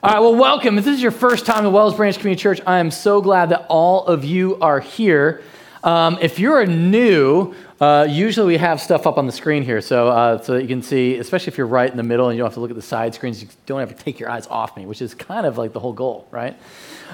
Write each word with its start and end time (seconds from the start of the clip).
All 0.00 0.12
right, 0.12 0.20
well, 0.20 0.36
welcome. 0.36 0.78
If 0.78 0.84
this 0.84 0.94
is 0.94 1.02
your 1.02 1.10
first 1.10 1.44
time 1.44 1.66
at 1.66 1.72
Wells 1.72 1.96
Branch 1.96 2.16
Community 2.16 2.40
Church, 2.40 2.60
I 2.64 2.78
am 2.78 2.92
so 2.92 3.20
glad 3.20 3.48
that 3.48 3.66
all 3.68 4.06
of 4.06 4.24
you 4.24 4.56
are 4.60 4.78
here. 4.78 5.42
Um, 5.82 6.18
if 6.22 6.38
you're 6.38 6.64
new, 6.66 7.52
uh, 7.80 8.06
usually 8.08 8.46
we 8.46 8.58
have 8.58 8.80
stuff 8.80 9.08
up 9.08 9.18
on 9.18 9.26
the 9.26 9.32
screen 9.32 9.64
here 9.64 9.80
so, 9.80 10.06
uh, 10.06 10.40
so 10.40 10.54
that 10.54 10.62
you 10.62 10.68
can 10.68 10.82
see, 10.82 11.16
especially 11.16 11.50
if 11.50 11.58
you're 11.58 11.66
right 11.66 11.90
in 11.90 11.96
the 11.96 12.04
middle 12.04 12.28
and 12.28 12.36
you 12.36 12.42
don't 12.42 12.46
have 12.46 12.54
to 12.54 12.60
look 12.60 12.70
at 12.70 12.76
the 12.76 12.82
side 12.82 13.12
screens, 13.12 13.42
you 13.42 13.48
don't 13.66 13.80
have 13.80 13.88
to 13.88 14.04
take 14.04 14.20
your 14.20 14.30
eyes 14.30 14.46
off 14.46 14.76
me, 14.76 14.86
which 14.86 15.02
is 15.02 15.14
kind 15.14 15.44
of 15.44 15.58
like 15.58 15.72
the 15.72 15.80
whole 15.80 15.92
goal, 15.92 16.28
right? 16.30 16.56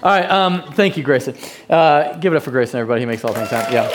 All 0.02 0.10
right, 0.10 0.30
um, 0.30 0.70
thank 0.74 0.98
you, 0.98 1.02
Grayson. 1.02 1.34
Uh, 1.70 2.18
give 2.18 2.34
it 2.34 2.36
up 2.36 2.42
for 2.42 2.50
Grayson, 2.50 2.78
everybody. 2.78 3.00
He 3.00 3.06
makes 3.06 3.24
all 3.24 3.32
things 3.32 3.48
happen. 3.48 3.72
Yeah. 3.72 3.88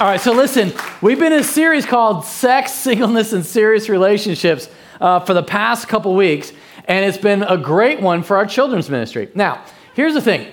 All 0.00 0.08
right, 0.08 0.20
so 0.20 0.32
listen, 0.32 0.72
we've 1.00 1.20
been 1.20 1.32
in 1.32 1.38
a 1.38 1.44
series 1.44 1.86
called 1.86 2.24
Sex, 2.24 2.72
Singleness, 2.72 3.32
and 3.32 3.46
Serious 3.46 3.88
Relationships 3.88 4.68
uh, 5.00 5.20
for 5.20 5.32
the 5.32 5.44
past 5.44 5.86
couple 5.86 6.16
weeks 6.16 6.52
and 6.92 7.06
it's 7.06 7.16
been 7.16 7.42
a 7.42 7.56
great 7.56 8.02
one 8.02 8.22
for 8.22 8.36
our 8.36 8.44
children's 8.44 8.90
ministry. 8.90 9.30
Now, 9.34 9.64
here's 9.94 10.12
the 10.12 10.20
thing. 10.20 10.46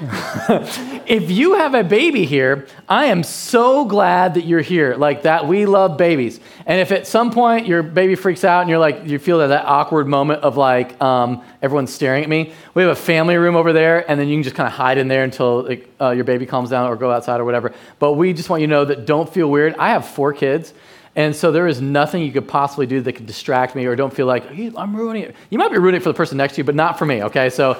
if 1.08 1.32
you 1.32 1.54
have 1.54 1.74
a 1.74 1.82
baby 1.82 2.26
here, 2.26 2.68
I 2.88 3.06
am 3.06 3.24
so 3.24 3.84
glad 3.84 4.34
that 4.34 4.44
you're 4.44 4.60
here. 4.60 4.94
Like 4.94 5.22
that, 5.22 5.48
we 5.48 5.66
love 5.66 5.96
babies. 5.96 6.38
And 6.64 6.80
if 6.80 6.92
at 6.92 7.08
some 7.08 7.32
point 7.32 7.66
your 7.66 7.82
baby 7.82 8.14
freaks 8.14 8.44
out 8.44 8.60
and 8.60 8.70
you're 8.70 8.78
like, 8.78 9.06
you 9.06 9.18
feel 9.18 9.38
that, 9.38 9.48
that 9.48 9.64
awkward 9.64 10.06
moment 10.06 10.44
of 10.44 10.56
like, 10.56 11.02
um, 11.02 11.42
everyone's 11.60 11.92
staring 11.92 12.22
at 12.22 12.28
me, 12.28 12.52
we 12.74 12.82
have 12.82 12.92
a 12.92 13.00
family 13.00 13.36
room 13.36 13.56
over 13.56 13.72
there, 13.72 14.08
and 14.08 14.20
then 14.20 14.28
you 14.28 14.36
can 14.36 14.44
just 14.44 14.54
kind 14.54 14.68
of 14.68 14.72
hide 14.74 14.96
in 14.96 15.08
there 15.08 15.24
until 15.24 15.64
like, 15.64 15.92
uh, 16.00 16.10
your 16.10 16.22
baby 16.22 16.46
calms 16.46 16.70
down 16.70 16.86
or 16.86 16.94
go 16.94 17.10
outside 17.10 17.40
or 17.40 17.44
whatever. 17.44 17.74
But 17.98 18.12
we 18.12 18.32
just 18.32 18.48
want 18.48 18.60
you 18.60 18.68
to 18.68 18.70
know 18.70 18.84
that 18.84 19.06
don't 19.06 19.28
feel 19.28 19.50
weird. 19.50 19.74
I 19.74 19.88
have 19.88 20.06
four 20.06 20.32
kids. 20.32 20.72
And 21.18 21.34
so 21.34 21.50
there 21.50 21.66
is 21.66 21.80
nothing 21.80 22.22
you 22.22 22.30
could 22.30 22.46
possibly 22.46 22.86
do 22.86 23.00
that 23.00 23.12
could 23.14 23.26
distract 23.26 23.74
me 23.74 23.86
or 23.86 23.96
don't 23.96 24.14
feel 24.14 24.26
like, 24.26 24.48
hey, 24.50 24.70
I'm 24.76 24.94
ruining 24.94 25.24
it. 25.24 25.34
You 25.50 25.58
might 25.58 25.72
be 25.72 25.78
ruining 25.78 26.00
it 26.00 26.04
for 26.04 26.10
the 26.10 26.14
person 26.14 26.38
next 26.38 26.54
to 26.54 26.58
you, 26.58 26.64
but 26.64 26.76
not 26.76 26.96
for 26.96 27.06
me, 27.06 27.24
okay? 27.24 27.50
So 27.50 27.72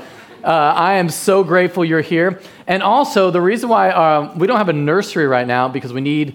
uh, 0.42 0.46
I 0.48 0.94
am 0.94 1.08
so 1.08 1.44
grateful 1.44 1.84
you're 1.84 2.00
here. 2.00 2.40
And 2.66 2.82
also, 2.82 3.30
the 3.30 3.40
reason 3.40 3.68
why 3.68 3.90
uh, 3.90 4.34
we 4.36 4.48
don't 4.48 4.56
have 4.56 4.68
a 4.68 4.72
nursery 4.72 5.28
right 5.28 5.46
now 5.46 5.68
because 5.68 5.92
we 5.92 6.00
need 6.00 6.34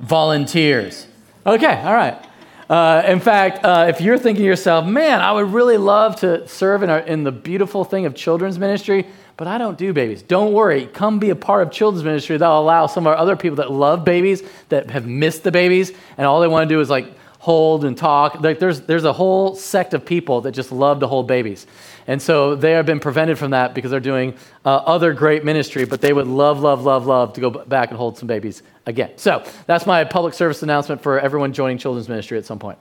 volunteers. 0.00 1.06
Okay, 1.46 1.80
all 1.84 1.94
right. 1.94 2.20
Uh, 2.68 3.02
in 3.06 3.20
fact, 3.20 3.64
uh, 3.64 3.86
if 3.88 4.00
you're 4.00 4.18
thinking 4.18 4.42
to 4.42 4.46
yourself, 4.46 4.86
man, 4.86 5.20
I 5.20 5.32
would 5.32 5.52
really 5.52 5.76
love 5.76 6.16
to 6.20 6.46
serve 6.48 6.82
in, 6.82 6.90
our, 6.90 7.00
in 7.00 7.24
the 7.24 7.32
beautiful 7.32 7.84
thing 7.84 8.06
of 8.06 8.14
children's 8.14 8.58
ministry, 8.58 9.06
but 9.36 9.46
I 9.46 9.58
don't 9.58 9.76
do 9.76 9.92
babies. 9.92 10.22
Don't 10.22 10.52
worry. 10.52 10.86
Come 10.86 11.18
be 11.18 11.30
a 11.30 11.36
part 11.36 11.66
of 11.66 11.72
children's 11.72 12.04
ministry. 12.04 12.36
That'll 12.36 12.60
allow 12.60 12.86
some 12.86 13.06
of 13.06 13.12
our 13.12 13.16
other 13.16 13.36
people 13.36 13.56
that 13.56 13.70
love 13.70 14.04
babies, 14.04 14.42
that 14.70 14.90
have 14.90 15.06
missed 15.06 15.42
the 15.42 15.52
babies, 15.52 15.92
and 16.16 16.26
all 16.26 16.40
they 16.40 16.48
want 16.48 16.68
to 16.68 16.74
do 16.74 16.80
is 16.80 16.88
like 16.88 17.12
hold 17.44 17.84
and 17.84 17.94
talk. 17.94 18.40
Like 18.40 18.58
there's, 18.58 18.80
there's 18.80 19.04
a 19.04 19.12
whole 19.12 19.54
sect 19.54 19.92
of 19.92 20.06
people 20.06 20.40
that 20.40 20.52
just 20.52 20.72
love 20.72 21.00
to 21.00 21.06
hold 21.06 21.26
babies. 21.26 21.66
And 22.06 22.20
so 22.22 22.54
they 22.54 22.72
have 22.72 22.86
been 22.86 23.00
prevented 23.00 23.38
from 23.38 23.50
that 23.50 23.74
because 23.74 23.90
they're 23.90 24.00
doing 24.00 24.32
uh, 24.64 24.76
other 24.76 25.12
great 25.12 25.44
ministry, 25.44 25.84
but 25.84 26.00
they 26.00 26.14
would 26.14 26.26
love, 26.26 26.60
love, 26.60 26.84
love, 26.84 27.06
love 27.06 27.34
to 27.34 27.42
go 27.42 27.50
back 27.50 27.90
and 27.90 27.98
hold 27.98 28.16
some 28.16 28.26
babies 28.26 28.62
again. 28.86 29.10
So 29.16 29.44
that's 29.66 29.84
my 29.84 30.04
public 30.04 30.32
service 30.32 30.62
announcement 30.62 31.02
for 31.02 31.20
everyone 31.20 31.52
joining 31.52 31.76
children's 31.76 32.08
ministry 32.08 32.38
at 32.38 32.46
some 32.46 32.58
point. 32.58 32.78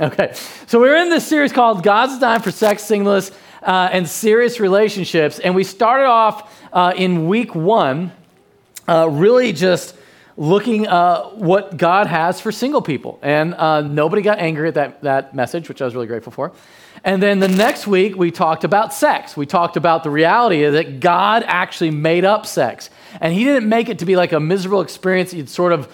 Okay, 0.00 0.32
so 0.66 0.80
we're 0.80 0.96
in 0.96 1.10
this 1.10 1.26
series 1.26 1.52
called 1.52 1.82
God's 1.82 2.14
Design 2.14 2.40
for 2.40 2.50
Sex, 2.50 2.84
Singleness, 2.84 3.32
uh, 3.62 3.90
and 3.92 4.08
serious 4.08 4.60
relationships. 4.60 5.40
And 5.40 5.54
we 5.54 5.62
started 5.62 6.06
off 6.06 6.58
uh, 6.72 6.94
in 6.96 7.28
week 7.28 7.54
one, 7.54 8.12
uh, 8.88 9.10
really 9.10 9.52
just 9.52 9.94
looking 10.36 10.86
uh, 10.86 11.24
what 11.30 11.76
God 11.76 12.06
has 12.06 12.40
for 12.40 12.52
single 12.52 12.82
people. 12.82 13.18
And 13.22 13.54
uh, 13.54 13.80
nobody 13.80 14.22
got 14.22 14.38
angry 14.38 14.68
at 14.68 14.74
that, 14.74 15.02
that 15.02 15.34
message, 15.34 15.68
which 15.68 15.80
I 15.80 15.84
was 15.86 15.94
really 15.94 16.06
grateful 16.06 16.32
for. 16.32 16.52
And 17.04 17.22
then 17.22 17.38
the 17.38 17.48
next 17.48 17.86
week, 17.86 18.16
we 18.16 18.30
talked 18.30 18.64
about 18.64 18.92
sex. 18.92 19.36
We 19.36 19.46
talked 19.46 19.76
about 19.76 20.02
the 20.02 20.10
reality 20.10 20.68
that 20.68 21.00
God 21.00 21.44
actually 21.46 21.90
made 21.90 22.24
up 22.24 22.46
sex. 22.46 22.90
And 23.20 23.32
He 23.32 23.44
didn't 23.44 23.68
make 23.68 23.88
it 23.88 24.00
to 24.00 24.04
be 24.04 24.16
like 24.16 24.32
a 24.32 24.40
miserable 24.40 24.80
experience 24.80 25.32
you'd 25.32 25.48
sort 25.48 25.72
of 25.72 25.90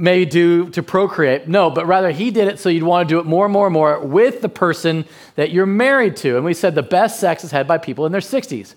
may 0.00 0.24
do 0.24 0.70
to 0.70 0.82
procreate. 0.82 1.46
No, 1.46 1.70
but 1.70 1.86
rather 1.86 2.10
he 2.10 2.30
did 2.30 2.48
it 2.48 2.58
so 2.58 2.68
you'd 2.70 2.82
want 2.82 3.08
to 3.08 3.14
do 3.14 3.18
it 3.18 3.26
more 3.26 3.44
and 3.44 3.52
more 3.52 3.66
and 3.66 3.74
more 3.74 4.00
with 4.00 4.40
the 4.40 4.48
person 4.48 5.04
that 5.34 5.50
you're 5.50 5.66
married 5.66 6.16
to. 6.16 6.36
And 6.36 6.44
we 6.44 6.54
said 6.54 6.74
the 6.74 6.82
best 6.82 7.20
sex 7.20 7.44
is 7.44 7.50
had 7.50 7.68
by 7.68 7.76
people 7.76 8.06
in 8.06 8.12
their 8.12 8.22
60s, 8.22 8.74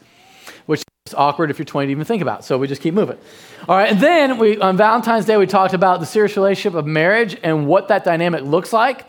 is 1.06 1.14
awkward 1.16 1.52
if 1.52 1.60
you're 1.60 1.66
20 1.66 1.88
to 1.88 1.92
even 1.92 2.06
think 2.06 2.22
about. 2.22 2.46
So 2.46 2.58
we 2.58 2.66
just 2.66 2.82
keep 2.82 2.94
moving. 2.94 3.18
All 3.68 3.76
right, 3.76 3.92
and 3.92 4.00
then 4.00 4.38
we 4.38 4.58
on 4.62 4.78
Valentine's 4.78 5.26
Day 5.26 5.36
we 5.36 5.46
talked 5.46 5.74
about 5.74 6.00
the 6.00 6.06
serious 6.06 6.38
relationship 6.38 6.76
of 6.76 6.86
marriage 6.86 7.38
and 7.44 7.68
what 7.68 7.90
that 7.90 8.06
dynamic 8.06 8.44
looks 8.44 8.72
like. 8.72 9.06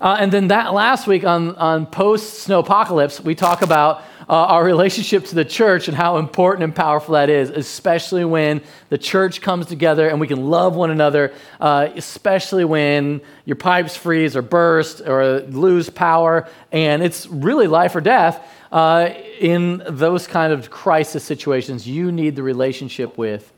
Uh, 0.00 0.16
and 0.18 0.32
then 0.32 0.48
that 0.48 0.72
last 0.72 1.06
week 1.06 1.22
on, 1.22 1.54
on 1.56 1.84
post 1.84 2.44
snow 2.44 2.60
apocalypse, 2.60 3.20
we 3.20 3.34
talk 3.34 3.60
about 3.60 4.02
uh, 4.26 4.32
our 4.32 4.64
relationship 4.64 5.26
to 5.26 5.34
the 5.34 5.44
church 5.44 5.86
and 5.86 5.94
how 5.94 6.16
important 6.16 6.64
and 6.64 6.74
powerful 6.74 7.12
that 7.12 7.28
is, 7.28 7.50
especially 7.50 8.24
when 8.24 8.62
the 8.88 8.96
church 8.96 9.42
comes 9.42 9.66
together 9.66 10.08
and 10.08 10.18
we 10.20 10.26
can 10.26 10.48
love 10.48 10.74
one 10.74 10.90
another, 10.90 11.34
uh, 11.60 11.88
especially 11.94 12.64
when 12.64 13.20
your 13.44 13.56
pipes 13.56 13.96
freeze 13.96 14.34
or 14.34 14.40
burst 14.40 15.02
or 15.02 15.40
lose 15.40 15.90
power. 15.90 16.48
And 16.72 17.02
it's 17.02 17.26
really 17.26 17.66
life 17.66 17.94
or 17.94 18.00
death. 18.00 18.42
Uh, 18.74 19.14
in 19.38 19.84
those 19.88 20.26
kind 20.26 20.52
of 20.52 20.68
crisis 20.68 21.22
situations, 21.22 21.86
you 21.86 22.10
need 22.10 22.34
the 22.34 22.42
relationship 22.42 23.16
with 23.16 23.52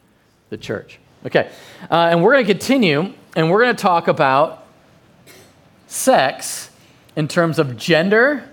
the 0.51 0.59
church. 0.59 0.99
Okay, 1.25 1.51
uh, 1.91 2.09
and 2.11 2.23
we're 2.23 2.35
going 2.35 2.45
to 2.45 2.53
continue 2.53 3.15
and 3.35 3.51
we're 3.51 3.63
going 3.63 3.75
to 3.75 3.83
talk 3.83 4.09
about 4.09 4.67
sex 5.87 6.69
in 7.17 7.29
terms 7.29 7.59
of 7.59 7.79
gender 7.79 8.47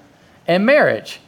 and 0.48 0.66
marriage, 0.66 1.20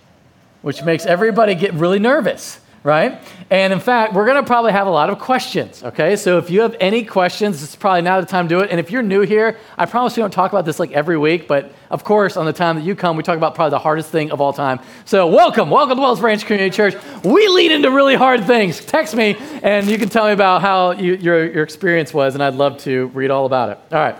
which 0.61 0.83
makes 0.83 1.05
everybody 1.05 1.53
get 1.53 1.73
really 1.73 1.99
nervous, 1.99 2.61
right? 2.85 3.19
And 3.49 3.73
in 3.73 3.79
fact, 3.79 4.13
we're 4.13 4.27
going 4.27 4.37
to 4.37 4.45
probably 4.45 4.71
have 4.71 4.85
a 4.85 4.91
lot 4.91 5.09
of 5.09 5.17
questions, 5.17 5.83
okay? 5.83 6.15
So 6.15 6.37
if 6.37 6.51
you 6.51 6.61
have 6.61 6.75
any 6.79 7.03
questions, 7.03 7.63
it's 7.63 7.75
probably 7.75 8.03
now 8.03 8.21
the 8.21 8.27
time 8.27 8.47
to 8.47 8.55
do 8.55 8.61
it. 8.61 8.69
And 8.69 8.79
if 8.79 8.91
you're 8.91 9.01
new 9.01 9.21
here, 9.21 9.57
I 9.75 9.87
promise 9.87 10.15
we 10.15 10.21
don't 10.21 10.31
talk 10.31 10.51
about 10.51 10.65
this 10.65 10.79
like 10.79 10.91
every 10.91 11.17
week, 11.17 11.47
but 11.47 11.73
of 11.89 12.03
course, 12.03 12.37
on 12.37 12.45
the 12.45 12.53
time 12.53 12.75
that 12.75 12.83
you 12.83 12.95
come, 12.95 13.17
we 13.17 13.23
talk 13.23 13.37
about 13.37 13.55
probably 13.55 13.71
the 13.71 13.79
hardest 13.79 14.11
thing 14.11 14.29
of 14.29 14.39
all 14.39 14.53
time. 14.53 14.79
So 15.05 15.25
welcome, 15.25 15.71
welcome 15.71 15.97
to 15.97 16.01
Wells 16.01 16.19
Branch 16.19 16.45
Community 16.45 16.69
Church. 16.69 16.95
We 17.23 17.47
lead 17.47 17.71
into 17.71 17.89
really 17.89 18.15
hard 18.15 18.45
things. 18.45 18.85
Text 18.85 19.15
me, 19.15 19.35
and 19.63 19.87
you 19.87 19.97
can 19.97 20.07
tell 20.07 20.27
me 20.27 20.33
about 20.33 20.61
how 20.61 20.91
you, 20.91 21.15
your, 21.15 21.51
your 21.51 21.63
experience 21.63 22.13
was, 22.13 22.35
and 22.35 22.43
I'd 22.43 22.53
love 22.53 22.77
to 22.83 23.07
read 23.07 23.31
all 23.31 23.47
about 23.47 23.69
it. 23.69 23.79
All 23.91 23.99
right. 23.99 24.15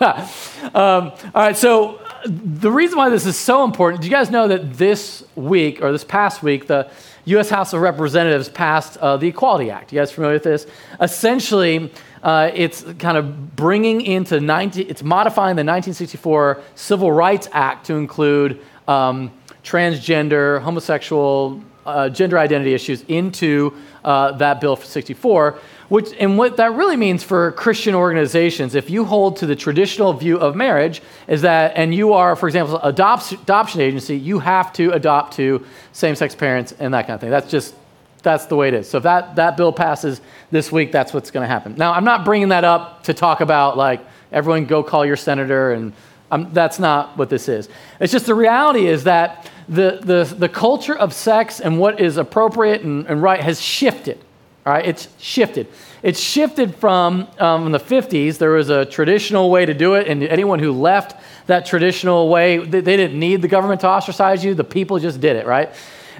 um, 0.74 1.12
all 1.32 1.42
right, 1.42 1.56
so 1.56 2.00
the 2.26 2.72
reason 2.72 2.98
why 2.98 3.08
this 3.08 3.24
is 3.24 3.36
so 3.36 3.64
important, 3.64 4.02
do 4.02 4.08
you 4.08 4.12
guys 4.12 4.30
know 4.30 4.48
that 4.48 4.74
this 4.74 5.24
week, 5.36 5.80
or 5.80 5.92
this 5.92 6.04
past 6.04 6.42
week, 6.42 6.66
the 6.66 6.90
U.S. 7.28 7.50
House 7.50 7.72
of 7.72 7.80
Representatives 7.80 8.48
passed 8.48 8.96
uh, 8.98 9.16
the 9.16 9.28
Equality 9.28 9.70
Act? 9.70 9.92
You 9.92 9.98
guys 9.98 10.10
familiar 10.10 10.34
with 10.34 10.44
this? 10.44 10.66
Essentially, 11.00 11.92
uh, 12.22 12.50
it's 12.54 12.82
kind 12.98 13.18
of 13.18 13.54
bringing 13.54 14.00
into 14.00 14.40
19, 14.40 14.88
it's 14.88 15.02
modifying 15.02 15.56
the 15.56 15.60
1964 15.60 16.62
Civil 16.74 17.12
Rights 17.12 17.48
Act 17.52 17.86
to 17.86 17.94
include 17.94 18.60
um, 18.86 19.30
transgender, 19.62 20.60
homosexual, 20.62 21.62
uh, 21.88 22.08
gender 22.08 22.38
identity 22.38 22.74
issues 22.74 23.02
into 23.08 23.74
uh, 24.04 24.32
that 24.32 24.60
bill 24.60 24.76
for 24.76 24.86
64 24.86 25.58
which, 25.88 26.12
and 26.20 26.36
what 26.36 26.58
that 26.58 26.72
really 26.72 26.96
means 26.96 27.24
for 27.24 27.52
Christian 27.52 27.94
organizations, 27.94 28.74
if 28.74 28.90
you 28.90 29.06
hold 29.06 29.38
to 29.38 29.46
the 29.46 29.56
traditional 29.56 30.12
view 30.12 30.38
of 30.38 30.54
marriage, 30.54 31.00
is 31.26 31.42
that, 31.42 31.72
and 31.76 31.94
you 31.94 32.12
are, 32.12 32.36
for 32.36 32.46
example, 32.46 32.78
adoption, 32.82 33.38
adoption 33.40 33.80
agency, 33.80 34.16
you 34.16 34.38
have 34.38 34.72
to 34.74 34.92
adopt 34.92 35.34
to 35.36 35.64
same-sex 35.92 36.34
parents 36.34 36.74
and 36.78 36.92
that 36.92 37.06
kind 37.06 37.14
of 37.14 37.20
thing. 37.20 37.30
That's 37.30 37.50
just, 37.50 37.74
that's 38.22 38.46
the 38.46 38.56
way 38.56 38.68
it 38.68 38.74
is. 38.74 38.88
So 38.88 38.98
if 38.98 39.04
that, 39.04 39.36
that 39.36 39.56
bill 39.56 39.72
passes 39.72 40.20
this 40.50 40.70
week, 40.70 40.92
that's 40.92 41.14
what's 41.14 41.30
going 41.30 41.44
to 41.44 41.48
happen. 41.48 41.74
Now, 41.76 41.92
I'm 41.92 42.04
not 42.04 42.24
bringing 42.24 42.50
that 42.50 42.64
up 42.64 43.04
to 43.04 43.14
talk 43.14 43.40
about 43.40 43.78
like 43.78 44.04
everyone 44.30 44.66
go 44.66 44.82
call 44.82 45.06
your 45.06 45.16
senator, 45.16 45.72
and 45.72 45.94
I'm, 46.30 46.52
that's 46.52 46.78
not 46.78 47.16
what 47.16 47.30
this 47.30 47.48
is. 47.48 47.68
It's 48.00 48.12
just 48.12 48.26
the 48.26 48.34
reality 48.34 48.86
is 48.86 49.04
that 49.04 49.50
the, 49.68 50.00
the, 50.02 50.34
the 50.36 50.48
culture 50.48 50.96
of 50.96 51.12
sex 51.12 51.60
and 51.60 51.78
what 51.78 52.00
is 52.00 52.16
appropriate 52.16 52.82
and, 52.82 53.06
and 53.06 53.22
right 53.22 53.40
has 53.40 53.60
shifted. 53.60 54.18
All 54.66 54.72
right, 54.74 54.86
it's 54.86 55.08
shifted. 55.18 55.66
It's 56.02 56.20
shifted 56.20 56.74
from 56.74 57.26
um, 57.38 57.66
in 57.66 57.72
the 57.72 57.80
50s, 57.80 58.38
there 58.38 58.50
was 58.50 58.68
a 58.68 58.84
traditional 58.84 59.50
way 59.50 59.64
to 59.64 59.72
do 59.72 59.94
it, 59.94 60.06
and 60.06 60.22
anyone 60.22 60.58
who 60.58 60.72
left 60.72 61.20
that 61.46 61.64
traditional 61.64 62.28
way, 62.28 62.58
they, 62.58 62.80
they 62.80 62.96
didn't 62.96 63.18
need 63.18 63.40
the 63.40 63.48
government 63.48 63.80
to 63.80 63.86
ostracize 63.86 64.44
you, 64.44 64.54
the 64.54 64.64
people 64.64 64.98
just 64.98 65.20
did 65.20 65.36
it, 65.36 65.46
right? 65.46 65.70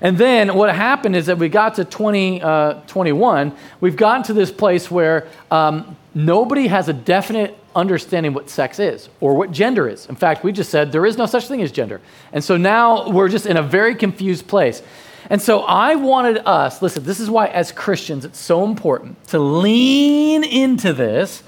And 0.00 0.16
then 0.16 0.54
what 0.54 0.74
happened 0.74 1.16
is 1.16 1.26
that 1.26 1.38
we 1.38 1.48
got 1.48 1.74
to 1.74 1.84
2021, 1.84 3.48
uh, 3.48 3.56
we've 3.80 3.96
gotten 3.96 4.22
to 4.24 4.32
this 4.32 4.50
place 4.50 4.90
where 4.90 5.28
um, 5.50 5.96
nobody 6.14 6.68
has 6.68 6.88
a 6.88 6.92
definite 6.92 7.58
understanding 7.78 8.34
what 8.34 8.50
sex 8.50 8.78
is 8.78 9.08
or 9.20 9.34
what 9.34 9.52
gender 9.52 9.88
is. 9.88 10.06
In 10.06 10.16
fact, 10.16 10.44
we 10.44 10.52
just 10.52 10.70
said 10.70 10.92
there 10.92 11.06
is 11.06 11.16
no 11.16 11.26
such 11.26 11.46
thing 11.46 11.62
as 11.62 11.72
gender. 11.72 12.00
And 12.32 12.42
so 12.42 12.56
now 12.56 13.08
we're 13.08 13.28
just 13.28 13.46
in 13.46 13.56
a 13.56 13.62
very 13.62 13.94
confused 13.94 14.48
place. 14.48 14.82
And 15.30 15.40
so 15.40 15.60
I 15.60 15.94
wanted 15.94 16.38
us, 16.46 16.82
listen, 16.82 17.04
this 17.04 17.20
is 17.20 17.30
why 17.30 17.46
as 17.46 17.70
Christians 17.72 18.24
it's 18.24 18.38
so 18.38 18.64
important 18.64 19.22
to 19.28 19.38
lean 19.38 20.42
into 20.44 20.92
this 20.92 21.42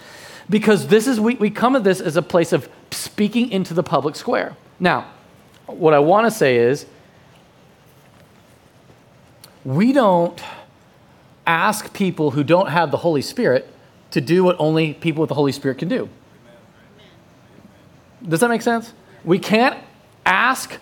because 0.48 0.88
this 0.88 1.06
is, 1.06 1.20
we, 1.20 1.34
we 1.36 1.50
come 1.50 1.76
at 1.76 1.84
this 1.84 2.00
as 2.00 2.16
a 2.16 2.22
place 2.22 2.52
of 2.52 2.68
speaking 2.90 3.50
into 3.50 3.74
the 3.74 3.82
public 3.82 4.16
square. 4.16 4.56
Now, 4.78 5.10
what 5.66 5.94
I 5.94 5.98
want 5.98 6.26
to 6.26 6.30
say 6.30 6.56
is 6.56 6.86
we 9.64 9.92
don't 9.92 10.42
ask 11.46 11.92
people 11.92 12.32
who 12.32 12.44
don't 12.44 12.68
have 12.68 12.90
the 12.90 12.96
Holy 12.98 13.22
Spirit 13.22 13.68
to 14.10 14.20
do 14.20 14.44
what 14.44 14.56
only 14.58 14.94
people 14.94 15.20
with 15.20 15.28
the 15.28 15.34
Holy 15.34 15.52
Spirit 15.52 15.78
can 15.78 15.88
do. 15.88 16.08
Does 18.30 18.40
that 18.40 18.48
make 18.48 18.62
sense? 18.62 18.92
We 19.24 19.38
can't 19.38 19.76
ask 20.24 20.78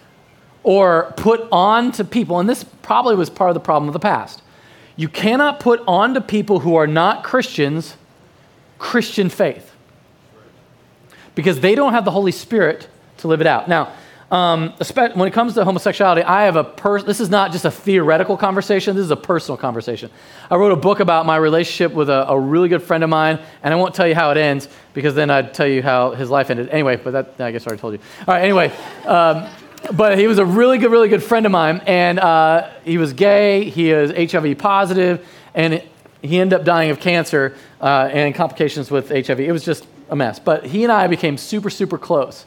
or 0.62 1.14
put 1.16 1.48
on 1.50 1.92
to 1.92 2.04
people, 2.04 2.38
and 2.38 2.48
this 2.48 2.62
probably 2.62 3.16
was 3.16 3.30
part 3.30 3.50
of 3.50 3.54
the 3.54 3.60
problem 3.60 3.88
of 3.88 3.94
the 3.94 4.00
past. 4.00 4.42
You 4.96 5.08
cannot 5.08 5.60
put 5.60 5.82
on 5.86 6.14
to 6.14 6.20
people 6.20 6.60
who 6.60 6.76
are 6.76 6.86
not 6.86 7.24
Christians 7.24 7.96
Christian 8.78 9.28
faith 9.28 9.72
because 11.34 11.60
they 11.60 11.74
don't 11.74 11.92
have 11.92 12.04
the 12.04 12.10
Holy 12.10 12.32
Spirit 12.32 12.88
to 13.18 13.28
live 13.28 13.40
it 13.40 13.46
out. 13.46 13.68
Now, 13.68 13.92
um, 14.30 14.74
when 15.14 15.26
it 15.26 15.32
comes 15.32 15.54
to 15.54 15.64
homosexuality, 15.64 16.22
I 16.22 16.44
have 16.44 16.56
a 16.56 16.74
this 17.06 17.18
is 17.18 17.30
not 17.30 17.50
just 17.50 17.64
a 17.64 17.70
theoretical 17.70 18.36
conversation, 18.36 18.94
this 18.94 19.04
is 19.04 19.10
a 19.10 19.16
personal 19.16 19.56
conversation. 19.56 20.10
I 20.50 20.56
wrote 20.56 20.72
a 20.72 20.76
book 20.76 21.00
about 21.00 21.24
my 21.24 21.36
relationship 21.36 21.92
with 21.92 22.10
a, 22.10 22.28
a, 22.28 22.38
really 22.38 22.68
good 22.68 22.82
friend 22.82 23.02
of 23.02 23.08
mine, 23.08 23.40
and 23.62 23.72
I 23.72 23.76
won't 23.78 23.94
tell 23.94 24.06
you 24.06 24.14
how 24.14 24.30
it 24.30 24.36
ends 24.36 24.68
because 24.92 25.14
then 25.14 25.30
I'd 25.30 25.54
tell 25.54 25.66
you 25.66 25.82
how 25.82 26.10
his 26.10 26.28
life 26.28 26.50
ended. 26.50 26.68
Anyway, 26.68 26.96
but 26.96 27.12
that, 27.12 27.40
I 27.40 27.52
guess 27.52 27.66
I 27.66 27.68
already 27.68 27.80
told 27.80 27.94
you. 27.94 28.00
All 28.20 28.34
right, 28.34 28.42
anyway. 28.42 28.70
Um, 29.06 29.48
but 29.92 30.18
he 30.18 30.26
was 30.26 30.38
a 30.38 30.44
really 30.44 30.76
good, 30.76 30.90
really 30.90 31.08
good 31.08 31.22
friend 31.22 31.46
of 31.46 31.52
mine, 31.52 31.80
and 31.86 32.18
uh, 32.18 32.70
he 32.84 32.98
was 32.98 33.14
gay, 33.14 33.70
he 33.70 33.90
is 33.90 34.32
HIV 34.32 34.58
positive, 34.58 35.26
and 35.54 35.82
he 36.20 36.38
ended 36.38 36.60
up 36.60 36.66
dying 36.66 36.90
of 36.90 37.00
cancer 37.00 37.56
uh, 37.80 38.10
and 38.12 38.34
complications 38.34 38.90
with 38.90 39.08
HIV. 39.08 39.40
It 39.40 39.52
was 39.52 39.64
just 39.64 39.86
a 40.10 40.16
mess. 40.16 40.38
But 40.38 40.66
he 40.66 40.82
and 40.82 40.92
I 40.92 41.06
became 41.06 41.38
super, 41.38 41.70
super 41.70 41.96
close. 41.96 42.44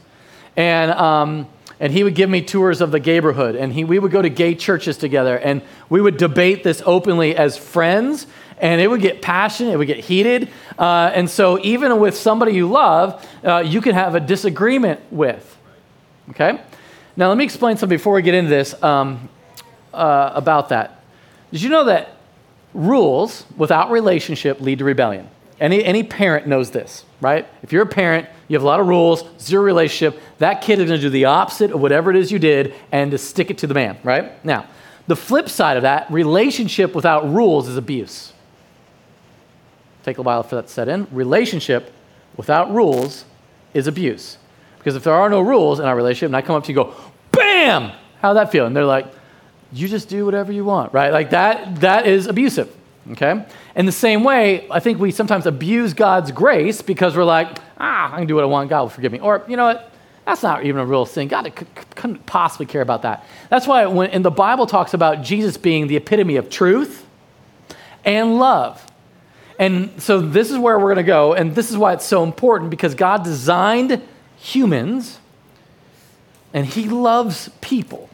And 0.55 0.91
um, 0.91 1.47
and 1.81 1.91
he 1.91 2.03
would 2.03 2.15
give 2.15 2.29
me 2.29 2.41
tours 2.41 2.79
of 2.79 2.91
the 2.91 2.99
neighborhood 2.99 3.55
and 3.55 3.73
he, 3.73 3.83
we 3.83 3.99
would 3.99 4.11
go 4.11 4.21
to 4.21 4.29
gay 4.29 4.55
churches 4.55 4.97
together 4.97 5.37
and 5.37 5.61
we 5.89 5.99
would 5.99 6.15
debate 6.15 6.63
this 6.63 6.81
openly 6.85 7.35
as 7.35 7.57
friends 7.57 8.27
and 8.59 8.79
it 8.79 8.87
would 8.87 9.01
get 9.01 9.21
passionate 9.21 9.71
it 9.71 9.77
would 9.77 9.87
get 9.87 9.99
heated 9.99 10.47
uh, 10.79 11.11
and 11.13 11.29
so 11.29 11.59
even 11.63 11.99
with 11.99 12.15
somebody 12.15 12.53
you 12.53 12.69
love 12.69 13.27
uh, 13.43 13.57
you 13.57 13.81
can 13.81 13.95
have 13.95 14.15
a 14.15 14.19
disagreement 14.19 15.01
with 15.11 15.57
okay? 16.29 16.61
Now 17.17 17.27
let 17.27 17.37
me 17.37 17.43
explain 17.43 17.77
something 17.77 17.97
before 17.97 18.13
we 18.13 18.21
get 18.21 18.35
into 18.35 18.49
this 18.49 18.81
um, 18.81 19.29
uh, 19.93 20.31
about 20.33 20.69
that. 20.69 21.03
Did 21.51 21.61
you 21.61 21.69
know 21.69 21.85
that 21.85 22.17
rules 22.73 23.45
without 23.57 23.91
relationship 23.91 24.61
lead 24.61 24.79
to 24.79 24.85
rebellion? 24.85 25.29
Any, 25.59 25.83
any 25.83 26.03
parent 26.03 26.47
knows 26.47 26.71
this, 26.71 27.05
right? 27.19 27.47
If 27.61 27.71
you're 27.71 27.83
a 27.83 27.87
parent, 27.87 28.27
you 28.51 28.55
have 28.55 28.63
a 28.63 28.65
lot 28.65 28.81
of 28.81 28.87
rules, 28.87 29.23
zero 29.39 29.63
relationship. 29.63 30.21
That 30.39 30.61
kid 30.61 30.79
is 30.79 30.89
going 30.89 30.99
to 30.99 31.01
do 31.01 31.09
the 31.09 31.23
opposite 31.23 31.71
of 31.71 31.79
whatever 31.79 32.09
it 32.09 32.17
is 32.17 32.33
you 32.33 32.37
did 32.37 32.73
and 32.91 33.09
to 33.11 33.17
stick 33.17 33.49
it 33.49 33.59
to 33.59 33.67
the 33.67 33.73
man, 33.73 33.97
right? 34.03 34.43
Now, 34.43 34.67
the 35.07 35.15
flip 35.15 35.47
side 35.47 35.77
of 35.77 35.83
that, 35.83 36.11
relationship 36.11 36.93
without 36.93 37.31
rules 37.31 37.69
is 37.69 37.77
abuse. 37.77 38.33
Take 40.03 40.17
a 40.17 40.21
while 40.21 40.43
for 40.43 40.55
that 40.55 40.67
to 40.67 40.73
set 40.73 40.89
in. 40.89 41.07
Relationship 41.13 41.93
without 42.35 42.73
rules 42.73 43.23
is 43.73 43.87
abuse. 43.87 44.37
Because 44.79 44.97
if 44.97 45.05
there 45.05 45.13
are 45.13 45.29
no 45.29 45.39
rules 45.39 45.79
in 45.79 45.85
our 45.85 45.95
relationship 45.95 46.27
and 46.27 46.35
I 46.35 46.41
come 46.41 46.57
up 46.57 46.65
to 46.65 46.73
you 46.73 46.81
and 46.81 46.91
go, 46.91 46.97
bam, 47.31 47.93
how'd 48.21 48.35
that 48.35 48.51
feel? 48.51 48.65
And 48.65 48.75
they're 48.75 48.83
like, 48.83 49.07
you 49.71 49.87
just 49.87 50.09
do 50.09 50.25
whatever 50.25 50.51
you 50.51 50.65
want, 50.65 50.91
right? 50.91 51.13
Like 51.13 51.29
that, 51.29 51.79
that 51.79 52.05
is 52.05 52.27
abusive. 52.27 52.69
Okay? 53.11 53.45
In 53.75 53.85
the 53.85 53.91
same 53.91 54.23
way, 54.23 54.67
I 54.69 54.79
think 54.79 54.99
we 54.99 55.11
sometimes 55.11 55.45
abuse 55.45 55.93
God's 55.93 56.31
grace 56.31 56.81
because 56.81 57.15
we're 57.15 57.23
like, 57.23 57.57
ah, 57.79 58.13
I 58.13 58.17
can 58.17 58.27
do 58.27 58.35
what 58.35 58.43
I 58.43 58.47
want, 58.47 58.69
God 58.69 58.81
will 58.81 58.89
forgive 58.89 59.11
me. 59.11 59.19
Or, 59.19 59.43
you 59.47 59.57
know 59.57 59.65
what? 59.65 59.91
That's 60.25 60.43
not 60.43 60.63
even 60.63 60.81
a 60.81 60.85
real 60.85 61.05
thing. 61.05 61.27
God 61.27 61.51
couldn't 61.95 62.25
possibly 62.27 62.67
care 62.67 62.81
about 62.81 63.01
that. 63.01 63.25
That's 63.49 63.65
why 63.65 63.85
when 63.87 64.11
in 64.11 64.21
the 64.21 64.31
Bible 64.31 64.67
talks 64.67 64.93
about 64.93 65.23
Jesus 65.23 65.57
being 65.57 65.87
the 65.87 65.95
epitome 65.95 66.35
of 66.35 66.49
truth 66.49 67.05
and 68.05 68.37
love. 68.37 68.85
And 69.57 69.99
so 70.01 70.21
this 70.21 70.51
is 70.51 70.57
where 70.57 70.77
we're 70.77 70.93
going 70.93 70.97
to 70.97 71.03
go, 71.03 71.33
and 71.33 71.55
this 71.55 71.71
is 71.71 71.77
why 71.77 71.93
it's 71.93 72.05
so 72.05 72.23
important 72.23 72.69
because 72.69 72.95
God 72.95 73.23
designed 73.23 74.01
humans 74.37 75.19
and 76.53 76.65
he 76.65 76.87
loves 76.87 77.49
people 77.61 78.09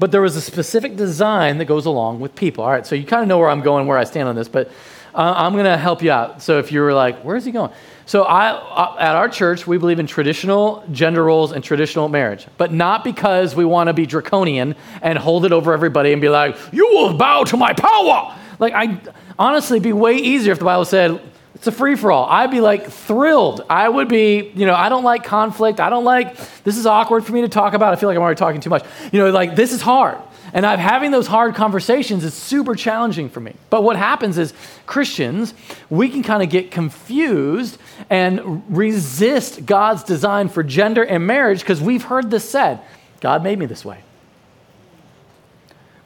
but 0.00 0.10
there 0.10 0.22
was 0.22 0.34
a 0.34 0.40
specific 0.40 0.96
design 0.96 1.58
that 1.58 1.66
goes 1.66 1.86
along 1.86 2.18
with 2.20 2.34
people. 2.34 2.64
All 2.64 2.70
right, 2.70 2.86
so 2.86 2.94
you 2.94 3.04
kind 3.04 3.22
of 3.22 3.28
know 3.28 3.38
where 3.38 3.50
I'm 3.50 3.60
going, 3.60 3.86
where 3.86 3.98
I 3.98 4.04
stand 4.04 4.28
on 4.28 4.34
this, 4.34 4.48
but 4.48 4.68
uh, 5.14 5.34
I'm 5.36 5.52
going 5.52 5.66
to 5.66 5.76
help 5.76 6.02
you 6.02 6.10
out. 6.10 6.42
So 6.42 6.58
if 6.58 6.72
you 6.72 6.80
were 6.80 6.94
like, 6.94 7.20
where's 7.22 7.44
he 7.44 7.52
going? 7.52 7.70
So 8.06 8.22
I, 8.22 8.48
uh, 8.48 8.96
at 8.98 9.14
our 9.14 9.28
church, 9.28 9.66
we 9.66 9.76
believe 9.76 9.98
in 9.98 10.06
traditional 10.06 10.82
gender 10.90 11.22
roles 11.22 11.52
and 11.52 11.62
traditional 11.62 12.08
marriage, 12.08 12.46
but 12.56 12.72
not 12.72 13.04
because 13.04 13.54
we 13.54 13.64
want 13.64 13.88
to 13.88 13.92
be 13.92 14.06
draconian 14.06 14.74
and 15.02 15.18
hold 15.18 15.44
it 15.44 15.52
over 15.52 15.72
everybody 15.72 16.12
and 16.12 16.20
be 16.20 16.30
like, 16.30 16.56
you 16.72 16.88
will 16.88 17.12
bow 17.12 17.44
to 17.44 17.56
my 17.56 17.74
power. 17.74 18.36
Like, 18.58 18.72
I 18.72 18.98
honestly, 19.38 19.80
be 19.80 19.92
way 19.92 20.16
easier 20.16 20.52
if 20.52 20.58
the 20.58 20.64
Bible 20.64 20.86
said, 20.86 21.20
it's 21.60 21.66
a 21.66 21.72
free 21.72 21.94
for 21.94 22.10
all. 22.10 22.24
I'd 22.24 22.50
be 22.50 22.62
like 22.62 22.88
thrilled. 22.90 23.66
I 23.68 23.86
would 23.86 24.08
be, 24.08 24.50
you 24.54 24.64
know, 24.64 24.74
I 24.74 24.88
don't 24.88 25.04
like 25.04 25.24
conflict. 25.24 25.78
I 25.78 25.90
don't 25.90 26.06
like, 26.06 26.34
this 26.64 26.78
is 26.78 26.86
awkward 26.86 27.26
for 27.26 27.32
me 27.32 27.42
to 27.42 27.50
talk 27.50 27.74
about. 27.74 27.92
I 27.92 27.96
feel 27.96 28.08
like 28.08 28.16
I'm 28.16 28.22
already 28.22 28.38
talking 28.38 28.62
too 28.62 28.70
much. 28.70 28.82
You 29.12 29.18
know, 29.18 29.30
like 29.30 29.56
this 29.56 29.74
is 29.74 29.82
hard. 29.82 30.16
And 30.54 30.64
I'm 30.64 30.78
having 30.78 31.10
those 31.10 31.26
hard 31.26 31.54
conversations 31.54 32.24
is 32.24 32.32
super 32.32 32.74
challenging 32.74 33.28
for 33.28 33.40
me. 33.40 33.52
But 33.68 33.82
what 33.82 33.96
happens 33.96 34.38
is 34.38 34.54
Christians, 34.86 35.52
we 35.90 36.08
can 36.08 36.22
kind 36.22 36.42
of 36.42 36.48
get 36.48 36.70
confused 36.70 37.76
and 38.08 38.64
resist 38.74 39.66
God's 39.66 40.02
design 40.02 40.48
for 40.48 40.62
gender 40.62 41.02
and 41.02 41.26
marriage 41.26 41.60
because 41.60 41.82
we've 41.82 42.04
heard 42.04 42.30
this 42.30 42.48
said 42.48 42.80
God 43.20 43.42
made 43.42 43.58
me 43.58 43.66
this 43.66 43.84
way. 43.84 44.00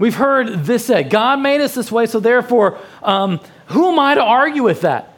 We've 0.01 0.17
heard 0.17 0.65
this 0.65 0.85
said 0.87 1.11
God 1.11 1.39
made 1.39 1.61
us 1.61 1.77
this 1.77 1.93
way, 1.93 2.07
so 2.07 2.19
therefore, 2.19 2.81
um, 3.05 3.39
who 3.67 3.93
am 3.93 4.01
I 4.01 4.17
to 4.17 4.21
argue 4.21 4.65
with 4.65 4.81
that? 4.81 5.14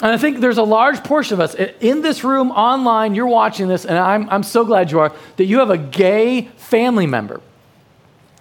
And 0.00 0.12
I 0.12 0.16
think 0.16 0.38
there's 0.38 0.58
a 0.58 0.62
large 0.62 1.02
portion 1.02 1.34
of 1.34 1.40
us 1.40 1.54
in 1.80 2.02
this 2.02 2.22
room, 2.22 2.52
online, 2.52 3.16
you're 3.16 3.26
watching 3.26 3.66
this, 3.66 3.84
and 3.84 3.98
I'm, 3.98 4.30
I'm 4.30 4.44
so 4.44 4.64
glad 4.64 4.92
you 4.92 5.00
are, 5.00 5.12
that 5.36 5.44
you 5.44 5.58
have 5.58 5.70
a 5.70 5.78
gay 5.78 6.42
family 6.56 7.06
member 7.06 7.40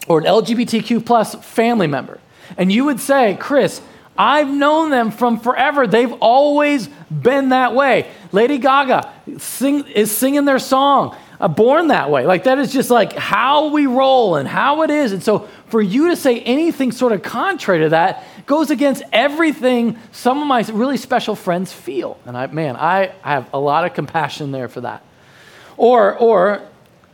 or 0.08 0.20
an 0.20 0.26
LGBTQ 0.26 1.04
plus 1.04 1.34
family 1.36 1.88
member. 1.88 2.20
And 2.58 2.72
you 2.72 2.86
would 2.86 3.00
say, 3.00 3.36
Chris, 3.40 3.82
I've 4.18 4.50
known 4.50 4.92
them 4.92 5.12
from 5.12 5.40
forever. 5.40 5.88
They've 5.88 6.14
always 6.14 6.88
been 7.10 7.50
that 7.50 7.74
way. 7.74 8.10
Lady 8.32 8.58
Gaga 8.60 9.12
sing, 9.38 9.88
is 9.88 10.16
singing 10.16 10.46
their 10.46 10.60
song, 10.60 11.16
uh, 11.40 11.48
Born 11.48 11.88
That 11.88 12.10
Way. 12.10 12.26
Like, 12.26 12.46
that 12.46 12.60
is 12.60 12.72
just 12.72 12.90
like 12.90 13.14
how 13.14 13.70
we 13.70 13.86
roll 13.86 14.36
and 14.36 14.48
how 14.48 14.84
it 14.84 14.90
is. 14.90 15.12
And 15.12 15.22
so, 15.22 15.48
for 15.68 15.82
you 15.82 16.10
to 16.10 16.16
say 16.16 16.40
anything 16.42 16.92
sort 16.92 17.12
of 17.12 17.22
contrary 17.22 17.82
to 17.82 17.90
that 17.90 18.26
goes 18.46 18.72
against 18.72 19.04
everything 19.12 19.98
some 20.12 20.42
of 20.42 20.48
my 20.48 20.62
really 20.74 20.98
special 20.98 21.36
friends 21.36 21.72
feel. 21.72 22.18
And 22.26 22.38
I, 22.38 22.48
man, 22.48 22.76
I, 22.76 23.14
I 23.24 23.34
have 23.34 23.50
a 23.54 23.60
lot 23.60 23.86
of 23.86 23.94
compassion 23.94 24.52
there 24.52 24.70
for 24.70 24.82
that. 24.82 25.04
Or, 25.76 26.16
or 26.18 26.62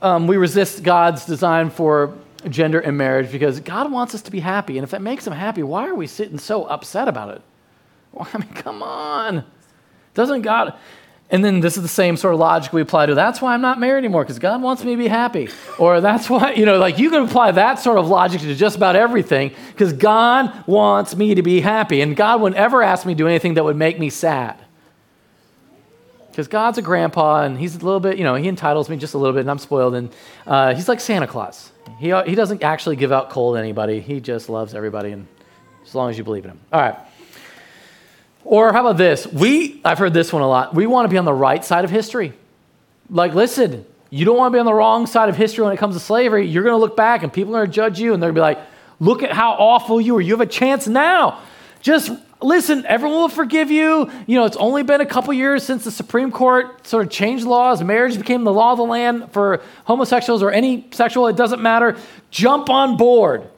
um, 0.01 0.27
we 0.27 0.38
resist 0.38 0.84
God's 0.84 1.25
design 1.25 1.70
for 1.70 2.15
gender 2.50 2.80
and 2.80 2.98
marriage 2.98 3.32
because 3.32 3.60
God 3.60 3.92
wants 3.92 4.13
us 4.13 4.22
to 4.24 4.32
be 4.32 4.39
happy. 4.39 4.77
And 4.77 4.84
if 4.84 4.92
that 4.92 5.01
makes 5.01 5.25
him 5.25 5.34
happy, 5.34 5.63
why 5.63 5.88
are 5.88 5.96
we 5.96 6.08
sitting 6.08 6.38
so 6.38 6.65
upset 6.65 7.08
about 7.08 7.36
it? 7.36 7.42
Well, 8.12 8.27
I 8.34 8.38
mean, 8.38 8.50
come 8.50 8.84
on. 8.84 9.44
Doesn't 10.13 10.44
God, 10.44 10.75
and 11.34 11.44
then 11.44 11.62
this 11.62 11.78
is 11.78 11.82
the 11.82 11.90
same 11.90 12.16
sort 12.16 12.36
of 12.36 12.40
logic 12.40 12.72
we 12.74 12.82
apply 12.82 13.08
to 13.08 13.16
that's 13.16 13.42
why 13.42 13.56
I'm 13.56 13.62
not 13.62 13.80
married 13.80 13.98
anymore, 13.98 14.24
because 14.24 14.38
God 14.38 14.62
wants 14.62 14.84
me 14.84 14.92
to 14.92 14.98
be 14.98 15.08
happy. 15.08 15.50
Or 15.80 16.00
that's 16.00 16.30
why, 16.30 16.54
you 16.54 16.63
know, 16.63 16.78
like 16.78 17.00
you 17.00 17.10
can 17.10 17.24
apply 17.24 17.54
that 17.54 17.80
sort 17.80 17.98
of 17.98 18.08
logic 18.08 18.42
to 18.42 18.54
just 18.54 18.78
about 18.78 18.96
everything, 18.96 19.52
because 19.70 19.94
God 19.94 20.68
wants 20.68 21.16
me 21.16 21.34
to 21.34 21.42
be 21.42 21.60
happy. 21.60 22.02
And 22.02 22.16
God 22.16 22.40
would 22.42 22.54
never 22.54 22.84
ask 22.84 23.04
me 23.08 23.16
to 23.16 23.18
do 23.18 23.28
anything 23.28 23.56
that 23.56 23.63
would 23.63 23.75
make 23.75 23.98
me 23.98 24.12
sad. 24.12 24.63
Because 26.30 26.48
God's 26.48 26.78
a 26.78 26.84
grandpa 26.84 27.42
and 27.42 27.58
he's 27.58 27.75
a 27.75 27.80
little 27.80 28.00
bit, 28.00 28.20
you 28.20 28.24
know, 28.24 28.36
he 28.36 28.48
entitles 28.48 28.88
me 28.88 28.98
just 28.98 29.16
a 29.16 29.18
little 29.18 29.34
bit 29.34 29.42
and 29.42 29.50
I'm 29.50 29.58
spoiled. 29.58 29.96
And 29.96 30.13
uh, 30.46 30.75
he's 30.75 30.88
like 30.88 31.00
Santa 31.00 31.25
Claus. 31.25 31.72
He, 31.98 32.13
he 32.28 32.36
doesn't 32.36 32.62
actually 32.62 32.96
give 32.96 33.12
out 33.12 33.32
coal 33.32 33.54
to 33.54 33.60
anybody, 33.60 34.02
he 34.02 34.20
just 34.20 34.50
loves 34.50 34.75
everybody, 34.75 35.12
and 35.12 35.25
as 35.84 35.96
long 35.96 36.12
as 36.12 36.18
you 36.18 36.24
believe 36.24 36.44
in 36.46 36.52
him. 36.52 36.60
All 36.72 36.80
right. 36.80 36.96
Or 38.46 38.74
how 38.74 38.82
about 38.82 38.98
this? 38.98 39.26
We, 39.26 39.82
I've 39.86 39.98
heard 39.98 40.14
this 40.14 40.34
one 40.34 40.42
a 40.42 40.48
lot. 40.48 40.76
We 40.76 40.86
want 40.86 41.06
to 41.06 41.10
be 41.10 41.18
on 41.18 41.26
the 41.26 41.34
right 41.34 41.64
side 41.64 41.86
of 41.86 41.92
history. 41.92 42.34
Like, 43.10 43.34
listen, 43.34 43.86
you 44.10 44.26
don't 44.26 44.38
want 44.38 44.52
to 44.52 44.56
be 44.56 44.60
on 44.60 44.66
the 44.66 44.74
wrong 44.74 45.08
side 45.08 45.30
of 45.30 45.36
history 45.36 45.64
when 45.64 45.74
it 45.74 45.78
comes 45.78 45.96
to 45.96 46.00
slavery. 46.00 46.46
You're 46.48 46.64
going 46.64 46.74
to 46.76 46.80
look 46.80 46.98
back 46.98 47.24
and 47.24 47.32
people 47.32 47.56
are 47.56 47.60
going 47.60 47.72
to 47.72 47.74
judge 47.74 48.00
you 48.00 48.14
and 48.14 48.22
they're 48.22 48.32
going 48.32 48.54
to 48.54 48.58
be 48.58 48.60
like, 48.60 48.70
look 49.00 49.24
at 49.24 49.32
how 49.32 49.54
awful 49.54 50.00
you 50.00 50.14
were. 50.14 50.22
You 50.22 50.34
have 50.34 50.42
a 50.42 50.46
chance 50.46 50.88
now. 50.88 51.40
Just 51.82 52.12
listen, 52.42 52.86
everyone 52.86 53.18
will 53.18 53.30
forgive 53.30 53.72
you. 53.72 54.10
You 54.28 54.38
know, 54.38 54.46
it's 54.46 54.58
only 54.58 54.84
been 54.84 55.02
a 55.02 55.06
couple 55.06 55.34
years 55.34 55.64
since 55.64 55.84
the 55.84 55.92
Supreme 55.92 56.32
Court 56.32 56.86
sort 56.86 57.06
of 57.06 57.12
changed 57.12 57.46
laws. 57.46 57.82
Marriage 57.84 58.18
became 58.18 58.44
the 58.44 58.54
law 58.54 58.74
of 58.74 58.78
the 58.78 58.86
land 58.86 59.32
for 59.32 59.62
homosexuals 59.86 60.44
or 60.44 60.52
any 60.52 60.88
sexual, 60.92 61.28
it 61.28 61.36
doesn't 61.36 61.62
matter. 61.62 61.98
Jump 62.30 62.70
on 62.70 62.98
board. 62.98 63.50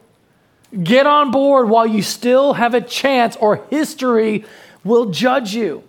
Get 0.82 1.06
on 1.06 1.30
board 1.30 1.68
while 1.68 1.86
you 1.86 2.02
still 2.02 2.54
have 2.54 2.74
a 2.74 2.80
chance, 2.80 3.36
or 3.36 3.64
history 3.70 4.44
will 4.86 5.06
judge 5.06 5.54
you. 5.54 5.82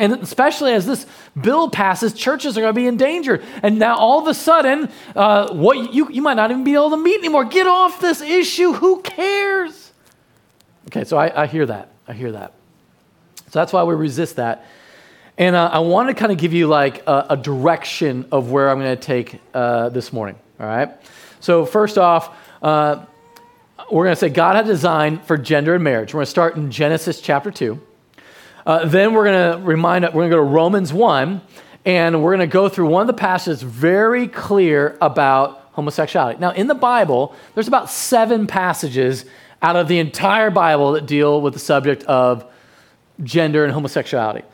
And 0.00 0.12
especially 0.12 0.74
as 0.74 0.86
this 0.86 1.06
bill 1.40 1.70
passes, 1.70 2.12
churches 2.12 2.56
are 2.56 2.60
going 2.60 2.72
to 2.72 2.80
be 2.80 2.86
in 2.86 2.96
danger. 2.96 3.42
And 3.62 3.80
now 3.80 3.96
all 3.96 4.20
of 4.20 4.28
a 4.28 4.34
sudden, 4.34 4.90
uh, 5.16 5.52
what 5.52 5.92
you, 5.92 6.08
you 6.10 6.22
might 6.22 6.34
not 6.34 6.52
even 6.52 6.62
be 6.62 6.74
able 6.74 6.90
to 6.90 6.96
meet 6.96 7.18
anymore. 7.18 7.44
Get 7.44 7.66
off 7.66 8.00
this 8.00 8.20
issue. 8.20 8.74
Who 8.74 9.02
cares? 9.02 9.90
Okay, 10.86 11.02
so 11.02 11.16
I, 11.16 11.42
I 11.42 11.46
hear 11.46 11.66
that. 11.66 11.90
I 12.06 12.12
hear 12.12 12.30
that. 12.30 12.52
So 13.50 13.58
that's 13.58 13.72
why 13.72 13.82
we 13.82 13.94
resist 13.94 14.36
that. 14.36 14.66
And 15.36 15.56
uh, 15.56 15.70
I 15.72 15.80
want 15.80 16.08
to 16.10 16.14
kind 16.14 16.30
of 16.30 16.38
give 16.38 16.52
you 16.52 16.68
like 16.68 17.04
a, 17.06 17.26
a 17.30 17.36
direction 17.36 18.28
of 18.30 18.50
where 18.50 18.70
I'm 18.70 18.78
going 18.78 18.96
to 18.96 19.02
take 19.02 19.40
uh, 19.52 19.88
this 19.88 20.12
morning. 20.12 20.36
All 20.60 20.66
right. 20.66 20.90
So 21.40 21.66
first 21.66 21.98
off, 21.98 22.36
uh, 22.62 23.04
we're 23.90 24.04
going 24.04 24.14
to 24.14 24.20
say 24.20 24.28
God 24.28 24.54
had 24.54 24.66
designed 24.66 25.24
for 25.24 25.36
gender 25.36 25.74
and 25.74 25.82
marriage. 25.82 26.14
We're 26.14 26.18
going 26.18 26.26
to 26.26 26.30
start 26.30 26.56
in 26.56 26.70
Genesis 26.70 27.20
chapter 27.20 27.50
two. 27.50 27.80
Uh, 28.68 28.84
then 28.84 29.14
we're 29.14 29.24
going 29.24 29.58
to 29.58 29.66
remind, 29.66 30.04
we're 30.04 30.10
going 30.10 30.30
to 30.30 30.36
go 30.36 30.42
to 30.42 30.42
Romans 30.42 30.92
1, 30.92 31.40
and 31.86 32.22
we're 32.22 32.36
going 32.36 32.46
to 32.46 32.52
go 32.52 32.68
through 32.68 32.86
one 32.86 33.00
of 33.00 33.06
the 33.06 33.18
passages 33.18 33.62
very 33.62 34.28
clear 34.28 34.98
about 35.00 35.70
homosexuality. 35.72 36.38
Now, 36.38 36.50
in 36.50 36.66
the 36.66 36.74
Bible, 36.74 37.34
there's 37.54 37.66
about 37.66 37.88
seven 37.88 38.46
passages 38.46 39.24
out 39.62 39.76
of 39.76 39.88
the 39.88 39.98
entire 39.98 40.50
Bible 40.50 40.92
that 40.92 41.06
deal 41.06 41.40
with 41.40 41.54
the 41.54 41.58
subject 41.58 42.02
of 42.02 42.44
gender 43.22 43.64
and 43.64 43.72
homosexuality. 43.72 44.44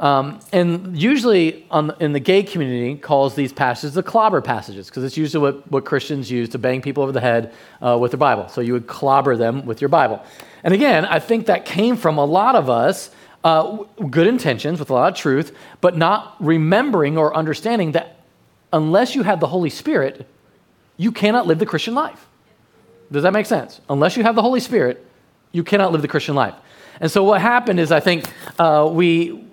Um, 0.00 0.40
and 0.52 1.00
usually 1.00 1.64
on, 1.70 1.94
in 2.00 2.12
the 2.12 2.18
gay 2.18 2.42
community 2.42 2.96
calls 2.96 3.36
these 3.36 3.52
passages 3.52 3.94
the 3.94 4.02
clobber 4.02 4.40
passages 4.40 4.88
because 4.88 5.04
it's 5.04 5.16
usually 5.16 5.42
what, 5.42 5.70
what 5.70 5.84
Christians 5.84 6.28
use 6.28 6.48
to 6.48 6.58
bang 6.58 6.82
people 6.82 7.04
over 7.04 7.12
the 7.12 7.20
head 7.20 7.52
uh, 7.80 7.96
with 8.00 8.10
their 8.10 8.18
Bible. 8.18 8.48
So 8.48 8.62
you 8.62 8.72
would 8.72 8.88
clobber 8.88 9.36
them 9.36 9.64
with 9.64 9.80
your 9.80 9.90
Bible. 9.90 10.24
And 10.64 10.74
again, 10.74 11.04
I 11.04 11.20
think 11.20 11.46
that 11.46 11.66
came 11.66 11.96
from 11.96 12.18
a 12.18 12.24
lot 12.24 12.56
of 12.56 12.68
us 12.68 13.10
uh, 13.44 13.84
good 14.10 14.26
intentions 14.26 14.78
with 14.78 14.90
a 14.90 14.92
lot 14.92 15.12
of 15.12 15.18
truth, 15.18 15.56
but 15.80 15.96
not 15.96 16.36
remembering 16.40 17.16
or 17.16 17.34
understanding 17.34 17.92
that 17.92 18.16
unless 18.72 19.14
you 19.14 19.22
have 19.22 19.40
the 19.40 19.46
Holy 19.46 19.70
Spirit, 19.70 20.26
you 20.96 21.10
cannot 21.12 21.46
live 21.46 21.58
the 21.58 21.66
Christian 21.66 21.94
life. 21.94 22.26
Does 23.10 23.22
that 23.22 23.32
make 23.32 23.46
sense? 23.46 23.80
Unless 23.88 24.16
you 24.16 24.22
have 24.22 24.34
the 24.34 24.42
Holy 24.42 24.60
Spirit, 24.60 25.04
you 25.52 25.64
cannot 25.64 25.92
live 25.92 26.02
the 26.02 26.08
Christian 26.08 26.34
life. 26.34 26.54
And 27.00 27.10
so 27.10 27.24
what 27.24 27.40
happened 27.40 27.80
is 27.80 27.90
I 27.90 28.00
think 28.00 28.30
uh, 28.58 28.88
we, 28.92 29.44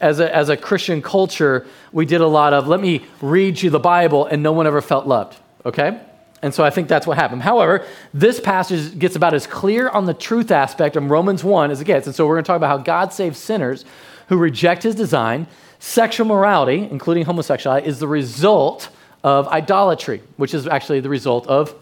as 0.00 0.20
a, 0.20 0.34
as 0.34 0.48
a 0.48 0.56
Christian 0.56 1.02
culture, 1.02 1.66
we 1.92 2.06
did 2.06 2.20
a 2.20 2.26
lot 2.26 2.52
of 2.54 2.66
let 2.66 2.80
me 2.80 3.04
read 3.20 3.60
you 3.60 3.70
the 3.70 3.78
Bible, 3.78 4.26
and 4.26 4.42
no 4.42 4.52
one 4.52 4.66
ever 4.66 4.80
felt 4.80 5.06
loved, 5.06 5.38
okay? 5.66 6.00
And 6.42 6.54
so 6.54 6.64
I 6.64 6.70
think 6.70 6.88
that's 6.88 7.06
what 7.06 7.16
happened. 7.16 7.42
However, 7.42 7.84
this 8.14 8.38
passage 8.38 8.98
gets 8.98 9.16
about 9.16 9.34
as 9.34 9.46
clear 9.46 9.88
on 9.88 10.06
the 10.06 10.14
truth 10.14 10.50
aspect 10.50 10.96
of 10.96 11.10
Romans 11.10 11.42
1 11.42 11.70
as 11.70 11.80
it 11.80 11.84
gets. 11.84 12.06
And 12.06 12.14
so 12.14 12.26
we're 12.26 12.34
going 12.34 12.44
to 12.44 12.46
talk 12.46 12.56
about 12.56 12.68
how 12.68 12.78
God 12.78 13.12
saves 13.12 13.38
sinners 13.38 13.84
who 14.28 14.36
reject 14.36 14.82
his 14.82 14.94
design. 14.94 15.46
Sexual 15.80 16.26
morality, 16.26 16.88
including 16.90 17.24
homosexuality, 17.24 17.86
is 17.86 17.98
the 17.98 18.08
result 18.08 18.88
of 19.24 19.48
idolatry, 19.48 20.22
which 20.36 20.54
is 20.54 20.66
actually 20.66 21.00
the 21.00 21.08
result 21.08 21.46
of 21.48 21.74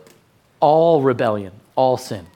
all 0.60 1.02
rebellion, 1.02 1.52
all 1.74 1.96
sin. 1.96 2.26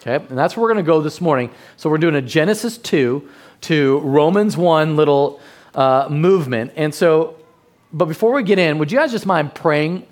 Okay? 0.00 0.16
And 0.16 0.38
that's 0.38 0.56
where 0.56 0.62
we're 0.62 0.72
going 0.72 0.84
to 0.84 0.88
go 0.88 1.00
this 1.00 1.20
morning. 1.20 1.50
So 1.76 1.88
we're 1.88 1.98
doing 1.98 2.14
a 2.14 2.22
Genesis 2.22 2.76
2 2.78 3.28
to 3.62 3.98
Romans 4.00 4.56
1 4.56 4.96
little 4.96 5.40
uh, 5.74 6.08
movement. 6.10 6.72
And 6.76 6.94
so, 6.94 7.36
but 7.92 8.06
before 8.06 8.32
we 8.32 8.42
get 8.42 8.58
in, 8.58 8.78
would 8.78 8.92
you 8.92 8.98
guys 8.98 9.12
just 9.12 9.26
mind 9.26 9.54
praying 9.54 10.06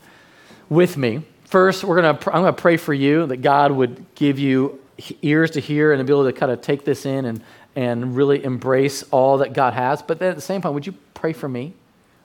with 0.69 0.97
me? 0.97 1.23
First, 1.49 1.83
we're 1.83 1.97
gonna, 1.97 2.19
I'm 2.27 2.43
going 2.43 2.55
to 2.55 2.61
pray 2.61 2.77
for 2.77 2.93
you 2.93 3.27
that 3.27 3.39
God 3.39 3.73
would 3.73 4.05
give 4.15 4.39
you 4.39 4.81
ears 5.23 5.53
to 5.53 5.61
hear 5.61 5.93
and 5.93 6.03
ability 6.03 6.35
to 6.35 6.39
kind 6.39 6.53
of 6.53 6.61
take 6.61 6.85
this 6.85 7.07
in 7.07 7.25
and, 7.25 7.43
and 7.75 8.15
really 8.15 8.45
embrace 8.45 9.03
all 9.11 9.39
that 9.39 9.55
God 9.55 9.73
has. 9.73 10.03
But 10.03 10.19
then 10.19 10.29
at 10.29 10.37
the 10.37 10.43
same 10.43 10.61
time, 10.61 10.75
would 10.75 10.87
you 10.87 10.93
pray 11.15 11.33
for 11.33 11.49
me? 11.49 11.73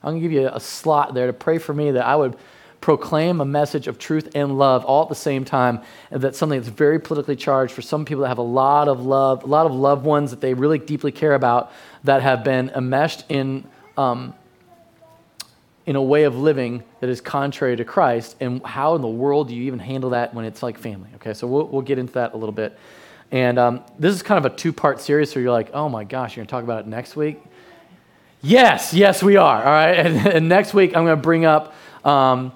I'm 0.04 0.12
going 0.12 0.22
to 0.22 0.28
give 0.28 0.32
you 0.34 0.50
a 0.52 0.60
slot 0.60 1.14
there 1.14 1.28
to 1.28 1.34
pray 1.34 1.58
for 1.58 1.74
me 1.74 1.92
that 1.92 2.06
I 2.06 2.18
would 2.18 2.36
proclaim 2.82 3.40
a 3.40 3.46
message 3.46 3.88
of 3.88 3.98
truth 3.98 4.28
and 4.36 4.58
love 4.58 4.84
all 4.84 5.04
at 5.04 5.10
the 5.10 5.16
same 5.16 5.46
time, 5.46 5.80
and 6.12 6.22
that's 6.22 6.38
something 6.38 6.60
that's 6.60 6.68
very 6.68 7.00
politically 7.00 7.38
charged 7.38 7.72
for 7.74 7.82
some 7.82 8.04
people 8.04 8.24
that 8.24 8.28
have 8.28 8.40
a 8.40 8.42
lot 8.42 8.90
of 8.90 9.06
love, 9.06 9.44
a 9.44 9.48
lot 9.48 9.66
of 9.66 9.72
loved 9.72 10.04
ones 10.04 10.32
that 10.32 10.42
they 10.42 10.54
really 10.54 10.80
deeply 10.80 11.14
care 11.14 11.34
about 11.34 11.72
that 12.04 12.22
have 12.22 12.44
been 12.44 12.70
enmeshed 12.72 13.24
in 13.30 13.64
um, 13.96 14.34
in 15.86 15.96
a 15.96 16.02
way 16.02 16.24
of 16.24 16.38
living 16.38 16.84
that 17.02 17.10
is 17.10 17.20
contrary 17.20 17.76
to 17.76 17.84
Christ. 17.84 18.36
And 18.40 18.66
how 18.66 18.96
in 18.96 19.02
the 19.02 19.08
world 19.08 19.50
do 19.50 19.56
you 19.56 19.64
even 19.64 19.80
handle 19.80 20.12
that 20.12 20.34
when 20.34 20.46
it's 20.46 20.64
like 20.64 20.78
family? 20.78 21.10
Okay, 21.16 21.34
so 21.34 21.48
we'll, 21.48 21.68
we'll 21.68 21.82
get 21.82 21.98
into 21.98 22.14
that 22.14 22.34
a 22.34 22.38
little 22.38 22.54
bit. 22.54 22.78
And 23.32 23.58
um, 23.58 23.84
this 23.98 24.14
is 24.14 24.22
kind 24.22 24.44
of 24.44 24.52
a 24.52 24.56
two 24.56 24.72
part 24.72 25.02
series, 25.02 25.32
so 25.32 25.40
you're 25.40 25.52
like, 25.52 25.72
oh 25.74 25.90
my 25.90 26.04
gosh, 26.04 26.36
you're 26.36 26.42
going 26.42 26.48
to 26.48 26.52
talk 26.52 26.64
about 26.64 26.82
it 26.82 26.88
next 26.88 27.16
week? 27.16 27.42
Yes, 28.42 28.94
yes, 28.94 29.24
we 29.24 29.38
are. 29.38 29.58
All 29.58 29.72
right, 29.72 29.94
and, 30.06 30.28
and 30.28 30.50
next 30.50 30.74
week 30.74 30.96
I'm 30.96 31.04
going 31.04 31.18
to 31.18 31.22
bring 31.22 31.46
up 31.46 31.74
um, 32.06 32.54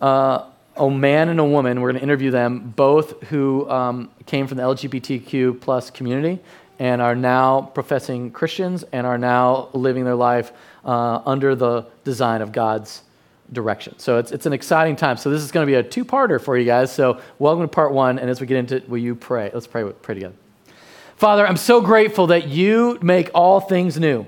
uh, 0.00 0.46
a 0.76 0.90
man 0.90 1.28
and 1.28 1.40
a 1.40 1.44
woman. 1.44 1.80
We're 1.80 1.90
going 1.90 2.00
to 2.00 2.04
interview 2.04 2.30
them, 2.30 2.72
both 2.76 3.22
who 3.24 3.68
um, 3.68 4.10
came 4.26 4.46
from 4.46 4.56
the 4.56 4.62
LGBTQ 4.62 5.60
plus 5.60 5.90
community 5.90 6.40
and 6.78 7.02
are 7.02 7.14
now 7.14 7.60
professing 7.60 8.30
Christians 8.30 8.84
and 8.92 9.06
are 9.06 9.18
now 9.18 9.68
living 9.74 10.04
their 10.04 10.14
life 10.14 10.52
uh, 10.84 11.22
under 11.26 11.54
the 11.54 11.86
design 12.04 12.42
of 12.42 12.52
God's 12.52 13.02
direction. 13.52 13.98
So 13.98 14.18
it's, 14.18 14.32
it's 14.32 14.46
an 14.46 14.52
exciting 14.52 14.96
time. 14.96 15.16
So 15.16 15.30
this 15.30 15.42
is 15.42 15.50
going 15.50 15.66
to 15.66 15.70
be 15.70 15.74
a 15.74 15.82
two 15.82 16.04
parter 16.04 16.40
for 16.40 16.56
you 16.56 16.64
guys. 16.64 16.92
So 16.92 17.20
welcome 17.38 17.62
to 17.64 17.68
part 17.68 17.92
one. 17.92 18.18
And 18.18 18.30
as 18.30 18.40
we 18.40 18.46
get 18.46 18.56
into 18.58 18.76
it, 18.76 18.88
will 18.88 18.98
you 18.98 19.14
pray? 19.14 19.50
Let's 19.52 19.66
pray, 19.66 19.90
pray 20.02 20.14
together. 20.14 20.34
Father, 21.16 21.46
I'm 21.46 21.56
so 21.56 21.80
grateful 21.80 22.28
that 22.28 22.48
you 22.48 22.98
make 23.02 23.30
all 23.34 23.60
things 23.60 23.98
new. 23.98 24.26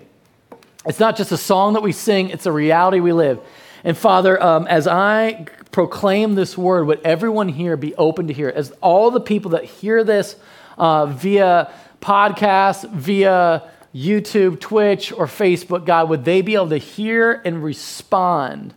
It's 0.84 1.00
not 1.00 1.16
just 1.16 1.30
a 1.30 1.36
song 1.36 1.74
that 1.74 1.82
we 1.82 1.92
sing, 1.92 2.30
it's 2.30 2.46
a 2.46 2.52
reality 2.52 3.00
we 3.00 3.12
live. 3.12 3.40
And 3.84 3.96
Father, 3.96 4.40
um, 4.42 4.66
as 4.66 4.86
I 4.86 5.46
proclaim 5.70 6.34
this 6.34 6.58
word, 6.58 6.86
would 6.86 7.00
everyone 7.02 7.48
here 7.48 7.76
be 7.76 7.94
open 7.94 8.26
to 8.28 8.34
hear 8.34 8.48
it? 8.48 8.56
As 8.56 8.72
all 8.80 9.10
the 9.10 9.20
people 9.20 9.52
that 9.52 9.64
hear 9.64 10.04
this 10.04 10.36
uh, 10.76 11.06
via 11.06 11.72
podcast, 12.00 12.90
via 12.90 13.70
YouTube, 13.94 14.58
Twitch, 14.58 15.12
or 15.12 15.26
Facebook, 15.26 15.84
God, 15.84 16.08
would 16.08 16.24
they 16.24 16.40
be 16.40 16.54
able 16.54 16.70
to 16.70 16.78
hear 16.78 17.42
and 17.44 17.62
respond, 17.62 18.74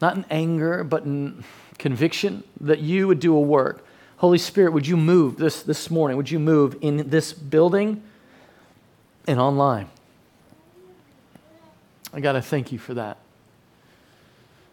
not 0.00 0.16
in 0.16 0.24
anger, 0.30 0.82
but 0.84 1.04
in 1.04 1.44
conviction, 1.78 2.44
that 2.60 2.80
you 2.80 3.06
would 3.06 3.20
do 3.20 3.34
a 3.36 3.40
work? 3.40 3.84
Holy 4.16 4.38
Spirit, 4.38 4.72
would 4.72 4.86
you 4.86 4.96
move 4.96 5.36
this, 5.36 5.62
this 5.62 5.90
morning? 5.90 6.16
Would 6.16 6.30
you 6.30 6.38
move 6.38 6.78
in 6.80 7.10
this 7.10 7.32
building 7.32 8.02
and 9.26 9.38
online? 9.38 9.88
I 12.12 12.20
got 12.20 12.32
to 12.32 12.42
thank 12.42 12.72
you 12.72 12.78
for 12.78 12.94
that. 12.94 13.18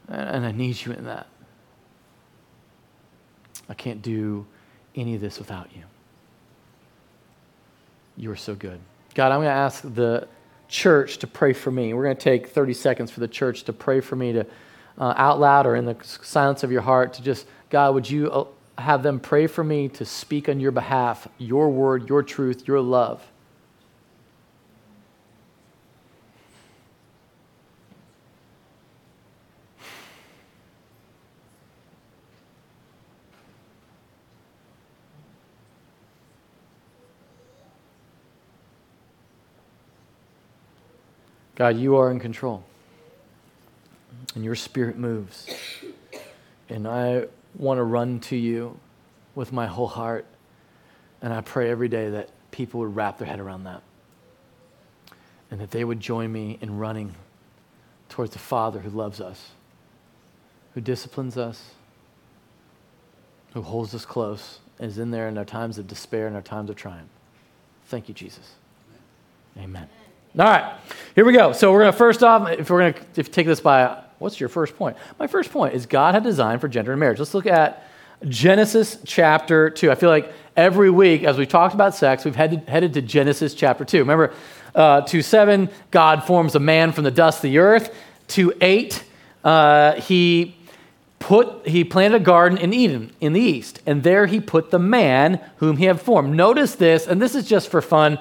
And 0.08 0.46
I 0.46 0.52
need 0.52 0.86
you 0.86 0.94
in 0.94 1.06
that. 1.06 1.28
I 3.68 3.74
can't 3.74 4.02
do 4.02 4.46
any 4.96 5.16
of 5.16 5.22
this 5.22 5.40
without 5.40 5.70
you. 5.76 5.84
You 8.16 8.32
are 8.32 8.36
so 8.36 8.54
good. 8.54 8.80
God, 9.14 9.32
I'm 9.32 9.40
going 9.40 9.48
to 9.48 9.52
ask 9.52 9.82
the 9.82 10.28
church 10.68 11.18
to 11.18 11.28
pray 11.28 11.54
for 11.54 11.70
me. 11.70 11.94
We're 11.94 12.04
going 12.04 12.16
to 12.16 12.24
take 12.24 12.48
30 12.48 12.74
seconds 12.74 13.12
for 13.12 13.20
the 13.20 13.28
church 13.28 13.64
to 13.64 13.74
pray 13.74 14.00
for 14.00 14.16
me 14.16 14.34
to 14.34 14.46
uh, 14.98 15.14
out 15.18 15.40
loud 15.40 15.66
or 15.66 15.76
in 15.76 15.86
the 15.86 15.98
silence 16.04 16.64
of 16.64 16.72
your 16.72 16.82
heart 16.82 17.14
to 17.14 17.22
just, 17.22 17.48
God, 17.70 17.94
would 17.94 18.10
you 18.10 18.32
uh, 18.32 18.46
have 18.78 19.04
them 19.04 19.20
pray 19.20 19.48
for 19.48 19.64
me 19.64 19.90
to 19.90 20.06
speak 20.06 20.48
on 20.48 20.60
your 20.60 20.72
behalf, 20.72 21.28
your 21.38 21.70
word, 21.70 22.08
your 22.08 22.24
truth, 22.24 22.68
your 22.68 22.80
love? 22.80 23.31
God, 41.62 41.78
you 41.78 41.98
are 41.98 42.10
in 42.10 42.20
control. 42.20 42.64
And 44.34 44.44
your 44.44 44.56
spirit 44.56 44.98
moves. 44.98 45.48
And 46.70 46.88
I 46.88 47.28
want 47.56 47.78
to 47.78 47.84
run 47.84 48.20
to 48.22 48.36
you 48.36 48.80
with 49.36 49.54
my 49.54 49.68
whole 49.68 49.86
heart. 49.86 50.26
And 51.22 51.32
I 51.32 51.42
pray 51.42 51.70
every 51.70 51.88
day 51.88 52.10
that 52.10 52.30
people 52.50 52.80
would 52.80 52.96
wrap 52.96 53.20
their 53.20 53.28
head 53.28 53.40
around 53.40 53.66
that. 53.66 53.84
And 55.52 55.62
that 55.62 55.70
they 55.70 55.84
would 55.84 56.00
join 56.00 56.32
me 56.32 56.58
in 56.62 56.80
running 56.80 57.14
towards 58.10 58.34
the 58.34 58.40
Father 58.40 58.80
who 58.80 58.90
loves 58.90 59.22
us, 59.22 59.52
who 60.74 60.82
disciplines 60.82 61.38
us, 61.38 61.76
who 63.54 63.62
holds 63.62 63.94
us 63.94 64.04
close, 64.04 64.58
is 64.80 64.98
in 64.98 65.12
there 65.12 65.28
in 65.28 65.38
our 65.38 65.46
times 65.46 65.78
of 65.78 65.86
despair 65.86 66.26
and 66.26 66.36
our 66.36 66.42
times 66.42 66.72
of 66.72 66.76
triumph. 66.76 67.12
Thank 67.86 68.08
you, 68.08 68.16
Jesus. 68.16 68.56
Amen. 69.56 69.88
All 70.40 70.46
right, 70.46 70.80
here 71.14 71.26
we 71.26 71.34
go. 71.34 71.52
So 71.52 71.74
we're 71.74 71.82
going 71.82 71.92
to 71.92 71.98
first 71.98 72.24
off, 72.24 72.50
if 72.52 72.70
we're 72.70 72.92
going 72.92 73.06
to 73.16 73.24
take 73.24 73.46
this 73.46 73.60
by, 73.60 74.02
what's 74.18 74.40
your 74.40 74.48
first 74.48 74.78
point? 74.78 74.96
My 75.20 75.28
first 75.28 75.52
point 75.52 75.74
is 75.74 75.86
God 75.86 76.14
had 76.14 76.24
designed 76.24 76.62
for 76.62 76.70
gender 76.70 76.94
and 76.94 77.00
marriage. 77.02 77.20
Let's 77.20 77.34
look 77.34 77.48
at 77.48 77.86
Genesis 78.26 78.98
chapter 79.04 79.70
2. 79.70 79.92
I 79.92 79.96
feel 79.96 80.10
like 80.10 80.32
every 80.56 80.90
week, 80.90 81.24
as 81.24 81.38
we 81.38 81.46
talked 81.46 81.74
about 81.74 81.96
sex, 81.96 82.24
we've 82.24 82.34
headed, 82.36 82.70
headed 82.70 82.94
to 82.94 83.02
Genesis 83.02 83.54
chapter 83.54 83.84
2. 83.84 84.00
Remember, 84.00 84.34
uh, 84.74 85.02
2 85.02 85.22
7, 85.22 85.70
God 85.92 86.24
forms 86.24 86.56
a 86.56 86.62
man 86.62 86.94
from 86.94 87.04
the 87.04 87.12
dust 87.12 87.40
of 87.40 87.52
the 87.52 87.58
earth. 87.58 87.94
2 88.30 88.54
8, 88.62 89.04
uh, 89.44 89.96
he 89.96 90.56
put 91.20 91.68
he 91.68 91.84
planted 91.84 92.22
a 92.22 92.24
garden 92.24 92.58
in 92.58 92.74
Eden 92.74 93.12
in 93.20 93.34
the 93.34 93.42
east, 93.42 93.82
and 93.86 94.02
there 94.02 94.28
he 94.28 94.40
put 94.40 94.72
the 94.72 94.80
man 94.80 95.42
whom 95.58 95.76
he 95.76 95.84
had 95.84 96.00
formed. 96.00 96.34
Notice 96.38 96.76
this, 96.76 97.06
and 97.06 97.22
this 97.22 97.36
is 97.36 97.50
just 97.50 97.68
for 97.68 97.82
fun, 97.82 98.18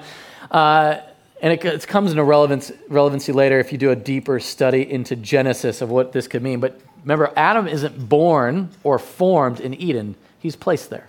uh, 0.51 0.97
and 1.41 1.51
it, 1.51 1.65
it, 1.65 1.87
comes 1.87 2.11
into 2.11 2.23
relevance, 2.23 2.71
relevancy 2.87 3.31
later 3.31 3.59
if 3.59 3.71
you 3.71 3.77
do 3.77 3.89
a 3.89 3.95
deeper 3.95 4.39
study 4.39 4.89
into 4.89 5.15
Genesis 5.15 5.81
of 5.81 5.89
what 5.89 6.13
this 6.13 6.27
could 6.27 6.43
mean. 6.43 6.59
But 6.59 6.79
remember, 7.03 7.33
Adam 7.35 7.67
isn't 7.67 8.07
born 8.07 8.69
or 8.83 8.99
formed 8.99 9.59
in 9.59 9.73
Eden; 9.73 10.15
he's 10.39 10.55
placed 10.55 10.89
there. 10.89 11.07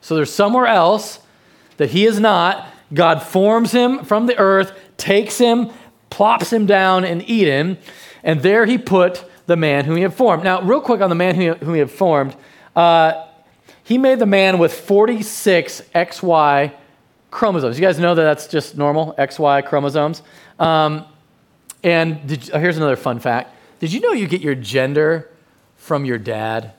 So 0.00 0.14
there's 0.16 0.32
somewhere 0.32 0.66
else 0.66 1.20
that 1.76 1.90
he 1.90 2.06
is 2.06 2.18
not. 2.18 2.66
God 2.92 3.22
forms 3.22 3.72
him 3.72 4.04
from 4.04 4.26
the 4.26 4.38
earth, 4.38 4.72
takes 4.96 5.36
him, 5.36 5.70
plops 6.08 6.50
him 6.50 6.64
down 6.64 7.04
in 7.04 7.20
Eden, 7.22 7.76
and 8.24 8.40
there 8.40 8.64
he 8.64 8.78
put 8.78 9.24
the 9.46 9.56
man 9.56 9.84
whom 9.84 9.96
he 9.96 10.02
had 10.02 10.14
formed. 10.14 10.44
Now, 10.44 10.62
real 10.62 10.80
quick 10.80 11.02
on 11.02 11.10
the 11.10 11.14
man 11.14 11.34
whom 11.34 11.74
he 11.74 11.78
had 11.78 11.90
formed, 11.90 12.34
uh, 12.74 13.26
he 13.84 13.98
made 13.98 14.18
the 14.18 14.26
man 14.26 14.58
with 14.58 14.72
46 14.72 15.82
XY 15.94 16.72
chromosomes. 17.38 17.78
You 17.78 17.86
guys 17.86 18.00
know 18.00 18.16
that 18.16 18.24
that's 18.24 18.48
just 18.48 18.76
normal, 18.76 19.14
XY 19.16 19.64
chromosomes. 19.66 20.22
Um, 20.58 21.04
and 21.84 22.28
you, 22.28 22.36
oh, 22.52 22.58
here's 22.58 22.76
another 22.76 22.96
fun 22.96 23.20
fact. 23.20 23.54
Did 23.78 23.92
you 23.92 24.00
know 24.00 24.10
you 24.10 24.26
get 24.26 24.40
your 24.40 24.56
gender 24.56 25.30
from 25.76 26.04
your 26.04 26.18
dad? 26.18 26.72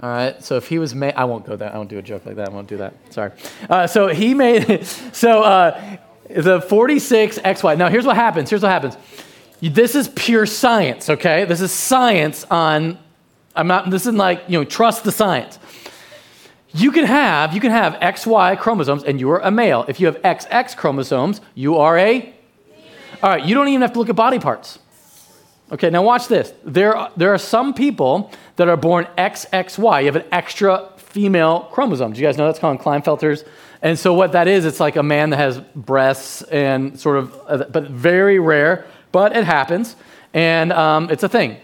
All 0.00 0.10
right. 0.10 0.42
So 0.42 0.56
if 0.56 0.66
he 0.66 0.80
was 0.80 0.92
made, 0.92 1.14
I 1.14 1.24
won't 1.24 1.46
go 1.46 1.54
that. 1.54 1.72
I 1.72 1.76
won't 1.76 1.88
do 1.88 1.98
a 1.98 2.02
joke 2.02 2.26
like 2.26 2.34
that. 2.34 2.48
I 2.48 2.50
won't 2.50 2.66
do 2.66 2.78
that. 2.78 2.94
Sorry. 3.10 3.30
Uh, 3.70 3.86
so 3.86 4.08
he 4.08 4.34
made. 4.46 4.84
So 5.12 5.44
uh, 5.44 5.96
the 6.28 6.60
46 6.60 7.38
XY. 7.38 7.78
Now 7.78 7.88
here's 7.88 8.04
what 8.04 8.16
happens. 8.16 8.50
Here's 8.50 8.62
what 8.62 8.72
happens. 8.72 8.96
This 9.60 9.94
is 9.94 10.08
pure 10.08 10.46
science, 10.46 11.08
okay? 11.08 11.44
This 11.44 11.60
is 11.60 11.70
science 11.70 12.44
on, 12.50 12.98
I'm 13.54 13.68
not, 13.68 13.88
this 13.88 14.02
isn't 14.02 14.16
like, 14.16 14.42
you 14.48 14.58
know, 14.58 14.64
trust 14.64 15.04
the 15.04 15.12
science. 15.12 15.60
You 16.74 16.90
can 16.90 17.04
have, 17.04 17.54
you 17.54 17.60
can 17.60 17.70
have 17.70 17.94
XY 17.94 18.58
chromosomes 18.58 19.04
and 19.04 19.20
you 19.20 19.30
are 19.30 19.40
a 19.40 19.50
male. 19.50 19.84
If 19.88 20.00
you 20.00 20.06
have 20.06 20.20
XX 20.22 20.76
chromosomes, 20.76 21.40
you 21.54 21.76
are 21.76 21.98
a, 21.98 22.34
all 23.22 23.30
right, 23.30 23.44
you 23.44 23.54
don't 23.54 23.68
even 23.68 23.82
have 23.82 23.92
to 23.92 23.98
look 23.98 24.08
at 24.08 24.16
body 24.16 24.38
parts. 24.38 24.78
Okay, 25.70 25.90
now 25.90 26.02
watch 26.02 26.28
this. 26.28 26.52
There, 26.64 27.08
there 27.16 27.32
are 27.32 27.38
some 27.38 27.74
people 27.74 28.30
that 28.56 28.68
are 28.68 28.76
born 28.76 29.06
XXY. 29.16 30.00
You 30.00 30.06
have 30.06 30.16
an 30.16 30.24
extra 30.32 30.90
female 30.96 31.68
chromosome. 31.72 32.12
Do 32.12 32.20
you 32.20 32.26
guys 32.26 32.36
know 32.36 32.46
that's 32.46 32.58
called 32.58 32.78
Klinefelter's? 32.78 33.44
And 33.82 33.98
so 33.98 34.14
what 34.14 34.32
that 34.32 34.48
is, 34.48 34.64
it's 34.64 34.80
like 34.80 34.96
a 34.96 35.02
man 35.02 35.30
that 35.30 35.38
has 35.38 35.60
breasts 35.74 36.42
and 36.42 36.98
sort 36.98 37.18
of, 37.18 37.40
uh, 37.48 37.64
but 37.70 37.84
very 37.90 38.38
rare 38.38 38.86
but 39.12 39.36
it 39.36 39.44
happens, 39.44 39.94
and 40.34 40.72
um, 40.72 41.10
it's 41.10 41.22
a 41.22 41.28
thing. 41.28 41.58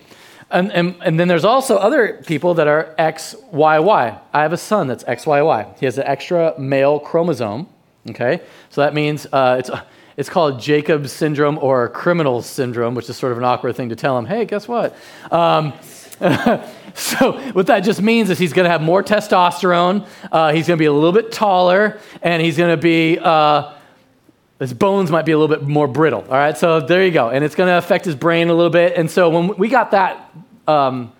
And, 0.51 0.73
and, 0.73 0.97
and, 1.03 1.21
then 1.21 1.29
there's 1.29 1.45
also 1.45 1.77
other 1.77 2.23
people 2.27 2.55
that 2.55 2.67
are 2.67 2.95
XYY. 2.99 4.19
I 4.33 4.43
have 4.43 4.55
a 4.55 4.57
son 4.57 4.87
that's 4.87 5.05
XYY. 5.05 5.79
He 5.79 5.85
has 5.85 5.99
an 5.99 6.05
extra 6.07 6.59
male 6.59 6.99
chromosome, 6.99 7.69
okay? 8.09 8.41
So 8.71 8.81
that 8.81 8.95
means 8.95 9.27
uh, 9.31 9.57
it's, 9.59 9.71
it's 10.17 10.31
called 10.31 10.59
Jacob's 10.59 11.13
syndrome 11.13 11.59
or 11.59 11.91
criminal 11.91 12.41
syndrome, 12.41 12.95
which 12.95 13.11
is 13.11 13.17
sort 13.19 13.33
of 13.33 13.39
an 13.39 13.45
awkward 13.45 13.77
thing 13.77 13.91
to 13.91 13.97
tell 13.97 14.17
him, 14.17 14.25
hey, 14.25 14.47
guess 14.47 14.67
what? 14.67 14.97
Um, 15.31 15.75
so 16.95 17.33
what 17.53 17.67
that 17.67 17.81
just 17.81 18.01
means 18.01 18.31
is 18.31 18.39
he's 18.39 18.55
going 18.55 18.65
to 18.65 18.71
have 18.71 18.81
more 18.81 19.03
testosterone, 19.03 20.07
uh, 20.33 20.53
he's 20.53 20.67
going 20.67 20.79
to 20.79 20.83
be 20.83 20.87
a 20.87 20.93
little 20.93 21.13
bit 21.13 21.31
taller, 21.31 22.01
and 22.23 22.43
he's 22.43 22.57
going 22.57 22.75
to 22.75 22.83
be... 22.83 23.19
Uh, 23.19 23.75
his 24.59 24.75
bones 24.75 25.11
might 25.11 25.25
be 25.25 25.33
a 25.33 25.39
little 25.39 25.55
bit 25.55 25.67
more 25.67 25.87
brittle. 25.87 26.23
All 26.23 26.37
right, 26.37 26.57
so 26.57 26.81
there 26.81 27.05
you 27.05 27.13
go. 27.13 27.31
And 27.31 27.45
it's 27.45 27.55
going 27.55 27.69
to 27.69 27.79
affect 27.79 28.05
his 28.05 28.17
brain 28.17 28.49
a 28.49 28.55
little 28.55 28.71
bit. 28.71 28.97
And 28.97 29.11
so 29.11 29.31
when 29.31 29.57
we 29.57 29.69
got 29.69 29.93
that 29.93 30.33
um, 30.67 31.13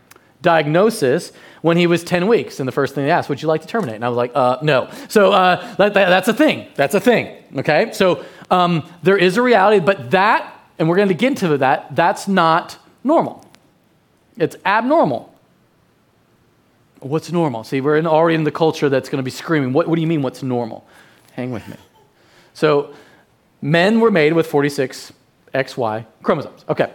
diagnosis, 0.43 1.33
when 1.63 1.77
he 1.77 1.87
was 1.87 2.03
10 2.03 2.27
weeks, 2.27 2.59
and 2.59 2.67
the 2.67 2.73
first 2.73 2.95
thing 2.95 3.05
they 3.05 3.11
asked, 3.11 3.29
would 3.29 3.41
you 3.41 3.49
like 3.49 3.63
to 3.63 3.69
terminate? 3.69 3.97
And 3.97 4.05
I 4.05 4.09
was 4.09 4.17
like, 4.17 4.33
uh, 4.35 4.59
no. 4.63 4.91
So 5.09 5.33
uh, 5.33 5.57
that, 5.77 5.95
that, 5.95 6.09
that's 6.09 6.29
a 6.29 6.35
thing. 6.35 6.67
That's 6.75 6.95
a 6.95 7.01
thing. 7.01 7.37
Okay? 7.57 7.93
So 7.93 8.25
um, 8.51 8.89
there 9.03 9.17
is 9.17 9.37
a 9.37 9.43
reality, 9.43 9.85
but 9.85 10.11
that, 10.11 10.61
and 10.79 10.89
we're 10.89 10.97
going 10.97 11.09
to 11.09 11.15
get 11.15 11.29
into 11.29 11.59
that, 11.59 11.95
that's 11.95 12.27
not 12.27 12.77
normal. 13.05 13.45
It's 14.37 14.57
abnormal. 14.65 15.33
What's 17.01 17.31
normal? 17.31 17.63
See, 17.63 17.81
we're 17.81 17.97
in, 17.99 18.07
already 18.07 18.35
in 18.35 18.43
the 18.43 18.51
culture 18.51 18.89
that's 18.89 19.09
going 19.09 19.19
to 19.19 19.25
be 19.25 19.31
screaming, 19.31 19.73
what, 19.73 19.87
what 19.87 19.95
do 19.95 20.01
you 20.01 20.09
mean, 20.09 20.23
what's 20.23 20.43
normal? 20.43 20.85
Hang 21.33 21.53
with 21.53 21.67
me. 21.69 21.77
So 22.55 22.93
Men 23.61 24.01
were 24.01 24.11
made 24.11 24.33
with 24.33 24.47
46 24.47 25.13
XY 25.55 26.07
chromosomes. 26.23 26.65
Okay. 26.69 26.93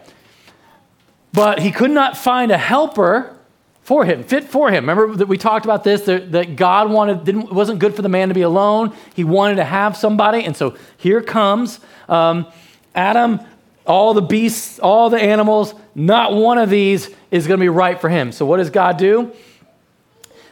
But 1.33 1.59
he 1.59 1.71
could 1.71 1.91
not 1.91 2.17
find 2.17 2.51
a 2.51 2.57
helper 2.57 3.37
for 3.81 4.05
him, 4.05 4.23
fit 4.23 4.45
for 4.45 4.69
him. 4.69 4.87
Remember 4.87 5.15
that 5.17 5.27
we 5.27 5.37
talked 5.37 5.65
about 5.65 5.83
this 5.83 6.03
that, 6.03 6.31
that 6.31 6.55
God 6.55 6.89
wanted 6.89 7.25
didn't 7.25 7.51
wasn't 7.51 7.79
good 7.79 7.95
for 7.95 8.01
the 8.01 8.09
man 8.09 8.29
to 8.29 8.33
be 8.33 8.43
alone. 8.43 8.95
He 9.13 9.23
wanted 9.25 9.55
to 9.55 9.65
have 9.65 9.97
somebody, 9.97 10.43
and 10.45 10.55
so 10.55 10.77
here 10.97 11.21
comes 11.21 11.79
um, 12.07 12.47
Adam. 12.95 13.41
All 13.85 14.13
the 14.13 14.21
beasts, 14.21 14.79
all 14.79 15.09
the 15.09 15.19
animals, 15.19 15.75
not 15.93 16.33
one 16.33 16.57
of 16.57 16.69
these 16.69 17.09
is 17.31 17.47
going 17.47 17.59
to 17.59 17.61
be 17.61 17.67
right 17.67 17.99
for 17.99 18.07
him. 18.07 18.31
So 18.31 18.45
what 18.45 18.57
does 18.57 18.69
God 18.69 18.95
do? 18.95 19.33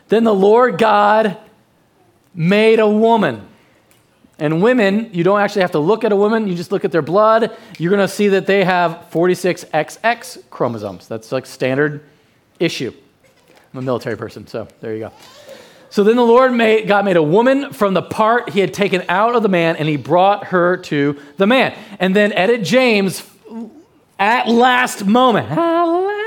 Then 0.10 0.26
the 0.26 0.34
Lord 0.34 0.78
God 0.78 1.38
made 2.36 2.80
a 2.80 2.90
woman 2.90 3.48
and 4.42 4.60
women, 4.60 5.12
you 5.14 5.24
don't 5.24 5.40
actually 5.40 5.62
have 5.62 5.72
to 5.74 5.80
look 5.80 6.04
at 6.04 6.12
a 6.12 6.16
woman, 6.16 6.48
you 6.48 6.56
just 6.56 6.72
look 6.72 6.84
at 6.84 6.92
their 6.92 7.04
blood. 7.04 7.56
You're 7.78 7.92
going 7.92 8.06
to 8.06 8.14
see 8.14 8.30
that 8.30 8.48
they 8.48 8.64
have 8.66 9.06
46XX 9.12 10.50
chromosomes. 10.50 11.08
That's 11.08 11.32
like 11.32 11.46
standard 11.46 12.04
issue. 12.60 12.92
I'm 13.72 13.80
a 13.80 13.82
military 13.84 14.18
person, 14.18 14.48
so 14.48 14.68
there 14.80 14.96
you 14.96 15.00
go. 15.02 15.12
So 15.92 16.04
then 16.04 16.16
the 16.16 16.26
Lord 16.26 16.54
made, 16.54 16.88
God 16.88 17.06
made 17.06 17.18
a 17.18 17.24
woman 17.24 17.72
from 17.72 17.94
the 17.94 18.02
part 18.02 18.50
he 18.50 18.62
had 18.62 18.74
taken 18.74 19.04
out 19.10 19.36
of 19.36 19.44
the 19.44 19.50
man, 19.50 19.76
and 19.76 19.88
he 19.88 19.96
brought 19.96 20.46
her 20.46 20.78
to 20.78 21.20
the 21.38 21.46
man. 21.46 21.78
And 22.00 22.16
then 22.16 22.34
Etta 22.34 22.58
James 22.58 23.24
at 24.18 24.48
last 24.48 25.06
moment. 25.06 25.50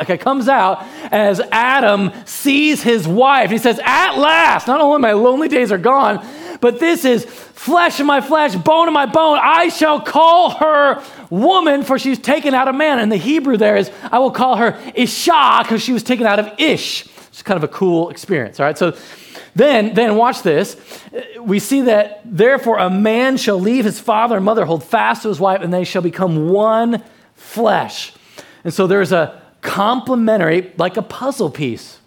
Okay, 0.00 0.16
comes 0.16 0.48
out 0.48 0.84
as 1.10 1.40
Adam 1.50 2.12
sees 2.24 2.84
his 2.84 3.08
wife. 3.08 3.50
He 3.50 3.58
says, 3.58 3.80
At 3.82 4.12
last, 4.16 4.68
not 4.68 4.80
only 4.80 5.00
my 5.00 5.10
lonely 5.10 5.48
days 5.48 5.72
are 5.72 5.78
gone, 5.78 6.24
but 6.60 6.80
this 6.80 7.04
is 7.04 7.24
flesh 7.24 8.00
of 8.00 8.06
my 8.06 8.20
flesh, 8.20 8.54
bone 8.54 8.88
of 8.88 8.94
my 8.94 9.06
bone. 9.06 9.38
I 9.40 9.68
shall 9.68 10.00
call 10.00 10.50
her 10.50 11.02
woman, 11.30 11.82
for 11.82 11.98
she's 11.98 12.18
taken 12.18 12.54
out 12.54 12.68
of 12.68 12.74
man. 12.74 12.98
And 12.98 13.10
the 13.10 13.16
Hebrew 13.16 13.56
there 13.56 13.76
is, 13.76 13.90
I 14.10 14.18
will 14.18 14.30
call 14.30 14.56
her 14.56 14.80
Isha, 14.94 15.60
because 15.62 15.82
she 15.82 15.92
was 15.92 16.02
taken 16.02 16.26
out 16.26 16.38
of 16.38 16.52
Ish. 16.58 17.06
It's 17.28 17.42
kind 17.42 17.56
of 17.56 17.64
a 17.64 17.72
cool 17.72 18.10
experience, 18.10 18.58
all 18.58 18.66
right? 18.66 18.76
So 18.76 18.96
then, 19.54 19.94
then 19.94 20.16
watch 20.16 20.42
this. 20.42 20.76
We 21.40 21.58
see 21.58 21.82
that, 21.82 22.20
therefore, 22.24 22.78
a 22.78 22.90
man 22.90 23.36
shall 23.36 23.60
leave 23.60 23.84
his 23.84 24.00
father 24.00 24.36
and 24.36 24.44
mother, 24.44 24.64
hold 24.64 24.84
fast 24.84 25.22
to 25.22 25.28
his 25.28 25.40
wife, 25.40 25.60
and 25.62 25.72
they 25.72 25.84
shall 25.84 26.02
become 26.02 26.48
one 26.50 27.02
flesh. 27.34 28.12
And 28.64 28.72
so 28.74 28.86
there's 28.86 29.12
a 29.12 29.40
complementary, 29.60 30.72
like 30.76 30.96
a 30.96 31.02
puzzle 31.02 31.50
piece. 31.50 31.98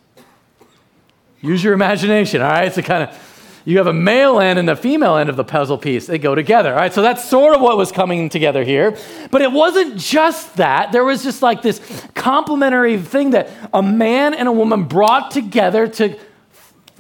Use 1.42 1.64
your 1.64 1.74
imagination, 1.74 2.42
all 2.42 2.50
right? 2.50 2.68
It's 2.68 2.78
a 2.78 2.84
kind 2.84 3.04
of 3.04 3.16
you 3.66 3.78
have 3.78 3.88
a 3.88 3.94
male 3.94 4.40
end 4.40 4.58
and 4.58 4.70
a 4.70 4.76
female 4.76 5.18
end 5.18 5.30
of 5.30 5.36
the 5.36 5.44
puzzle 5.44 5.78
piece. 5.78 6.08
They 6.08 6.18
go 6.18 6.36
together. 6.36 6.72
All 6.72 6.80
right, 6.80 6.94
so 6.94 7.02
that's 7.02 7.28
sort 7.28 7.56
of 7.56 7.62
what 7.62 7.78
was 7.78 7.92
coming 7.92 8.30
together 8.30 8.64
here. 8.64 8.98
But 9.30 9.42
it 9.42 9.52
wasn't 9.52 9.98
just 9.98 10.58
that. 10.58 10.92
There 10.92 11.04
was 11.04 11.24
just 11.24 11.42
like 11.42 11.62
this 11.62 11.80
complementary 12.16 12.98
thing 12.98 13.32
that 13.32 13.50
a 13.74 13.84
man 13.84 14.34
and 14.34 14.48
a 14.48 14.52
woman 14.52 14.86
brought 14.86 15.32
together 15.32 15.88
to 15.88 16.18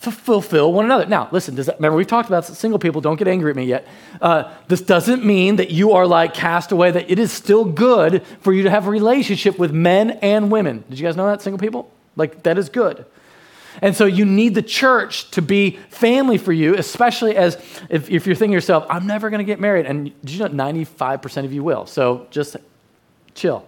f- 0.02 0.13
fulfill 0.13 0.71
one 0.71 0.86
another. 0.86 1.06
Now, 1.06 1.30
listen, 1.32 1.56
does 1.56 1.65
that, 1.65 1.78
remember 1.78 1.97
we've 1.97 2.08
talked 2.08 2.30
about 2.30 2.45
single 2.45 2.80
people, 2.80 3.02
don't 3.02 3.17
get 3.17 3.28
angry 3.28 3.50
at 3.50 3.56
me 3.56 3.65
yet. 3.65 3.88
Uh, 4.21 4.52
this 4.67 4.82
doesn't 4.82 5.26
mean 5.26 5.56
that 5.56 5.71
you 5.71 5.93
are 5.93 6.06
like 6.06 6.34
cast 6.34 6.71
away, 6.71 6.91
that 6.91 7.10
it 7.10 7.19
is 7.19 7.32
still 7.32 7.65
good 7.65 8.24
for 8.41 8.54
you 8.54 8.63
to 8.63 8.69
have 8.69 8.88
a 8.88 8.89
relationship 8.89 9.58
with 9.58 9.71
men 9.71 10.12
and 10.21 10.52
women. 10.52 10.84
Did 10.89 11.00
you 11.00 11.08
guys 11.08 11.15
know 11.15 11.28
that, 11.28 11.41
single 11.41 11.60
people? 11.60 11.91
Like, 12.15 12.43
that 12.43 12.58
is 12.58 12.69
good. 12.69 13.06
And 13.81 13.95
so 13.95 14.05
you 14.05 14.25
need 14.25 14.55
the 14.55 14.62
church 14.62 15.31
to 15.31 15.41
be 15.41 15.77
family 15.89 16.38
for 16.38 16.51
you, 16.51 16.75
especially 16.75 17.36
as 17.36 17.55
if, 17.89 18.10
if 18.10 18.25
you're 18.25 18.36
thinking 18.36 18.53
yourself, 18.53 18.86
I'm 18.89 19.07
never 19.07 19.29
going 19.29 19.39
to 19.39 19.45
get 19.45 19.60
married. 19.60 19.86
And 19.86 20.05
did 20.21 20.31
you 20.31 20.39
know 20.39 20.47
95% 20.47 21.45
of 21.45 21.53
you 21.53 21.63
will. 21.63 21.86
So 21.86 22.27
just 22.31 22.57
chill. 23.34 23.65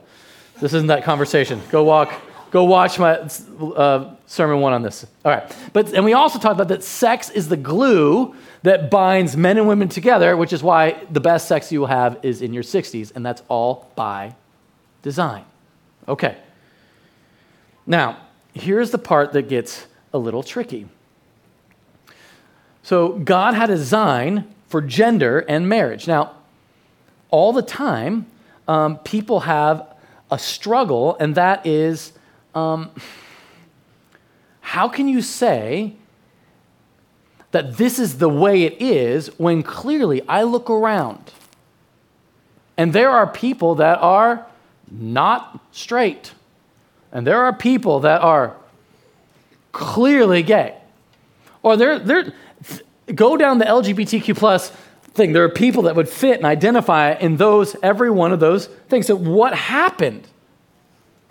This 0.60 0.74
isn't 0.74 0.88
that 0.88 1.04
conversation. 1.04 1.62
Go 1.72 1.84
walk, 1.84 2.14
go 2.52 2.66
watch 2.66 3.00
my 3.00 3.16
uh, 3.16 4.16
sermon 4.28 4.60
one 4.60 4.74
on 4.74 4.82
this. 4.82 5.06
All 5.26 5.32
right. 5.32 5.56
But, 5.74 5.94
and 5.94 6.06
we 6.06 6.14
also 6.14 6.40
talked 6.40 6.56
about 6.56 6.68
that 6.70 6.84
sex 6.84 7.30
is 7.30 7.50
the 7.50 7.58
glue 7.58 8.36
that 8.64 8.90
binds 8.90 9.36
men 9.36 9.58
and 9.58 9.68
women 9.68 9.90
together, 9.90 10.38
which 10.38 10.54
is 10.54 10.64
why 10.64 11.04
the 11.12 11.20
best 11.20 11.48
sex 11.48 11.72
you 11.72 11.80
will 11.80 11.88
have 11.88 12.20
is 12.24 12.42
in 12.42 12.54
your 12.54 12.64
60s. 12.64 13.12
And 13.16 13.26
that's 13.26 13.42
all 13.50 13.92
by 13.96 14.36
design. 15.02 15.46
Okay. 16.08 16.38
Now, 17.86 18.18
here's 18.54 18.92
the 18.92 18.98
part 18.98 19.34
that 19.34 19.50
gets 19.50 19.86
a 20.14 20.18
little 20.18 20.44
tricky. 20.44 20.88
So, 22.84 23.14
God 23.20 23.54
had 23.54 23.70
a 23.70 23.76
design 23.76 24.54
for 24.68 24.82
gender 24.82 25.40
and 25.40 25.68
marriage. 25.68 26.08
Now, 26.08 26.36
all 27.30 27.54
the 27.54 27.62
time, 27.62 28.26
um, 28.68 28.98
people 29.00 29.42
have 29.42 29.88
a 30.30 30.38
struggle, 30.38 31.16
and 31.20 31.36
that 31.36 31.66
is 31.66 32.14
um, 32.56 32.92
how 34.62 34.88
can 34.88 35.08
you 35.08 35.22
say 35.22 35.94
that 37.52 37.78
this 37.78 38.00
is 38.00 38.18
the 38.18 38.30
way 38.30 38.64
it 38.64 38.82
is 38.82 39.28
when 39.40 39.62
clearly 39.62 40.22
I 40.28 40.44
look 40.44 40.70
around 40.70 41.32
and 42.78 42.94
there 42.94 43.10
are 43.10 43.28
people 43.28 43.76
that 43.76 44.00
are 44.00 44.46
not 44.90 45.60
straight, 45.72 46.32
and 47.12 47.26
there 47.26 47.44
are 47.44 47.54
people 47.54 48.00
that 48.02 48.22
are 48.22 48.56
clearly 49.74 50.44
gay, 50.44 50.78
or 51.62 51.76
they're, 51.76 52.00
they're 52.00 52.34
go 53.14 53.36
down 53.38 53.58
the 53.58 53.66
LGBTQ 53.66 54.38
plus 54.38 54.72
thing. 55.14 55.34
There 55.34 55.44
are 55.44 55.50
people 55.50 55.84
that 55.84 55.96
would 55.96 56.10
fit 56.10 56.38
and 56.38 56.46
identify 56.46 57.14
in 57.14 57.38
those, 57.38 57.76
every 57.84 58.10
one 58.10 58.32
of 58.32 58.40
those 58.40 58.68
things. 58.68 59.08
So, 59.08 59.16
what 59.16 59.54
happened? 59.54 60.28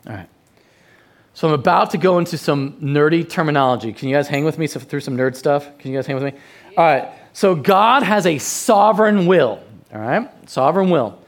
All 0.07 0.15
right. 0.15 0.29
So, 1.35 1.49
I'm 1.49 1.55
about 1.55 1.91
to 1.93 1.99
go 1.99 2.19
into 2.19 2.37
some 2.37 2.75
nerdy 2.75 3.29
terminology. 3.29 3.93
Can 3.93 4.09
you 4.09 4.15
guys 4.15 4.29
hang 4.29 4.45
with 4.45 4.59
me 4.59 4.67
through 4.67 5.01
some 5.01 5.17
nerd 5.17 5.37
stuff? 5.37 5.79
Can 5.79 5.91
you 5.91 5.97
guys 5.97 6.07
hang 6.07 6.17
with 6.17 6.35
me? 6.35 6.41
All 6.77 6.85
right. 6.85 7.09
So, 7.33 7.55
God 7.55 8.03
has 8.03 8.27
a 8.27 8.39
sovereign 8.39 9.27
will. 9.27 9.63
All 9.93 10.01
right. 10.01 10.29
Sovereign 10.49 10.91
will. 10.91 11.19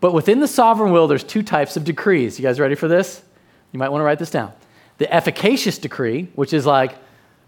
But 0.00 0.12
within 0.12 0.38
the 0.38 0.48
sovereign 0.48 0.92
will, 0.92 1.08
there's 1.08 1.24
two 1.24 1.42
types 1.42 1.76
of 1.76 1.84
decrees. 1.84 2.38
You 2.38 2.44
guys 2.44 2.60
ready 2.60 2.76
for 2.76 2.86
this? 2.86 3.22
You 3.72 3.78
might 3.78 3.88
want 3.88 4.00
to 4.00 4.04
write 4.04 4.20
this 4.20 4.30
down. 4.30 4.52
The 4.98 5.12
efficacious 5.12 5.78
decree, 5.78 6.28
which 6.34 6.52
is 6.52 6.66
like, 6.66 6.96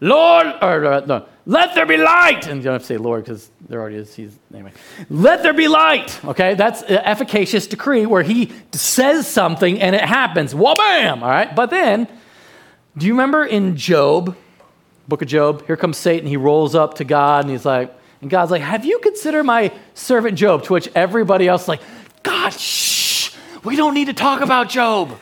Lord, 0.01 0.47
or 0.63 0.87
uh, 0.87 1.01
no, 1.01 1.27
let 1.45 1.75
there 1.75 1.85
be 1.85 1.99
light. 1.99 2.47
And 2.47 2.59
you 2.59 2.65
don't 2.65 2.75
have 2.75 2.83
to 2.83 2.87
say 2.87 2.97
Lord 2.97 3.25
because 3.25 3.51
there 3.69 3.81
already 3.81 3.97
is. 3.97 4.15
He's, 4.15 4.35
anyway. 4.53 4.73
Let 5.11 5.43
there 5.43 5.53
be 5.53 5.69
light. 5.69 6.25
Okay, 6.25 6.55
that's 6.55 6.83
an 6.83 6.99
efficacious 6.99 7.67
decree 7.67 8.07
where 8.07 8.23
he 8.23 8.53
says 8.73 9.27
something 9.27 9.81
and 9.81 9.95
it 9.95 10.03
happens. 10.03 10.55
Wha 10.55 10.75
bam. 10.75 11.23
All 11.23 11.29
right. 11.29 11.55
But 11.55 11.71
then, 11.71 12.09
do 12.97 13.07
you 13.07 13.13
remember 13.13 13.45
in 13.45 13.77
Job, 13.77 14.37
book 15.07 15.23
of 15.23 15.29
Job, 15.29 15.67
here 15.67 15.77
comes 15.77 15.99
Satan. 15.99 16.27
He 16.27 16.37
rolls 16.37 16.75
up 16.75 16.95
to 16.95 17.05
God 17.05 17.45
and 17.45 17.51
he's 17.51 17.67
like, 17.67 17.95
and 18.21 18.31
God's 18.31 18.51
like, 18.51 18.63
Have 18.63 18.85
you 18.85 18.99
considered 19.01 19.45
my 19.45 19.73
servant 19.95 20.39
Job? 20.39 20.65
To 20.65 20.73
which 20.73 20.89
everybody 20.95 21.47
else 21.47 21.63
is 21.63 21.69
like, 21.69 21.83
God, 22.23 22.51
shh, 22.51 23.35
we 23.65 23.77
don't 23.77 23.95
need 23.95 24.07
to 24.07 24.15
talk 24.15 24.41
about 24.41 24.69
Job. 24.69 25.19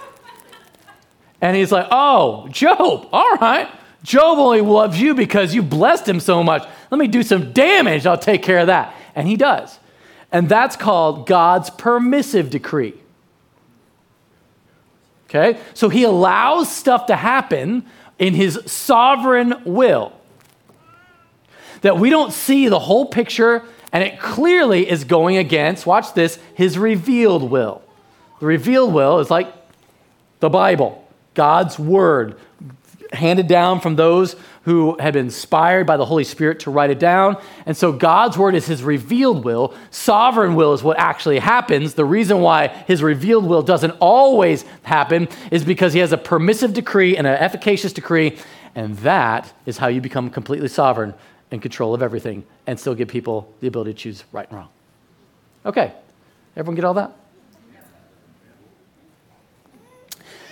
And 1.41 1.57
he's 1.57 1.73
like, 1.73 1.87
Oh, 1.91 2.49
Job, 2.49 3.09
all 3.13 3.35
right. 3.37 3.69
Job 4.03 4.39
only 4.39 4.61
loves 4.61 5.01
you 5.01 5.15
because 5.15 5.55
you 5.55 5.63
blessed 5.63 6.09
him 6.09 6.21
so 6.21 6.43
much. 6.43 6.67
Let 6.91 6.99
me 6.99 7.09
do 7.09 7.23
some 7.23 7.53
damage. 7.53 8.07
I'll 8.07 8.19
take 8.19 8.43
care 8.43 8.59
of 8.61 8.69
that. 8.69 8.95
And 9.15 9.27
he 9.27 9.37
does. 9.37 9.79
And 10.31 10.49
that's 10.49 10.77
called 10.77 11.27
God's 11.27 11.71
permissive 11.71 12.51
decree. 12.51 12.95
Okay? 15.29 15.59
So 15.75 15.89
he 15.89 16.05
allows 16.05 16.75
stuff 16.75 17.07
to 17.07 17.17
happen 17.17 17.85
in 18.19 18.35
his 18.35 18.61
sovereign 18.67 19.55
will. 19.65 20.13
That 21.83 21.99
we 21.99 22.11
don't 22.11 22.33
see 22.33 22.69
the 22.69 22.79
whole 22.79 23.07
picture, 23.07 23.63
and 23.93 24.03
it 24.03 24.19
clearly 24.19 24.89
is 24.89 25.05
going 25.05 25.37
against, 25.37 25.87
watch 25.87 26.15
this, 26.15 26.39
his 26.55 26.79
revealed 26.79 27.51
will. 27.51 27.83
The 28.41 28.47
revealed 28.47 28.93
will 28.93 29.21
is 29.21 29.31
like 29.31 29.53
the 30.41 30.49
Bible, 30.49 31.08
God's 31.39 31.79
word, 31.79 32.37
handed 33.13 33.47
down 33.47 33.81
from 33.81 33.95
those 33.95 34.35
who 34.65 34.99
had 34.99 35.13
been 35.13 35.27
inspired 35.27 35.87
by 35.87 35.97
the 35.97 36.05
Holy 36.05 36.25
Spirit 36.25 36.59
to 36.59 36.71
write 36.73 36.91
it 36.91 36.99
down. 36.99 37.41
And 37.65 37.77
so 37.77 37.93
God's 37.93 38.37
word 38.37 38.57
is 38.57 38.67
his 38.67 38.83
revealed 38.83 39.45
will. 39.45 39.73
Sovereign 39.93 40.57
will 40.57 40.73
is 40.73 40.83
what 40.83 40.99
actually 40.99 41.39
happens. 41.39 41.95
The 41.95 42.05
reason 42.05 42.41
why 42.41 42.67
his 42.89 43.05
revealed 43.05 43.47
will 43.47 43.63
doesn't 43.63 43.93
always 44.01 44.65
happen 44.83 45.29
is 45.53 45.65
because 45.65 45.93
he 45.93 46.01
has 46.01 46.11
a 46.13 46.19
permissive 46.19 46.73
decree 46.73 47.17
and 47.17 47.25
an 47.25 47.37
efficacious 47.37 47.93
decree. 47.93 48.37
And 48.75 48.97
that 48.97 49.53
is 49.65 49.79
how 49.79 49.87
you 49.87 50.01
become 50.01 50.31
completely 50.31 50.67
sovereign 50.67 51.15
in 51.53 51.61
control 51.61 51.95
of 51.95 52.03
everything 52.03 52.45
and 52.67 52.81
still 52.81 52.97
give 52.97 53.07
people 53.07 53.55
the 53.61 53.69
ability 53.69 53.93
to 53.93 53.99
choose 53.99 54.25
right 54.33 54.49
and 54.49 54.59
wrong. 54.59 54.69
Okay, 55.65 55.93
everyone 56.57 56.75
get 56.75 56.85
all 56.85 56.95
that? 56.95 57.17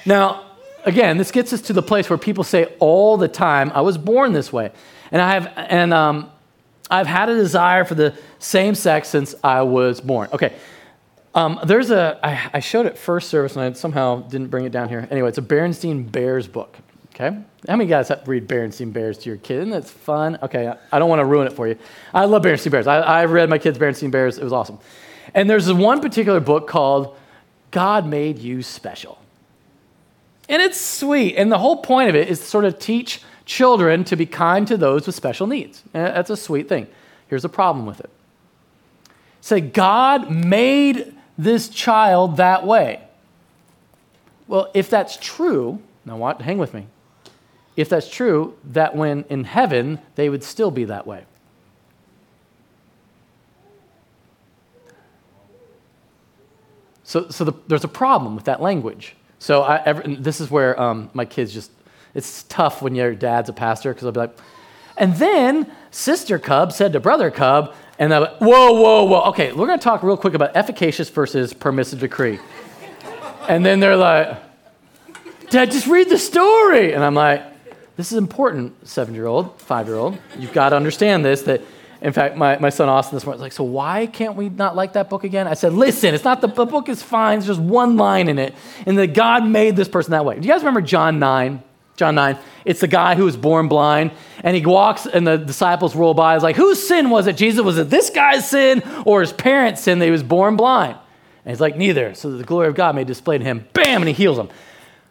Now, 0.06 0.45
again, 0.86 1.18
this 1.18 1.30
gets 1.30 1.52
us 1.52 1.60
to 1.62 1.72
the 1.72 1.82
place 1.82 2.08
where 2.08 2.16
people 2.16 2.44
say 2.44 2.72
all 2.78 3.16
the 3.16 3.28
time, 3.28 3.70
I 3.74 3.82
was 3.82 3.98
born 3.98 4.32
this 4.32 4.52
way. 4.52 4.72
And, 5.10 5.20
I 5.20 5.34
have, 5.34 5.52
and 5.56 5.92
um, 5.92 6.30
I've 6.90 7.06
had 7.06 7.28
a 7.28 7.34
desire 7.34 7.84
for 7.84 7.94
the 7.94 8.16
same 8.38 8.74
sex 8.74 9.08
since 9.08 9.34
I 9.44 9.62
was 9.62 10.00
born. 10.00 10.30
Okay. 10.32 10.54
Um, 11.34 11.60
there's 11.66 11.90
a, 11.90 12.18
I, 12.22 12.50
I 12.54 12.60
showed 12.60 12.86
it 12.86 12.96
first 12.96 13.28
service 13.28 13.56
and 13.56 13.62
I 13.62 13.72
somehow 13.72 14.22
didn't 14.22 14.48
bring 14.48 14.64
it 14.64 14.72
down 14.72 14.88
here. 14.88 15.06
Anyway, 15.10 15.28
it's 15.28 15.38
a 15.38 15.42
Berenstain 15.42 16.10
Bears 16.10 16.48
book. 16.48 16.78
Okay. 17.14 17.36
How 17.68 17.76
many 17.76 17.88
guys 17.88 18.10
read 18.26 18.46
Berenstain 18.46 18.92
Bears 18.92 19.18
to 19.18 19.30
your 19.30 19.38
kid? 19.38 19.58
Isn't 19.58 19.70
that 19.70 19.86
fun? 19.86 20.38
Okay. 20.42 20.72
I, 20.92 20.98
don't 20.98 21.08
want 21.08 21.20
to 21.20 21.24
ruin 21.24 21.46
it 21.46 21.52
for 21.52 21.66
you. 21.66 21.76
I 22.14 22.24
love 22.26 22.42
Berenstain 22.42 22.70
Bears. 22.70 22.86
I, 22.86 23.00
I 23.00 23.24
read 23.24 23.50
my 23.50 23.58
kids 23.58 23.78
Berenstain 23.78 24.10
Bears. 24.10 24.38
It 24.38 24.44
was 24.44 24.52
awesome. 24.52 24.78
And 25.34 25.48
there's 25.48 25.70
one 25.72 26.00
particular 26.00 26.40
book 26.40 26.68
called 26.68 27.16
God 27.70 28.06
Made 28.06 28.38
You 28.38 28.62
Special. 28.62 29.18
And 30.48 30.62
it's 30.62 30.80
sweet. 30.80 31.36
And 31.36 31.50
the 31.50 31.58
whole 31.58 31.78
point 31.78 32.08
of 32.08 32.14
it 32.14 32.28
is 32.28 32.38
to 32.40 32.44
sort 32.44 32.64
of 32.64 32.78
teach 32.78 33.22
children 33.44 34.04
to 34.04 34.16
be 34.16 34.26
kind 34.26 34.66
to 34.68 34.76
those 34.76 35.06
with 35.06 35.14
special 35.14 35.46
needs. 35.46 35.82
And 35.92 36.06
that's 36.06 36.30
a 36.30 36.36
sweet 36.36 36.68
thing. 36.68 36.86
Here's 37.28 37.44
a 37.44 37.48
problem 37.48 37.86
with 37.86 38.00
it. 38.00 38.10
Say, 39.40 39.60
God 39.60 40.30
made 40.30 41.14
this 41.38 41.68
child 41.68 42.36
that 42.36 42.66
way. 42.66 43.02
Well, 44.48 44.70
if 44.74 44.90
that's 44.90 45.16
true, 45.16 45.80
now 46.04 46.16
what? 46.16 46.42
Hang 46.42 46.58
with 46.58 46.74
me. 46.74 46.86
If 47.76 47.88
that's 47.88 48.08
true, 48.08 48.56
that 48.64 48.96
when 48.96 49.24
in 49.28 49.44
heaven, 49.44 50.00
they 50.14 50.28
would 50.28 50.42
still 50.42 50.70
be 50.70 50.84
that 50.84 51.06
way. 51.06 51.24
So, 57.04 57.28
so 57.28 57.44
the, 57.44 57.52
there's 57.68 57.84
a 57.84 57.88
problem 57.88 58.34
with 58.34 58.46
that 58.46 58.60
language. 58.60 59.14
So 59.38 59.62
I, 59.62 59.82
every, 59.84 60.16
this 60.16 60.40
is 60.40 60.50
where 60.50 60.80
um, 60.80 61.10
my 61.14 61.24
kids 61.24 61.52
just, 61.52 61.70
it's 62.14 62.44
tough 62.44 62.82
when 62.82 62.94
your 62.94 63.14
dad's 63.14 63.48
a 63.48 63.52
pastor 63.52 63.92
because 63.92 64.06
I'll 64.06 64.12
be 64.12 64.20
like, 64.20 64.38
and 64.96 65.14
then 65.16 65.70
Sister 65.90 66.38
Cub 66.38 66.72
said 66.72 66.92
to 66.94 67.00
Brother 67.00 67.30
Cub, 67.30 67.74
and 67.98 68.12
they're 68.12 68.20
like, 68.20 68.38
whoa, 68.38 68.72
whoa, 68.72 69.04
whoa. 69.04 69.20
Okay, 69.28 69.52
we're 69.52 69.66
going 69.66 69.78
to 69.78 69.84
talk 69.84 70.02
real 70.02 70.16
quick 70.16 70.34
about 70.34 70.56
efficacious 70.56 71.08
versus 71.10 71.52
permissive 71.52 72.00
decree. 72.00 72.38
and 73.48 73.64
then 73.64 73.80
they're 73.80 73.96
like, 73.96 74.38
Dad, 75.50 75.70
just 75.70 75.86
read 75.86 76.08
the 76.08 76.18
story. 76.18 76.92
And 76.92 77.04
I'm 77.04 77.14
like, 77.14 77.42
this 77.96 78.12
is 78.12 78.18
important, 78.18 78.86
seven 78.86 79.14
year 79.14 79.26
old, 79.26 79.60
five 79.60 79.86
year 79.86 79.96
old. 79.96 80.18
You've 80.38 80.52
got 80.52 80.70
to 80.70 80.76
understand 80.76 81.24
this 81.24 81.42
that 81.42 81.62
in 82.06 82.12
fact, 82.12 82.36
my, 82.36 82.56
my 82.58 82.70
son 82.70 82.88
Austin 82.88 83.16
this 83.16 83.24
morning 83.24 83.40
was 83.40 83.46
like, 83.46 83.52
So 83.52 83.64
why 83.64 84.06
can't 84.06 84.36
we 84.36 84.48
not 84.48 84.76
like 84.76 84.92
that 84.92 85.10
book 85.10 85.24
again? 85.24 85.48
I 85.48 85.54
said, 85.54 85.72
Listen, 85.72 86.14
it's 86.14 86.22
not 86.22 86.40
the, 86.40 86.46
the 86.46 86.64
book 86.64 86.88
is 86.88 87.02
fine. 87.02 87.40
There's 87.40 87.48
just 87.48 87.60
one 87.60 87.96
line 87.96 88.28
in 88.28 88.38
it. 88.38 88.54
And 88.86 88.96
that 88.98 89.08
God 89.08 89.44
made 89.44 89.74
this 89.74 89.88
person 89.88 90.12
that 90.12 90.24
way. 90.24 90.38
Do 90.38 90.46
you 90.46 90.54
guys 90.54 90.60
remember 90.60 90.82
John 90.82 91.18
9? 91.18 91.60
John 91.96 92.14
9. 92.14 92.38
It's 92.64 92.78
the 92.78 92.86
guy 92.86 93.16
who 93.16 93.24
was 93.24 93.36
born 93.36 93.66
blind, 93.66 94.12
and 94.44 94.54
he 94.54 94.64
walks, 94.64 95.06
and 95.06 95.26
the 95.26 95.36
disciples 95.36 95.96
roll 95.96 96.14
by. 96.14 96.36
It's 96.36 96.44
like, 96.44 96.54
whose 96.54 96.86
sin 96.86 97.10
was 97.10 97.26
it, 97.26 97.36
Jesus? 97.36 97.62
Was 97.62 97.76
it 97.76 97.90
this 97.90 98.10
guy's 98.10 98.48
sin 98.48 98.84
or 99.04 99.20
his 99.20 99.32
parents' 99.32 99.82
sin 99.82 99.98
that 99.98 100.04
he 100.04 100.12
was 100.12 100.22
born 100.22 100.56
blind? 100.56 100.96
And 101.44 101.50
he's 101.50 101.60
like, 101.60 101.76
neither. 101.76 102.14
So 102.14 102.30
that 102.30 102.36
the 102.36 102.44
glory 102.44 102.68
of 102.68 102.76
God 102.76 102.94
may 102.94 103.02
display 103.02 103.36
to 103.36 103.44
him. 103.44 103.66
Bam, 103.72 104.02
and 104.02 104.06
he 104.06 104.14
heals 104.14 104.38
him. 104.38 104.48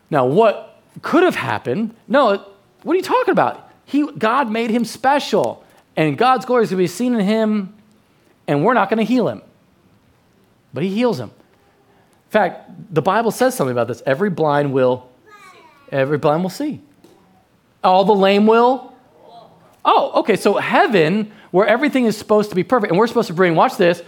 Now, 0.10 0.28
what 0.28 0.82
could 1.02 1.24
have 1.24 1.36
happened? 1.36 1.94
No, 2.08 2.46
what 2.84 2.94
are 2.94 2.96
you 2.96 3.04
talking 3.04 3.34
about? 3.34 3.70
He, 3.84 4.10
God 4.18 4.50
made 4.50 4.70
him 4.70 4.86
special 4.86 5.64
and 5.96 6.18
God's 6.18 6.46
glory 6.46 6.64
is 6.64 6.70
going 6.70 6.78
to 6.78 6.84
be 6.84 6.88
seen 6.88 7.14
in 7.14 7.22
him, 7.22 7.74
and 8.48 8.64
we're 8.64 8.74
not 8.74 8.90
going 8.90 9.00
to 9.00 9.06
heal 9.06 9.28
him. 9.28 9.42
But 10.74 10.84
he 10.84 10.90
heals 10.90 11.20
him. 11.20 11.30
In 11.30 12.32
fact, 12.32 12.94
the 12.94 13.02
Bible 13.02 13.32
says 13.32 13.56
something 13.56 13.72
about 13.72 13.88
this. 13.88 14.04
Every 14.06 14.30
blind 14.30 14.74
will, 14.74 15.10
every 15.92 16.18
blind 16.18 16.44
will 16.44 16.50
see. 16.50 16.82
All 17.84 18.04
the 18.04 18.16
lame 18.16 18.46
will. 18.48 18.94
Oh, 19.86 20.20
okay. 20.20 20.36
So 20.36 20.56
heaven, 20.56 21.32
where 21.52 21.68
everything 21.68 22.06
is 22.06 22.18
supposed 22.18 22.50
to 22.50 22.56
be 22.56 22.64
perfect, 22.64 22.92
and 22.92 23.00
we're 23.00 23.08
supposed 23.08 23.28
to 23.28 23.34
bring, 23.34 23.56
watch 23.56 23.78
this. 23.78 24.02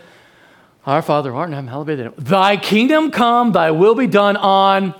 Our 0.85 1.01
Father, 1.01 1.33
art 1.33 1.49
in 1.49 1.53
heaven, 1.53 1.67
hallowed 1.67 1.87
be 1.87 1.95
thy 1.95 2.03
name. 2.03 2.13
Thy 2.17 2.57
kingdom 2.57 3.11
come, 3.11 3.51
thy 3.51 3.71
will 3.71 3.95
be 3.95 4.07
done 4.07 4.35
on 4.35 4.93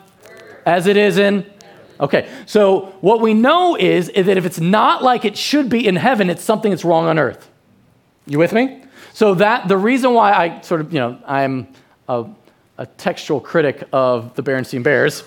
as 0.66 0.86
it 0.86 0.98
is 0.98 1.18
in 1.18 1.50
Okay, 2.00 2.30
so 2.46 2.94
what 3.02 3.22
we 3.22 3.34
know 3.34 3.76
is, 3.76 4.10
is 4.10 4.28
that 4.28 4.38
if 4.38 4.46
it's 4.46 4.60
not 4.60 5.04
like 5.04 5.26
it 5.26 5.38
should 5.38 5.70
be 5.70 5.88
in 5.88 5.96
heaven, 5.96 6.30
it's 6.30 6.44
something 6.44 6.72
that's 6.72 6.86
wrong 6.86 7.06
on 7.08 7.18
earth. 7.18 7.50
You 8.28 8.40
with 8.40 8.54
me? 8.54 8.84
So 9.14 9.34
that 9.36 9.68
the 9.68 9.78
reason 9.78 10.14
why 10.14 10.32
I 10.34 10.62
sort 10.62 10.82
of, 10.82 10.94
you 10.94 11.00
know, 11.00 11.18
I'm 11.26 11.68
a, 12.08 12.26
a 12.78 12.86
textual 12.86 13.40
critic 13.40 13.84
of 13.92 14.36
the 14.36 14.44
Berenstain 14.44 14.84
Bears 14.84 15.24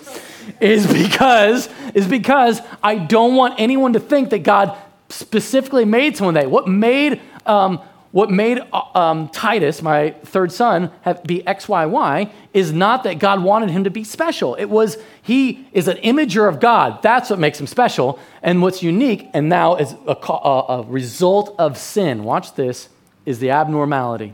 is 0.61 0.87
because 0.91 1.67
is 1.93 2.07
because 2.07 2.61
I 2.81 2.95
don't 2.95 3.35
want 3.35 3.55
anyone 3.59 3.93
to 3.93 3.99
think 3.99 4.29
that 4.29 4.39
God 4.39 4.77
specifically 5.09 5.83
made 5.83 6.15
someone 6.15 6.35
that. 6.35 6.49
What 6.49 6.67
made 6.67 7.19
um, 7.45 7.81
what 8.11 8.29
made 8.29 8.59
uh, 8.73 8.81
um, 8.93 9.29
Titus, 9.29 9.81
my 9.81 10.11
third 10.25 10.51
son, 10.51 10.91
have, 11.01 11.23
be 11.23 11.43
XYY 11.43 12.29
is 12.53 12.73
not 12.73 13.03
that 13.03 13.19
God 13.19 13.41
wanted 13.41 13.69
him 13.69 13.85
to 13.85 13.89
be 13.89 14.03
special. 14.03 14.55
It 14.55 14.65
was 14.65 14.97
he 15.21 15.65
is 15.71 15.87
an 15.87 15.97
imager 15.97 16.49
of 16.49 16.59
God. 16.59 17.01
That's 17.01 17.29
what 17.29 17.39
makes 17.39 17.59
him 17.59 17.67
special. 17.67 18.19
And 18.41 18.61
what's 18.61 18.83
unique, 18.83 19.29
and 19.33 19.47
now 19.47 19.75
is 19.75 19.93
a, 20.07 20.17
a, 20.29 20.65
a 20.79 20.83
result 20.83 21.55
of 21.57 21.77
sin. 21.77 22.23
Watch 22.23 22.55
this, 22.55 22.89
is 23.25 23.39
the 23.39 23.51
abnormality. 23.51 24.33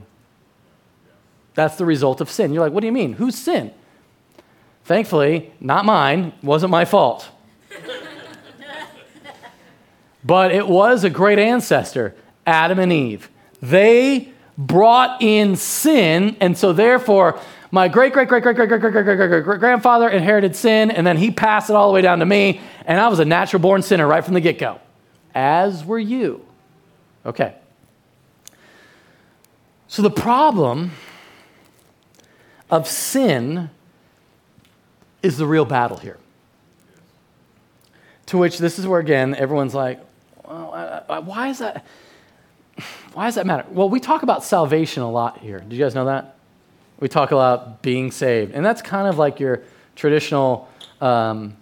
That's 1.53 1.75
the 1.75 1.85
result 1.85 2.21
of 2.21 2.29
sin. 2.29 2.53
You're 2.53 2.63
like, 2.63 2.73
what 2.73 2.81
do 2.81 2.87
you 2.87 2.93
mean? 2.93 3.13
Who's 3.13 3.35
sin? 3.35 3.71
Thankfully, 4.85 5.51
not 5.59 5.85
mine, 5.85 6.33
wasn't 6.41 6.71
my 6.71 6.85
fault. 6.85 7.29
but 10.23 10.51
it 10.51 10.67
was 10.67 11.03
a 11.03 11.09
great 11.09 11.37
ancestor, 11.37 12.15
Adam 12.45 12.79
and 12.79 12.93
Eve. 12.93 13.29
They 13.61 14.29
brought 14.57 15.21
in 15.21 15.55
sin, 15.55 16.35
and 16.39 16.57
so 16.57 16.73
therefore, 16.73 17.39
my 17.71 17.87
great 17.87 18.13
great 18.13 18.27
great 18.27 18.43
great 18.43 18.55
great 18.55 18.69
great 18.69 18.79
great 18.79 18.93
great 18.93 19.03
great 19.05 19.29
great 19.29 19.43
great 19.43 19.59
grandfather 19.59 20.09
inherited 20.09 20.55
sin, 20.55 20.89
and 20.91 21.05
then 21.05 21.17
he 21.17 21.31
passed 21.31 21.69
it 21.69 21.75
all 21.75 21.87
the 21.89 21.93
way 21.93 22.01
down 22.01 22.19
to 22.19 22.25
me, 22.25 22.61
and 22.85 22.99
I 22.99 23.07
was 23.07 23.19
a 23.19 23.25
natural 23.25 23.61
born 23.61 23.81
sinner 23.81 24.07
right 24.07 24.23
from 24.23 24.33
the 24.33 24.41
get 24.41 24.57
go, 24.57 24.79
as 25.35 25.83
were 25.83 25.99
you. 25.99 26.45
Okay. 27.25 27.55
So 29.87 30.01
the 30.01 30.11
problem 30.11 30.91
of 32.69 32.87
sin 32.87 33.69
is 35.23 35.37
the 35.37 35.47
real 35.47 35.65
battle 35.65 35.97
here. 35.97 36.17
To 38.27 38.37
which 38.37 38.57
this 38.57 38.77
is 38.77 38.85
where 38.85 38.99
again 38.99 39.35
everyone's 39.35 39.73
like, 39.73 39.99
well, 40.45 41.03
why 41.25 41.47
is 41.49 41.59
that? 41.59 41.85
Why 43.13 43.25
does 43.25 43.35
that 43.35 43.45
matter? 43.45 43.65
Well, 43.69 43.89
we 43.89 43.99
talk 43.99 44.23
about 44.23 44.43
salvation 44.43 45.03
a 45.03 45.11
lot 45.11 45.39
here. 45.39 45.59
Did 45.59 45.73
you 45.73 45.83
guys 45.83 45.95
know 45.95 46.05
that? 46.05 46.37
We 46.99 47.07
talk 47.07 47.31
about 47.31 47.81
being 47.81 48.11
saved. 48.11 48.53
And 48.53 48.65
that's 48.65 48.81
kind 48.81 49.07
of 49.07 49.17
like 49.17 49.39
your 49.39 49.63
traditional, 49.95 50.69
um, 51.01 51.57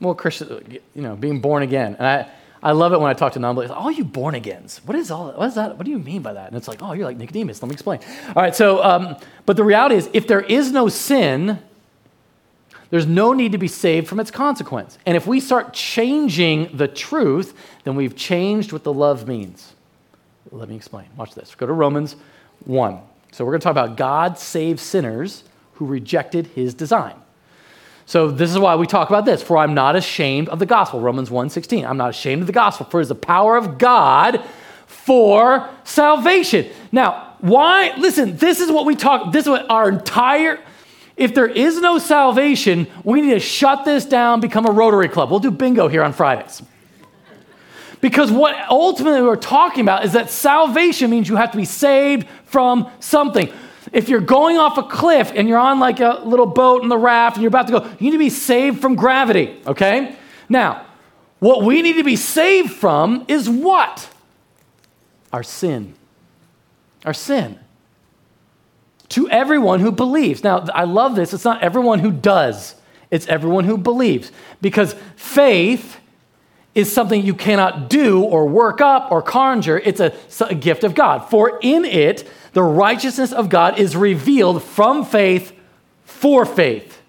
well, 0.00 0.14
Christian, 0.14 0.78
you 0.94 1.02
know, 1.02 1.16
being 1.16 1.40
born 1.40 1.62
again. 1.62 1.96
And 1.98 2.06
I, 2.06 2.28
I 2.62 2.72
love 2.72 2.92
it 2.92 3.00
when 3.00 3.10
I 3.10 3.14
talk 3.14 3.34
to 3.34 3.38
non-believers. 3.38 3.74
All 3.76 3.90
you 3.90 4.04
born 4.04 4.34
agains. 4.34 4.80
What 4.84 4.96
is 4.96 5.10
all? 5.10 5.30
What 5.32 5.46
is 5.46 5.54
that? 5.54 5.76
What 5.76 5.84
do 5.84 5.90
you 5.90 5.98
mean 5.98 6.22
by 6.22 6.32
that? 6.32 6.48
And 6.48 6.56
it's 6.56 6.66
like, 6.66 6.82
oh, 6.82 6.92
you're 6.92 7.04
like 7.06 7.16
Nicodemus. 7.16 7.62
Let 7.62 7.68
me 7.68 7.74
explain. 7.74 8.00
All 8.28 8.42
right. 8.42 8.54
So, 8.54 8.82
um, 8.82 9.16
but 9.44 9.56
the 9.56 9.64
reality 9.64 9.94
is, 9.94 10.10
if 10.12 10.26
there 10.26 10.40
is 10.40 10.72
no 10.72 10.88
sin, 10.88 11.60
there's 12.90 13.06
no 13.06 13.32
need 13.32 13.52
to 13.52 13.58
be 13.58 13.68
saved 13.68 14.08
from 14.08 14.18
its 14.18 14.32
consequence. 14.32 14.98
And 15.06 15.16
if 15.16 15.26
we 15.26 15.38
start 15.38 15.74
changing 15.74 16.76
the 16.76 16.88
truth, 16.88 17.54
then 17.84 17.94
we've 17.94 18.16
changed 18.16 18.72
what 18.72 18.82
the 18.82 18.92
love 18.92 19.28
means. 19.28 19.74
Let 20.50 20.68
me 20.68 20.76
explain. 20.76 21.06
Watch 21.16 21.34
this. 21.34 21.54
Go 21.54 21.66
to 21.66 21.72
Romans 21.72 22.16
1. 22.64 22.98
So 23.32 23.44
we're 23.44 23.52
going 23.52 23.60
to 23.60 23.64
talk 23.64 23.72
about 23.72 23.96
God 23.96 24.38
saves 24.38 24.82
sinners 24.82 25.44
who 25.74 25.86
rejected 25.86 26.46
his 26.48 26.74
design. 26.74 27.14
So 28.06 28.30
this 28.30 28.50
is 28.50 28.58
why 28.58 28.76
we 28.76 28.86
talk 28.86 29.08
about 29.08 29.24
this. 29.24 29.42
For 29.42 29.58
I'm 29.58 29.74
not 29.74 29.96
ashamed 29.96 30.48
of 30.48 30.58
the 30.58 30.66
gospel. 30.66 31.00
Romans 31.00 31.28
1:16. 31.28 31.84
I'm 31.84 31.96
not 31.96 32.10
ashamed 32.10 32.42
of 32.42 32.46
the 32.46 32.52
gospel, 32.52 32.86
for 32.86 33.00
it 33.00 33.02
is 33.02 33.08
the 33.08 33.16
power 33.16 33.56
of 33.56 33.78
God 33.78 34.42
for 34.86 35.68
salvation. 35.82 36.66
Now, 36.92 37.34
why? 37.40 37.94
Listen, 37.98 38.36
this 38.36 38.60
is 38.60 38.70
what 38.70 38.86
we 38.86 38.94
talk, 38.94 39.32
this 39.32 39.44
is 39.44 39.50
what 39.50 39.68
our 39.68 39.88
entire 39.88 40.60
if 41.16 41.34
there 41.34 41.46
is 41.46 41.80
no 41.80 41.98
salvation, 41.98 42.86
we 43.02 43.22
need 43.22 43.32
to 43.32 43.40
shut 43.40 43.84
this 43.84 44.04
down, 44.04 44.40
become 44.40 44.66
a 44.66 44.70
Rotary 44.70 45.08
Club. 45.08 45.30
We'll 45.30 45.40
do 45.40 45.50
bingo 45.50 45.88
here 45.88 46.02
on 46.02 46.12
Fridays. 46.12 46.62
Because 48.00 48.30
what 48.30 48.54
ultimately 48.70 49.22
we're 49.22 49.36
talking 49.36 49.80
about 49.80 50.04
is 50.04 50.12
that 50.12 50.30
salvation 50.30 51.10
means 51.10 51.28
you 51.28 51.36
have 51.36 51.50
to 51.52 51.56
be 51.56 51.64
saved 51.64 52.26
from 52.44 52.90
something. 53.00 53.52
If 53.92 54.08
you're 54.08 54.20
going 54.20 54.58
off 54.58 54.78
a 54.78 54.82
cliff 54.82 55.32
and 55.34 55.48
you're 55.48 55.58
on 55.58 55.80
like 55.80 56.00
a 56.00 56.20
little 56.24 56.46
boat 56.46 56.82
in 56.82 56.88
the 56.88 56.98
raft 56.98 57.36
and 57.36 57.42
you're 57.42 57.48
about 57.48 57.66
to 57.68 57.80
go, 57.80 57.84
you 57.98 58.06
need 58.06 58.12
to 58.12 58.18
be 58.18 58.30
saved 58.30 58.80
from 58.80 58.96
gravity, 58.96 59.60
okay? 59.66 60.16
Now, 60.48 60.86
what 61.38 61.62
we 61.62 61.82
need 61.82 61.94
to 61.94 62.04
be 62.04 62.16
saved 62.16 62.72
from 62.72 63.24
is 63.28 63.48
what? 63.48 64.08
Our 65.32 65.42
sin. 65.42 65.94
Our 67.04 67.14
sin. 67.14 67.58
To 69.10 69.28
everyone 69.30 69.80
who 69.80 69.92
believes. 69.92 70.42
Now, 70.42 70.66
I 70.74 70.84
love 70.84 71.14
this. 71.14 71.32
It's 71.32 71.44
not 71.44 71.62
everyone 71.62 72.00
who 72.00 72.10
does, 72.10 72.74
it's 73.10 73.26
everyone 73.28 73.64
who 73.64 73.78
believes. 73.78 74.32
Because 74.60 74.94
faith 75.14 75.98
is 76.76 76.92
something 76.92 77.24
you 77.24 77.32
cannot 77.34 77.88
do 77.88 78.22
or 78.22 78.46
work 78.46 78.82
up 78.82 79.10
or 79.10 79.22
conjure. 79.22 79.78
It's 79.78 79.98
a, 79.98 80.14
a, 80.42 80.54
gift 80.54 80.84
of 80.84 80.94
God. 80.94 81.30
For 81.30 81.58
in 81.62 81.86
it, 81.86 82.28
the 82.52 82.62
righteousness 82.62 83.32
of 83.32 83.48
God 83.48 83.78
is 83.78 83.96
revealed 83.96 84.62
from 84.62 85.02
faith 85.02 85.52
for 86.04 86.44
faith. 86.44 87.00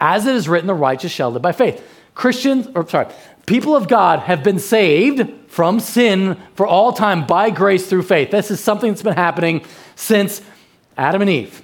As 0.00 0.24
it 0.24 0.36
is 0.36 0.48
written, 0.48 0.68
the 0.68 0.74
righteous 0.74 1.10
shall 1.10 1.32
live 1.32 1.42
by 1.42 1.50
faith. 1.50 1.84
Christians, 2.14 2.68
or 2.76 2.88
sorry, 2.88 3.08
people 3.44 3.74
of 3.74 3.88
God 3.88 4.20
have 4.20 4.44
been 4.44 4.60
saved 4.60 5.28
from 5.48 5.80
sin 5.80 6.40
for 6.54 6.64
all 6.64 6.92
time 6.92 7.26
by 7.26 7.50
grace 7.50 7.88
through 7.88 8.02
faith. 8.02 8.30
This 8.30 8.52
is 8.52 8.60
something 8.60 8.92
that's 8.92 9.02
been 9.02 9.14
happening 9.14 9.64
since 9.96 10.42
Adam 10.96 11.22
and 11.22 11.30
Eve. 11.30 11.60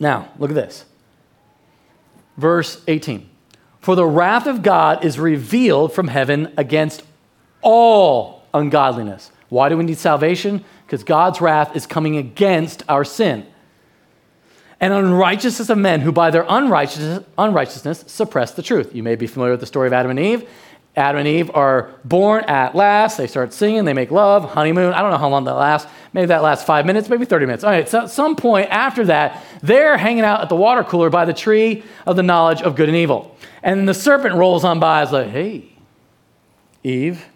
Now, 0.00 0.30
look 0.38 0.50
at 0.50 0.56
this. 0.56 0.86
Verse 2.38 2.82
18. 2.88 3.28
For 3.84 3.94
the 3.94 4.06
wrath 4.06 4.46
of 4.46 4.62
God 4.62 5.04
is 5.04 5.18
revealed 5.18 5.92
from 5.92 6.08
heaven 6.08 6.54
against 6.56 7.02
all 7.60 8.42
ungodliness. 8.54 9.30
Why 9.50 9.68
do 9.68 9.76
we 9.76 9.84
need 9.84 9.98
salvation? 9.98 10.64
Because 10.86 11.04
God's 11.04 11.42
wrath 11.42 11.76
is 11.76 11.86
coming 11.86 12.16
against 12.16 12.82
our 12.88 13.04
sin. 13.04 13.46
And 14.80 14.94
unrighteousness 14.94 15.68
of 15.68 15.76
men 15.76 16.00
who 16.00 16.12
by 16.12 16.30
their 16.30 16.46
unrighteousness, 16.48 17.26
unrighteousness 17.36 18.04
suppress 18.06 18.52
the 18.52 18.62
truth. 18.62 18.94
You 18.94 19.02
may 19.02 19.16
be 19.16 19.26
familiar 19.26 19.52
with 19.52 19.60
the 19.60 19.66
story 19.66 19.86
of 19.86 19.92
Adam 19.92 20.12
and 20.12 20.18
Eve. 20.18 20.48
Adam 20.96 21.20
and 21.20 21.28
Eve 21.28 21.50
are 21.54 21.90
born 22.04 22.44
at 22.44 22.74
last. 22.74 23.16
They 23.16 23.26
start 23.26 23.52
singing, 23.52 23.84
they 23.84 23.92
make 23.92 24.10
love, 24.10 24.44
honeymoon. 24.44 24.92
I 24.92 25.02
don't 25.02 25.10
know 25.10 25.18
how 25.18 25.28
long 25.28 25.44
that 25.44 25.54
lasts. 25.54 25.90
Maybe 26.12 26.26
that 26.26 26.42
lasts 26.42 26.64
five 26.64 26.86
minutes, 26.86 27.08
maybe 27.08 27.24
30 27.24 27.46
minutes. 27.46 27.64
All 27.64 27.70
right, 27.70 27.88
so 27.88 28.02
at 28.02 28.10
some 28.10 28.36
point 28.36 28.70
after 28.70 29.04
that, 29.06 29.42
they're 29.60 29.96
hanging 29.96 30.22
out 30.22 30.40
at 30.40 30.48
the 30.48 30.56
water 30.56 30.84
cooler 30.84 31.10
by 31.10 31.24
the 31.24 31.32
tree 31.32 31.82
of 32.06 32.14
the 32.14 32.22
knowledge 32.22 32.62
of 32.62 32.76
good 32.76 32.88
and 32.88 32.96
evil. 32.96 33.36
And 33.62 33.88
the 33.88 33.94
serpent 33.94 34.36
rolls 34.36 34.62
on 34.62 34.78
by, 34.78 35.02
is 35.02 35.10
like, 35.10 35.28
hey, 35.28 35.72
Eve, 36.84 37.26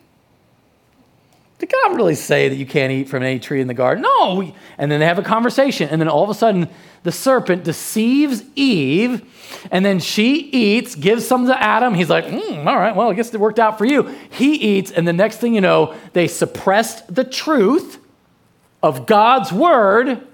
did 1.58 1.72
God 1.72 1.96
really 1.96 2.14
say 2.14 2.48
that 2.48 2.54
you 2.54 2.66
can't 2.66 2.92
eat 2.92 3.08
from 3.08 3.24
any 3.24 3.40
tree 3.40 3.60
in 3.60 3.66
the 3.66 3.74
garden? 3.74 4.02
No. 4.02 4.54
And 4.78 4.92
then 4.92 5.00
they 5.00 5.06
have 5.06 5.18
a 5.18 5.24
conversation. 5.24 5.88
And 5.88 6.00
then 6.00 6.08
all 6.08 6.22
of 6.22 6.30
a 6.30 6.34
sudden, 6.34 6.68
the 7.02 7.10
serpent 7.10 7.64
deceives 7.64 8.44
Eve. 8.54 9.22
And 9.72 9.84
then 9.84 9.98
she 9.98 10.36
eats, 10.36 10.94
gives 10.94 11.26
some 11.26 11.46
to 11.46 11.60
Adam. 11.60 11.94
He's 11.94 12.08
like, 12.08 12.26
mm, 12.26 12.64
all 12.64 12.76
right, 12.76 12.94
well, 12.94 13.10
I 13.10 13.14
guess 13.14 13.34
it 13.34 13.40
worked 13.40 13.58
out 13.58 13.76
for 13.76 13.84
you. 13.84 14.04
He 14.30 14.54
eats. 14.54 14.92
And 14.92 15.06
the 15.06 15.12
next 15.12 15.38
thing 15.38 15.52
you 15.52 15.60
know, 15.60 15.96
they 16.12 16.28
suppressed 16.28 17.12
the 17.12 17.24
truth 17.24 17.98
of 18.80 19.06
God's 19.06 19.52
word. 19.52 20.24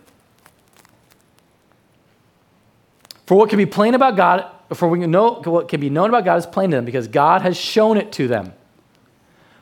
For 3.25 3.35
what 3.35 3.49
can 3.49 3.57
be 3.57 3.65
plain 3.65 3.95
about 3.95 4.17
God, 4.17 4.45
for 4.75 4.89
we 4.89 4.99
know 5.07 5.41
what 5.43 5.69
can 5.69 5.81
be 5.81 5.89
known 5.89 6.11
about 6.11 6.27
God 6.27 6.37
is 6.37 6.45
plain 6.45 6.71
to 6.71 6.77
them 6.77 6.85
because 6.85 7.09
God 7.09 7.41
has 7.41 7.57
shown 7.57 7.97
it 7.97 8.13
to 8.13 8.29
them. 8.29 8.53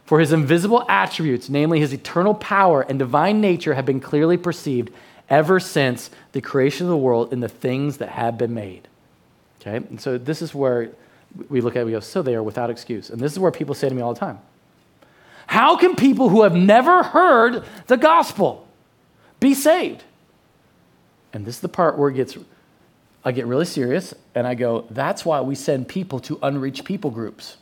For 0.04 0.20
his 0.20 0.32
invisible 0.32 0.84
attributes, 0.88 1.48
namely 1.48 1.80
his 1.80 1.92
eternal 1.92 2.34
power 2.34 2.82
and 2.82 2.98
divine 2.98 3.40
nature, 3.40 3.74
have 3.74 3.86
been 3.86 4.00
clearly 4.00 4.36
perceived 4.36 4.90
ever 5.30 5.60
since 5.60 6.10
the 6.32 6.40
creation 6.40 6.86
of 6.86 6.90
the 6.90 6.96
world 6.96 7.32
in 7.32 7.40
the 7.40 7.48
things 7.48 7.98
that 7.98 8.10
have 8.10 8.36
been 8.36 8.52
made. 8.52 8.88
Okay? 9.60 9.76
And 9.76 10.00
so 10.00 10.18
this 10.18 10.42
is 10.42 10.54
where 10.54 10.90
we 11.48 11.60
look 11.60 11.76
at 11.76 11.82
it, 11.82 11.84
we 11.86 11.92
go, 11.92 12.00
so 12.00 12.20
they 12.20 12.34
are 12.34 12.42
without 12.42 12.68
excuse. 12.68 13.10
And 13.10 13.20
this 13.20 13.32
is 13.32 13.38
where 13.38 13.50
people 13.50 13.74
say 13.74 13.88
to 13.88 13.94
me 13.94 14.02
all 14.02 14.12
the 14.12 14.20
time 14.20 14.40
How 15.46 15.76
can 15.76 15.96
people 15.96 16.28
who 16.28 16.42
have 16.42 16.54
never 16.54 17.02
heard 17.02 17.64
the 17.86 17.96
gospel 17.96 18.66
be 19.40 19.54
saved? 19.54 20.04
And 21.32 21.46
this 21.46 21.56
is 21.56 21.60
the 21.60 21.68
part 21.68 21.96
where 21.96 22.10
it 22.10 22.14
gets, 22.14 22.36
I 23.24 23.32
get 23.32 23.46
really 23.46 23.64
serious 23.64 24.12
and 24.34 24.46
I 24.46 24.54
go, 24.54 24.86
that's 24.90 25.24
why 25.24 25.40
we 25.40 25.54
send 25.54 25.88
people 25.88 26.20
to 26.20 26.38
unreached 26.42 26.84
people 26.84 27.10
groups. 27.10 27.56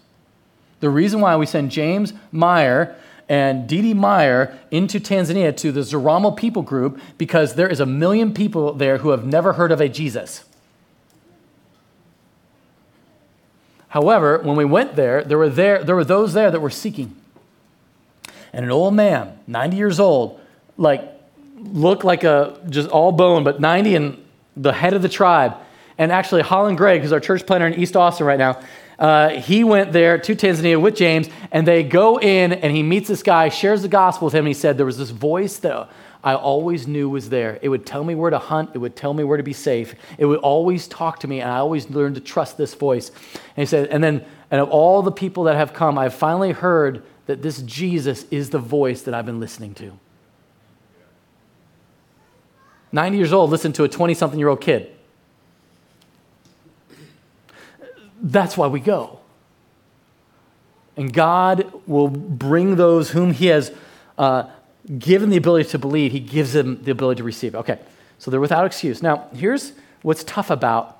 The 0.80 0.90
reason 0.90 1.20
why 1.20 1.36
we 1.36 1.46
send 1.46 1.70
James 1.70 2.12
Meyer 2.32 2.96
and 3.28 3.68
Dee 3.68 3.94
Meyer 3.94 4.58
into 4.70 4.98
Tanzania 4.98 5.56
to 5.58 5.70
the 5.70 5.80
Zaramo 5.80 6.36
people 6.36 6.62
group 6.62 7.00
because 7.16 7.54
there 7.54 7.68
is 7.68 7.78
a 7.78 7.86
million 7.86 8.34
people 8.34 8.72
there 8.72 8.98
who 8.98 9.10
have 9.10 9.24
never 9.24 9.52
heard 9.52 9.70
of 9.70 9.80
a 9.80 9.88
Jesus. 9.88 10.44
However, 13.88 14.38
when 14.38 14.56
we 14.56 14.64
went 14.64 14.96
there, 14.96 15.22
there 15.22 15.38
were, 15.38 15.48
there, 15.48 15.84
there 15.84 15.94
were 15.96 16.04
those 16.04 16.32
there 16.32 16.50
that 16.50 16.60
were 16.60 16.70
seeking. 16.70 17.14
And 18.52 18.64
an 18.64 18.70
old 18.70 18.94
man, 18.94 19.38
90 19.46 19.76
years 19.76 20.00
old, 20.00 20.40
like 20.76 21.02
looked 21.56 22.04
like 22.04 22.24
a 22.24 22.58
just 22.68 22.88
all 22.88 23.12
bone, 23.12 23.44
but 23.44 23.60
90 23.60 23.94
and 23.94 24.24
the 24.56 24.72
head 24.72 24.94
of 24.94 25.02
the 25.02 25.08
tribe. 25.08 25.54
And 25.98 26.10
actually, 26.10 26.42
Holland 26.42 26.78
Gregg, 26.78 27.02
who's 27.02 27.12
our 27.12 27.20
church 27.20 27.46
planner 27.46 27.66
in 27.66 27.74
East 27.74 27.96
Austin 27.96 28.26
right 28.26 28.38
now, 28.38 28.60
uh, 29.00 29.30
he 29.30 29.64
went 29.64 29.92
there 29.92 30.18
to 30.18 30.36
Tanzania 30.36 30.78
with 30.78 30.94
James, 30.94 31.28
and 31.50 31.66
they 31.66 31.82
go 31.82 32.20
in, 32.20 32.52
and 32.52 32.76
he 32.76 32.82
meets 32.82 33.08
this 33.08 33.22
guy, 33.22 33.48
shares 33.48 33.80
the 33.80 33.88
gospel 33.88 34.26
with 34.26 34.34
him, 34.34 34.40
and 34.40 34.48
he 34.48 34.54
said, 34.54 34.76
There 34.76 34.84
was 34.84 34.98
this 34.98 35.08
voice 35.08 35.56
that 35.58 35.88
I 36.22 36.34
always 36.34 36.86
knew 36.86 37.08
was 37.08 37.30
there. 37.30 37.58
It 37.62 37.70
would 37.70 37.86
tell 37.86 38.04
me 38.04 38.14
where 38.14 38.30
to 38.30 38.38
hunt, 38.38 38.70
it 38.74 38.78
would 38.78 38.94
tell 38.94 39.14
me 39.14 39.24
where 39.24 39.38
to 39.38 39.42
be 39.42 39.54
safe, 39.54 39.94
it 40.18 40.26
would 40.26 40.40
always 40.40 40.86
talk 40.86 41.18
to 41.20 41.28
me, 41.28 41.40
and 41.40 41.50
I 41.50 41.56
always 41.56 41.88
learned 41.88 42.16
to 42.16 42.20
trust 42.20 42.58
this 42.58 42.74
voice. 42.74 43.08
And 43.08 43.56
he 43.56 43.66
said, 43.66 43.88
And 43.88 44.04
then, 44.04 44.22
and 44.50 44.60
of 44.60 44.68
all 44.68 45.00
the 45.00 45.12
people 45.12 45.44
that 45.44 45.56
have 45.56 45.72
come, 45.72 45.96
I've 45.96 46.14
finally 46.14 46.52
heard 46.52 47.02
that 47.24 47.40
this 47.40 47.62
Jesus 47.62 48.26
is 48.30 48.50
the 48.50 48.58
voice 48.58 49.02
that 49.02 49.14
I've 49.14 49.26
been 49.26 49.40
listening 49.40 49.72
to. 49.76 49.98
90 52.92 53.16
years 53.16 53.32
old, 53.32 53.48
listen 53.48 53.72
to 53.74 53.84
a 53.84 53.88
20 53.88 54.12
something 54.12 54.38
year 54.38 54.48
old 54.48 54.60
kid. 54.60 54.94
That's 58.20 58.56
why 58.56 58.66
we 58.66 58.80
go. 58.80 59.20
And 60.96 61.12
God 61.12 61.72
will 61.86 62.08
bring 62.08 62.76
those 62.76 63.10
whom 63.10 63.32
He 63.32 63.46
has 63.46 63.72
uh, 64.18 64.50
given 64.98 65.30
the 65.30 65.36
ability 65.36 65.70
to 65.70 65.78
believe, 65.78 66.12
He 66.12 66.20
gives 66.20 66.52
them 66.52 66.82
the 66.82 66.90
ability 66.90 67.18
to 67.18 67.24
receive. 67.24 67.54
Okay, 67.54 67.78
so 68.18 68.30
they're 68.30 68.40
without 68.40 68.66
excuse. 68.66 69.02
Now, 69.02 69.28
here's 69.34 69.72
what's 70.02 70.24
tough 70.24 70.50
about 70.50 70.98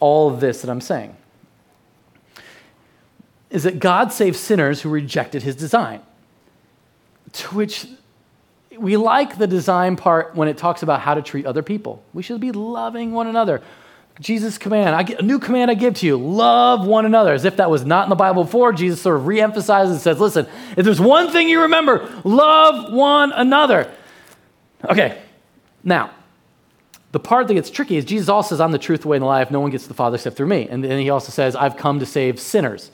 all 0.00 0.28
of 0.32 0.40
this 0.40 0.62
that 0.62 0.70
I'm 0.70 0.80
saying 0.80 1.16
is 3.50 3.64
that 3.64 3.78
God 3.78 4.12
saves 4.12 4.40
sinners 4.40 4.80
who 4.80 4.88
rejected 4.88 5.42
His 5.42 5.54
design. 5.54 6.00
To 7.34 7.54
which 7.54 7.86
we 8.78 8.96
like 8.96 9.38
the 9.38 9.46
design 9.46 9.96
part 9.96 10.34
when 10.34 10.48
it 10.48 10.56
talks 10.56 10.82
about 10.82 11.00
how 11.00 11.14
to 11.14 11.22
treat 11.22 11.46
other 11.46 11.62
people. 11.62 12.02
We 12.12 12.22
should 12.22 12.40
be 12.40 12.50
loving 12.50 13.12
one 13.12 13.26
another. 13.26 13.62
Jesus' 14.20 14.58
command, 14.58 14.94
I 14.94 15.02
get, 15.02 15.20
a 15.20 15.22
new 15.22 15.38
command 15.38 15.70
I 15.70 15.74
give 15.74 15.94
to 15.94 16.06
you 16.06 16.16
love 16.16 16.86
one 16.86 17.06
another. 17.06 17.32
As 17.32 17.44
if 17.44 17.56
that 17.56 17.70
was 17.70 17.84
not 17.84 18.04
in 18.04 18.10
the 18.10 18.16
Bible 18.16 18.44
before, 18.44 18.72
Jesus 18.72 19.00
sort 19.00 19.16
of 19.16 19.22
reemphasizes 19.22 19.90
and 19.90 20.00
says, 20.00 20.20
listen, 20.20 20.46
if 20.76 20.84
there's 20.84 21.00
one 21.00 21.30
thing 21.30 21.48
you 21.48 21.62
remember, 21.62 22.08
love 22.24 22.92
one 22.92 23.32
another. 23.32 23.90
Okay, 24.84 25.20
now, 25.82 26.10
the 27.12 27.20
part 27.20 27.48
that 27.48 27.54
gets 27.54 27.70
tricky 27.70 27.96
is 27.96 28.04
Jesus 28.04 28.28
also 28.28 28.50
says, 28.50 28.60
I'm 28.60 28.72
the 28.72 28.78
truth, 28.78 29.02
the 29.02 29.08
way, 29.08 29.16
and 29.16 29.22
the 29.22 29.26
life. 29.26 29.50
No 29.50 29.60
one 29.60 29.70
gets 29.70 29.84
to 29.84 29.88
the 29.88 29.94
Father 29.94 30.16
except 30.16 30.36
through 30.36 30.46
me. 30.46 30.68
And 30.68 30.82
then 30.82 30.98
he 30.98 31.10
also 31.10 31.30
says, 31.30 31.54
I've 31.54 31.76
come 31.76 31.98
to 32.00 32.06
save 32.06 32.40
sinners. 32.40 32.90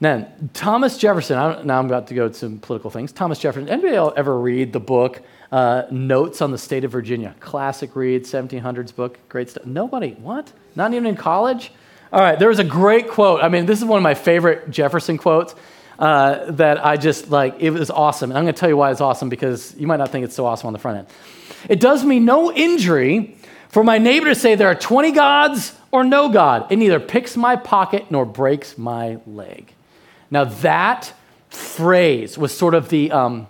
Then, 0.00 0.50
Thomas 0.52 0.98
Jefferson, 0.98 1.66
now 1.66 1.78
I'm 1.78 1.86
about 1.86 2.08
to 2.08 2.14
go 2.14 2.28
to 2.28 2.34
some 2.34 2.58
political 2.58 2.90
things. 2.90 3.12
Thomas 3.12 3.38
Jefferson, 3.38 3.68
anybody 3.68 3.96
ever 3.96 4.38
read 4.38 4.72
the 4.72 4.80
book 4.80 5.22
uh, 5.52 5.84
Notes 5.90 6.42
on 6.42 6.50
the 6.50 6.58
State 6.58 6.84
of 6.84 6.92
Virginia? 6.92 7.34
Classic 7.40 7.94
read, 7.94 8.24
1700s 8.24 8.94
book, 8.94 9.18
great 9.28 9.50
stuff. 9.50 9.66
Nobody, 9.66 10.12
what? 10.12 10.52
Not 10.74 10.92
even 10.92 11.06
in 11.06 11.16
college? 11.16 11.72
All 12.12 12.20
right, 12.20 12.38
there 12.38 12.48
was 12.48 12.58
a 12.58 12.64
great 12.64 13.08
quote. 13.08 13.42
I 13.42 13.48
mean, 13.48 13.66
this 13.66 13.78
is 13.78 13.84
one 13.84 13.98
of 13.98 14.02
my 14.02 14.14
favorite 14.14 14.70
Jefferson 14.70 15.18
quotes 15.18 15.54
uh, 15.98 16.50
that 16.52 16.84
I 16.84 16.96
just 16.96 17.30
like, 17.30 17.56
it 17.58 17.70
was 17.70 17.90
awesome. 17.90 18.30
And 18.30 18.38
I'm 18.38 18.44
going 18.44 18.54
to 18.54 18.60
tell 18.60 18.68
you 18.68 18.76
why 18.76 18.90
it's 18.90 19.00
awesome 19.00 19.28
because 19.28 19.74
you 19.76 19.86
might 19.86 19.96
not 19.96 20.10
think 20.10 20.24
it's 20.24 20.34
so 20.34 20.46
awesome 20.46 20.68
on 20.68 20.72
the 20.72 20.78
front 20.78 20.98
end. 20.98 21.08
It 21.68 21.80
does 21.80 22.04
me 22.04 22.20
no 22.20 22.52
injury 22.52 23.36
for 23.68 23.82
my 23.82 23.98
neighbor 23.98 24.26
to 24.26 24.34
say 24.34 24.54
there 24.54 24.68
are 24.68 24.74
20 24.74 25.12
gods 25.12 25.74
or 25.90 26.04
no 26.04 26.28
God. 26.28 26.70
It 26.70 26.76
neither 26.76 27.00
picks 27.00 27.36
my 27.36 27.56
pocket 27.56 28.10
nor 28.10 28.24
breaks 28.24 28.78
my 28.78 29.18
leg. 29.26 29.72
Now, 30.30 30.44
that 30.44 31.12
phrase 31.50 32.36
was 32.36 32.56
sort 32.56 32.74
of 32.74 32.88
the, 32.88 33.12
um, 33.12 33.48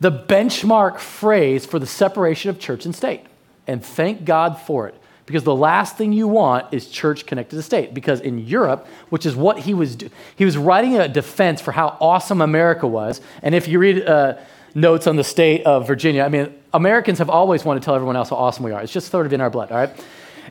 the 0.00 0.12
benchmark 0.12 0.98
phrase 0.98 1.64
for 1.66 1.78
the 1.78 1.86
separation 1.86 2.50
of 2.50 2.58
church 2.58 2.84
and 2.84 2.94
state. 2.94 3.22
And 3.66 3.84
thank 3.84 4.24
God 4.24 4.58
for 4.58 4.88
it. 4.88 4.94
Because 5.24 5.42
the 5.42 5.54
last 5.54 5.96
thing 5.96 6.12
you 6.12 6.28
want 6.28 6.72
is 6.72 6.88
church 6.88 7.26
connected 7.26 7.56
to 7.56 7.62
state. 7.62 7.92
Because 7.92 8.20
in 8.20 8.38
Europe, 8.38 8.86
which 9.08 9.26
is 9.26 9.34
what 9.34 9.58
he 9.58 9.74
was 9.74 9.96
doing, 9.96 10.12
he 10.36 10.44
was 10.44 10.56
writing 10.56 10.96
a 10.96 11.08
defense 11.08 11.60
for 11.60 11.72
how 11.72 11.96
awesome 12.00 12.40
America 12.40 12.86
was. 12.86 13.20
And 13.42 13.54
if 13.54 13.66
you 13.66 13.80
read 13.80 14.06
uh, 14.06 14.36
notes 14.74 15.08
on 15.08 15.16
the 15.16 15.24
state 15.24 15.64
of 15.64 15.86
Virginia, 15.86 16.22
I 16.22 16.28
mean, 16.28 16.54
Americans 16.72 17.18
have 17.18 17.30
always 17.30 17.64
wanted 17.64 17.80
to 17.80 17.86
tell 17.86 17.96
everyone 17.96 18.14
else 18.14 18.30
how 18.30 18.36
awesome 18.36 18.64
we 18.64 18.70
are. 18.70 18.82
It's 18.82 18.92
just 18.92 19.10
sort 19.10 19.26
of 19.26 19.32
in 19.32 19.40
our 19.40 19.50
blood, 19.50 19.72
all 19.72 19.78
right? 19.78 20.04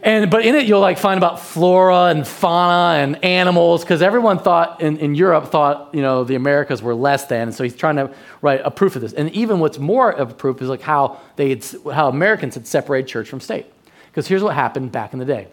And, 0.05 0.29
but 0.29 0.45
in 0.45 0.53
it, 0.53 0.67
you'll 0.67 0.81
like 0.81 0.99
find 0.99 1.17
about 1.17 1.39
flora 1.39 2.05
and 2.05 2.27
fauna 2.27 3.01
and 3.01 3.25
animals, 3.25 3.83
because 3.83 4.03
everyone 4.03 4.37
thought 4.37 4.79
in, 4.79 4.97
in 4.97 5.15
Europe 5.15 5.47
thought, 5.47 5.89
you 5.95 6.01
know, 6.03 6.23
the 6.23 6.35
Americas 6.35 6.83
were 6.83 6.93
less 6.93 7.25
than. 7.25 7.47
And 7.47 7.55
so 7.55 7.63
he's 7.63 7.75
trying 7.75 7.95
to 7.95 8.13
write 8.43 8.61
a 8.63 8.69
proof 8.69 8.95
of 8.95 9.01
this. 9.01 9.13
And 9.13 9.31
even 9.31 9.59
what's 9.59 9.79
more 9.79 10.11
of 10.11 10.29
a 10.29 10.33
proof 10.35 10.61
is 10.61 10.69
like 10.69 10.83
how, 10.83 11.19
they 11.37 11.49
had, 11.49 11.65
how 11.91 12.07
Americans 12.07 12.53
had 12.53 12.67
separated 12.67 13.07
church 13.07 13.27
from 13.27 13.39
state. 13.39 13.65
Because 14.11 14.27
here's 14.27 14.43
what 14.43 14.53
happened 14.53 14.91
back 14.91 15.11
in 15.11 15.19
the 15.19 15.25
day 15.25 15.47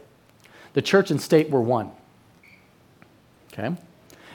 the 0.74 0.82
church 0.82 1.10
and 1.10 1.20
state 1.20 1.48
were 1.48 1.62
one. 1.62 1.90
Okay? 3.54 3.74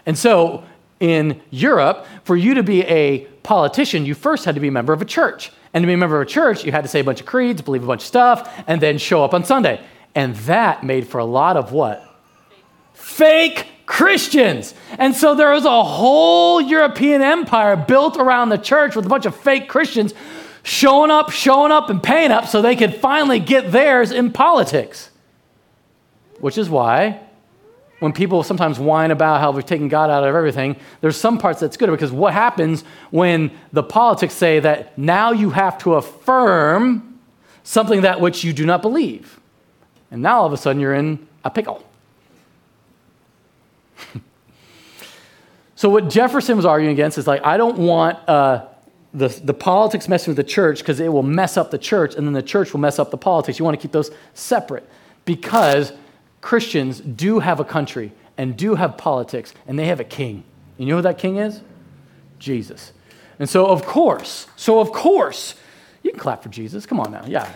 And 0.08 0.18
so 0.18 0.64
in 1.00 1.40
Europe, 1.52 2.08
for 2.24 2.36
you 2.36 2.56
to 2.56 2.64
be 2.64 2.82
a 2.86 3.20
politician, 3.44 4.04
you 4.04 4.16
first 4.16 4.46
had 4.46 4.56
to 4.56 4.62
be 4.62 4.70
a 4.70 4.72
member 4.72 4.94
of 4.94 5.02
a 5.04 5.06
church. 5.06 5.52
And 5.74 5.84
to 5.84 5.86
be 5.88 5.94
a 5.94 5.98
member 5.98 6.20
of 6.20 6.28
a 6.28 6.30
church, 6.30 6.66
you 6.66 6.72
had 6.72 6.84
to 6.86 6.88
say 6.88 7.02
a 7.02 7.04
bunch 7.04 7.20
of 7.20 7.28
creeds, 7.28 7.62
believe 7.62 7.84
a 7.84 7.88
bunch 7.88 8.02
of 8.02 8.08
stuff, 8.08 8.64
and 8.66 8.82
then 8.82 8.98
show 8.98 9.24
up 9.24 9.36
on 9.36 9.46
Sunday. 9.46 9.80
And 10.18 10.36
that 10.48 10.84
made 10.84 11.08
for 11.08 11.20
a 11.20 11.26
lot 11.26 11.58
of 11.58 11.72
what? 11.72 12.04
Fake 12.96 13.68
Christians. 13.86 14.74
And 14.98 15.16
so 15.16 15.36
there 15.36 15.52
was 15.52 15.64
a 15.64 15.84
whole 15.84 16.60
European 16.60 17.22
empire 17.22 17.76
built 17.76 18.18
around 18.18 18.50
the 18.50 18.58
church 18.58 18.96
with 18.96 19.06
a 19.06 19.10
bunch 19.10 19.28
of 19.28 19.36
fake 19.36 19.70
Christians 19.70 20.16
showing 20.64 21.12
up, 21.12 21.30
showing 21.30 21.72
up, 21.72 21.92
and 21.92 22.02
paying 22.02 22.32
up 22.32 22.48
so 22.48 22.64
they 22.64 22.76
could 22.76 22.96
finally 22.96 23.40
get 23.40 23.72
theirs 23.72 24.12
in 24.12 24.32
politics. 24.32 25.12
Which 26.40 26.58
is 26.58 26.68
why 26.68 27.20
when 28.00 28.12
people 28.12 28.42
sometimes 28.42 28.80
whine 28.80 29.12
about 29.12 29.40
how 29.40 29.52
we've 29.52 29.68
taken 29.68 29.88
God 29.88 30.10
out 30.10 30.24
of 30.24 30.34
everything, 30.34 30.78
there's 31.02 31.16
some 31.16 31.38
parts 31.38 31.60
that's 31.60 31.78
good 31.78 31.92
because 31.92 32.12
what 32.12 32.34
happens 32.34 32.84
when 33.12 33.52
the 33.72 33.84
politics 33.84 34.34
say 34.34 34.60
that 34.62 34.98
now 34.98 35.32
you 35.32 35.52
have 35.52 35.78
to 35.84 35.94
affirm 35.94 37.20
something 37.62 38.02
that 38.02 38.20
which 38.20 38.44
you 38.44 38.52
do 38.52 38.66
not 38.66 38.82
believe? 38.82 39.40
And 40.12 40.22
now 40.22 40.40
all 40.40 40.46
of 40.46 40.54
a 40.54 40.58
sudden 40.58 40.82
you're 40.82 40.94
in 40.94 41.28
a 41.44 41.50
pickle. 41.50 41.84
so, 45.76 45.90
what 45.90 46.10
Jefferson 46.10 46.56
was 46.56 46.66
arguing 46.66 46.94
against 46.94 47.18
is 47.18 47.28
like, 47.28 47.46
I 47.46 47.58
don't 47.58 47.78
want 47.78 48.18
uh, 48.30 48.66
the, 49.14 49.28
the 49.28 49.54
politics 49.54 50.08
messing 50.08 50.32
with 50.32 50.38
the 50.38 50.44
church 50.44 50.80
because 50.80 51.00
it 51.00 51.12
will 51.12 51.24
mess 51.24 51.58
up 51.58 51.72
the 51.72 51.78
church, 51.78 52.16
and 52.16 52.26
then 52.26 52.34
the 52.34 52.44
church 52.44 52.74
will 52.74 52.80
mess 52.80 53.00
up 53.00 53.12
the 53.12 53.18
politics. 53.18 53.60
You 53.60 53.66
want 53.66 53.78
to 53.78 53.82
keep 53.82 53.92
those 53.92 54.12
separate 54.34 54.88
because 55.26 55.94
Christians 56.42 57.00
do 57.00 57.40
have 57.40 57.60
a 57.60 57.66
country 57.66 58.12
and 58.38 58.56
do 58.56 58.76
have 58.76 58.98
politics, 58.98 59.54
and 59.66 59.80
they 59.80 59.88
have 59.88 60.00
a 60.00 60.06
king. 60.06 60.44
You 60.78 60.86
know 60.86 60.98
who 60.98 61.02
that 61.02 61.18
king 61.18 61.38
is? 61.38 61.62
Jesus. 62.38 62.94
And 63.40 63.50
so, 63.50 63.66
of 63.66 63.86
course, 63.86 64.48
so 64.56 64.80
of 64.80 64.92
course, 64.92 65.56
you 66.04 66.12
can 66.12 66.20
clap 66.20 66.44
for 66.44 66.50
Jesus. 66.50 66.86
Come 66.86 67.00
on 67.00 67.12
now. 67.12 67.26
Yeah. 67.26 67.52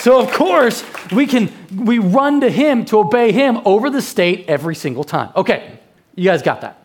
So 0.00 0.18
of 0.18 0.32
course, 0.32 0.82
we 1.12 1.26
can 1.26 1.52
we 1.76 1.98
run 1.98 2.40
to 2.40 2.50
him 2.50 2.86
to 2.86 3.00
obey 3.00 3.32
him 3.32 3.60
over 3.66 3.90
the 3.90 4.00
state 4.00 4.46
every 4.48 4.74
single 4.74 5.04
time. 5.04 5.30
Okay, 5.36 5.78
you 6.14 6.24
guys 6.24 6.40
got 6.40 6.62
that. 6.62 6.78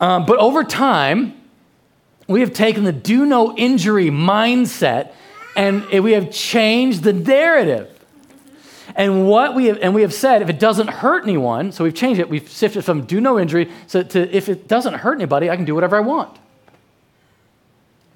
Um, 0.00 0.26
but 0.26 0.38
over 0.38 0.64
time, 0.64 1.40
we 2.26 2.40
have 2.40 2.52
taken 2.52 2.82
the 2.82 2.92
do 2.92 3.24
no 3.24 3.56
injury 3.56 4.10
mindset 4.10 5.12
and 5.54 5.88
we 5.90 6.12
have 6.12 6.32
changed 6.32 7.04
the 7.04 7.12
narrative. 7.12 7.88
And 8.96 9.28
what 9.28 9.54
we 9.54 9.66
have, 9.66 9.78
and 9.78 9.94
we 9.94 10.02
have 10.02 10.12
said, 10.12 10.42
if 10.42 10.50
it 10.50 10.58
doesn't 10.58 10.88
hurt 10.88 11.22
anyone, 11.22 11.70
so 11.70 11.84
we've 11.84 11.94
changed 11.94 12.20
it. 12.20 12.28
We've 12.28 12.48
shifted 12.48 12.84
from 12.84 13.04
do 13.04 13.20
no 13.20 13.38
injury 13.38 13.70
so 13.86 14.02
to 14.02 14.36
if 14.36 14.48
it 14.48 14.66
doesn't 14.66 14.94
hurt 14.94 15.14
anybody, 15.14 15.50
I 15.50 15.54
can 15.54 15.64
do 15.64 15.74
whatever 15.76 15.96
I 15.96 16.00
want. 16.00 16.36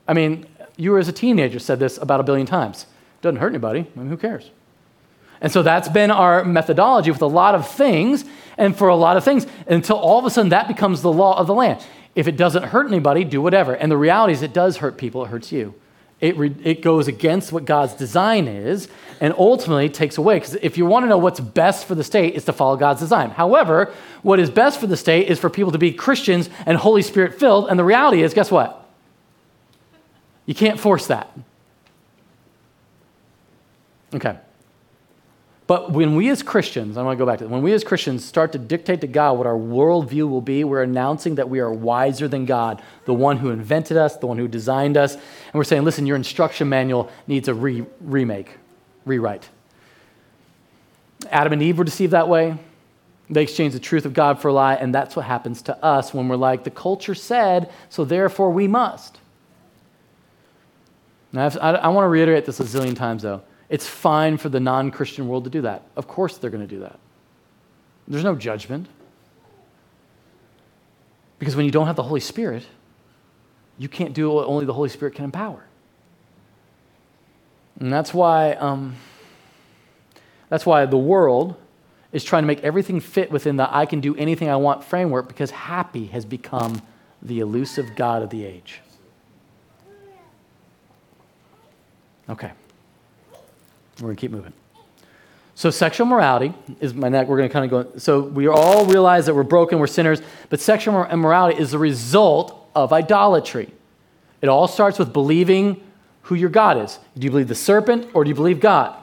I 0.09 0.13
mean, 0.13 0.45
you 0.77 0.99
as 0.99 1.07
a 1.07 1.13
teenager 1.13 1.61
said 1.61 1.79
this 1.79 1.99
about 1.99 2.19
a 2.19 2.25
billion 2.25 2.49
times. 2.49 2.87
Doesn't 3.23 3.41
hurt 3.41 3.49
anybody. 3.49 3.87
I 3.95 3.99
mean, 3.99 4.09
who 4.09 4.17
cares? 4.17 4.51
And 5.41 5.53
so 5.53 5.63
that's 5.63 5.89
been 5.89 6.11
our 6.11 6.45
methodology 6.45 7.11
with 7.11 7.23
a 7.23 7.27
lot 7.27 7.55
of 7.55 7.69
things 7.69 8.25
and 8.57 8.77
for 8.77 8.89
a 8.89 8.97
lot 8.97 9.17
of 9.17 9.25
things 9.25 9.47
until 9.67 9.97
all 9.97 10.19
of 10.19 10.25
a 10.25 10.31
sudden 10.31 10.51
that 10.51 10.69
becomes 10.69 11.03
the 11.03 11.13
law 11.13 11.39
of 11.39 11.47
the 11.47 11.55
land. 11.55 11.85
If 12.15 12.27
it 12.27 12.37
doesn't 12.39 12.63
hurt 12.65 12.87
anybody, 12.87 13.25
do 13.25 13.43
whatever. 13.43 13.75
And 13.75 13.93
the 13.93 13.97
reality 13.99 14.33
is, 14.33 14.43
it 14.43 14.55
does 14.55 14.79
hurt 14.79 14.97
people, 14.97 15.25
it 15.25 15.29
hurts 15.29 15.53
you. 15.53 15.75
It, 16.19 16.35
re- 16.39 16.57
it 16.65 16.81
goes 16.81 17.09
against 17.09 17.53
what 17.53 17.67
God's 17.67 17.93
design 17.93 18.49
is 18.49 18.89
and 19.21 19.35
ultimately 19.37 19.91
takes 19.91 20.17
away. 20.17 20.39
Because 20.39 20.55
if 20.55 20.79
you 20.79 20.87
want 20.87 21.05
to 21.05 21.09
know 21.09 21.19
what's 21.19 21.41
best 21.41 21.85
for 21.85 21.95
the 21.95 22.05
state, 22.05 22.35
is 22.35 22.47
to 22.47 22.55
follow 22.55 22.77
God's 22.77 23.01
design. 23.01 23.29
However, 23.29 23.93
what 24.23 24.41
is 24.41 24.49
best 24.49 24.81
for 24.81 24.87
the 24.87 24.97
state 24.97 25.29
is 25.29 25.39
for 25.39 25.51
people 25.51 25.73
to 25.73 25.79
be 25.79 25.93
Christians 25.93 26.49
and 26.65 26.79
Holy 26.79 27.03
Spirit 27.03 27.39
filled. 27.39 27.69
And 27.69 27.79
the 27.79 27.85
reality 27.85 28.23
is, 28.23 28.33
guess 28.33 28.51
what? 28.51 28.89
You 30.47 30.55
can't 30.55 30.81
force 30.81 31.09
that. 31.09 31.37
Okay. 34.17 34.37
But 35.67 35.91
when 35.91 36.15
we 36.15 36.31
as 36.31 36.43
Christians, 36.43 36.97
I 36.97 37.03
want 37.03 37.19
to 37.19 37.23
go 37.23 37.27
back 37.27 37.39
to 37.39 37.45
that, 37.45 37.51
when 37.51 37.63
we 37.63 37.73
as 37.73 37.83
Christians 37.83 38.25
start 38.25 38.53
to 38.53 38.59
dictate 38.59 39.01
to 39.01 39.09
God 39.09 39.37
what 39.37 39.47
our 39.47 39.57
worldview 39.57 40.29
will 40.29 40.41
be, 40.41 40.63
we're 40.63 40.83
announcing 40.83 41.35
that 41.35 41.51
we 41.51 41.59
are 41.59 41.73
wiser 41.73 42.29
than 42.29 42.47
God, 42.47 42.81
the 43.05 43.13
one 43.13 43.39
who 43.39 43.51
invented 43.51 43.97
us, 43.97 44.17
the 44.17 44.29
one 44.29 44.39
who 44.39 44.47
designed 44.47 44.97
us. 44.97 45.15
And 45.15 45.55
we're 45.55 45.65
saying, 45.65 45.85
listen, 45.85 46.07
your 46.07 46.17
instruction 46.17 46.69
manual 46.69 47.11
needs 47.27 47.49
a 47.49 47.55
re- 47.55 47.85
remake, 48.01 48.59
rewrite. 49.05 49.49
Adam 51.31 51.53
and 51.53 51.63
Eve 51.63 51.79
were 51.79 51.85
deceived 51.85 52.13
that 52.13 52.29
way. 52.29 52.57
They 53.29 53.43
exchanged 53.43 53.75
the 53.75 53.81
truth 53.81 54.05
of 54.05 54.15
God 54.15 54.41
for 54.41 54.49
a 54.49 54.53
lie, 54.53 54.77
and 54.77 54.95
that's 54.95 55.17
what 55.17 55.25
happens 55.25 55.63
to 55.63 55.85
us 55.85 56.15
when 56.15 56.29
we're 56.29 56.37
like, 56.37 56.63
the 56.63 56.71
culture 56.71 57.17
said, 57.17 57.71
so 57.91 58.05
therefore 58.05 58.51
we 58.51 58.69
must. 58.69 59.19
Now, 61.33 61.51
I, 61.61 61.71
I 61.73 61.89
want 61.89 62.05
to 62.05 62.09
reiterate 62.09 62.47
this 62.47 62.61
a 62.61 62.63
zillion 62.63 62.95
times, 62.95 63.25
though. 63.25 63.43
It's 63.69 63.87
fine 63.87 64.37
for 64.37 64.49
the 64.49 64.61
non 64.61 64.91
Christian 64.91 65.29
world 65.29 65.45
to 65.45 65.51
do 65.51 65.63
that. 65.63 65.83
Of 65.97 66.07
course, 66.07 66.39
they're 66.39 66.51
going 66.51 66.67
to 66.67 66.73
do 66.73 66.81
that. 66.81 66.99
There's 68.07 68.25
no 68.25 68.35
judgment. 68.35 68.87
Because 71.39 71.57
when 71.57 71.67
you 71.67 71.73
don't 71.73 71.87
have 71.87 71.97
the 71.97 72.03
Holy 72.03 72.21
Spirit, 72.21 72.65
you 73.79 73.89
can't 73.89 74.15
do 74.15 74.31
what 74.31 74.47
only 74.47 74.65
the 74.65 74.73
Holy 74.73 74.89
Spirit 74.89 75.15
can 75.15 75.25
empower. 75.25 75.65
And 77.79 77.93
that's 77.93 78.15
why, 78.15 78.53
um, 78.53 78.97
that's 80.49 80.65
why 80.65 80.87
the 80.87 80.97
world 80.97 81.57
is 82.13 82.25
trying 82.25 82.43
to 82.43 82.47
make 82.47 82.65
everything 82.65 83.01
fit 83.01 83.31
within 83.31 83.57
the 83.57 83.75
I 83.75 83.85
can 83.85 84.01
do 84.01 84.17
anything 84.17 84.49
I 84.49 84.57
want 84.57 84.83
framework 84.83 85.29
because 85.29 85.51
happy 85.51 86.07
has 86.07 86.25
become 86.25 86.81
the 87.21 87.41
elusive 87.41 87.95
God 87.97 88.23
of 88.23 88.31
the 88.31 88.45
age. 88.45 88.81
Okay. 92.29 92.53
We're 93.97 94.09
going 94.09 94.17
to 94.17 94.21
keep 94.21 94.31
moving. 94.31 94.53
So, 95.55 95.71
sexual 95.71 96.07
morality 96.07 96.53
is 96.81 96.93
my 96.93 97.09
neck. 97.09 97.29
We're 97.29 97.39
going 97.39 97.49
to 97.49 97.53
kind 97.53 97.65
of 97.65 97.71
go. 97.71 97.99
So, 97.99 98.21
we 98.21 98.47
all 98.47 98.85
realize 98.85 99.27
that 99.27 99.35
we're 99.35 99.43
broken, 99.43 99.79
we're 99.79 99.87
sinners, 99.87 100.21
but 100.51 100.61
sexual 100.61 101.05
immorality 101.07 101.59
is 101.59 101.71
the 101.71 101.79
result 101.79 102.69
of 102.75 102.93
idolatry. 102.93 103.73
It 104.43 104.49
all 104.49 104.69
starts 104.69 104.99
with 104.99 105.13
believing 105.13 105.83
who 106.23 106.35
your 106.35 106.51
God 106.51 106.77
is. 106.79 106.99
Do 107.17 107.25
you 107.25 107.31
believe 107.31 107.49
the 107.49 107.55
serpent 107.55 108.11
or 108.13 108.25
do 108.25 108.29
you 108.29 108.35
believe 108.35 108.61
God? 108.61 108.95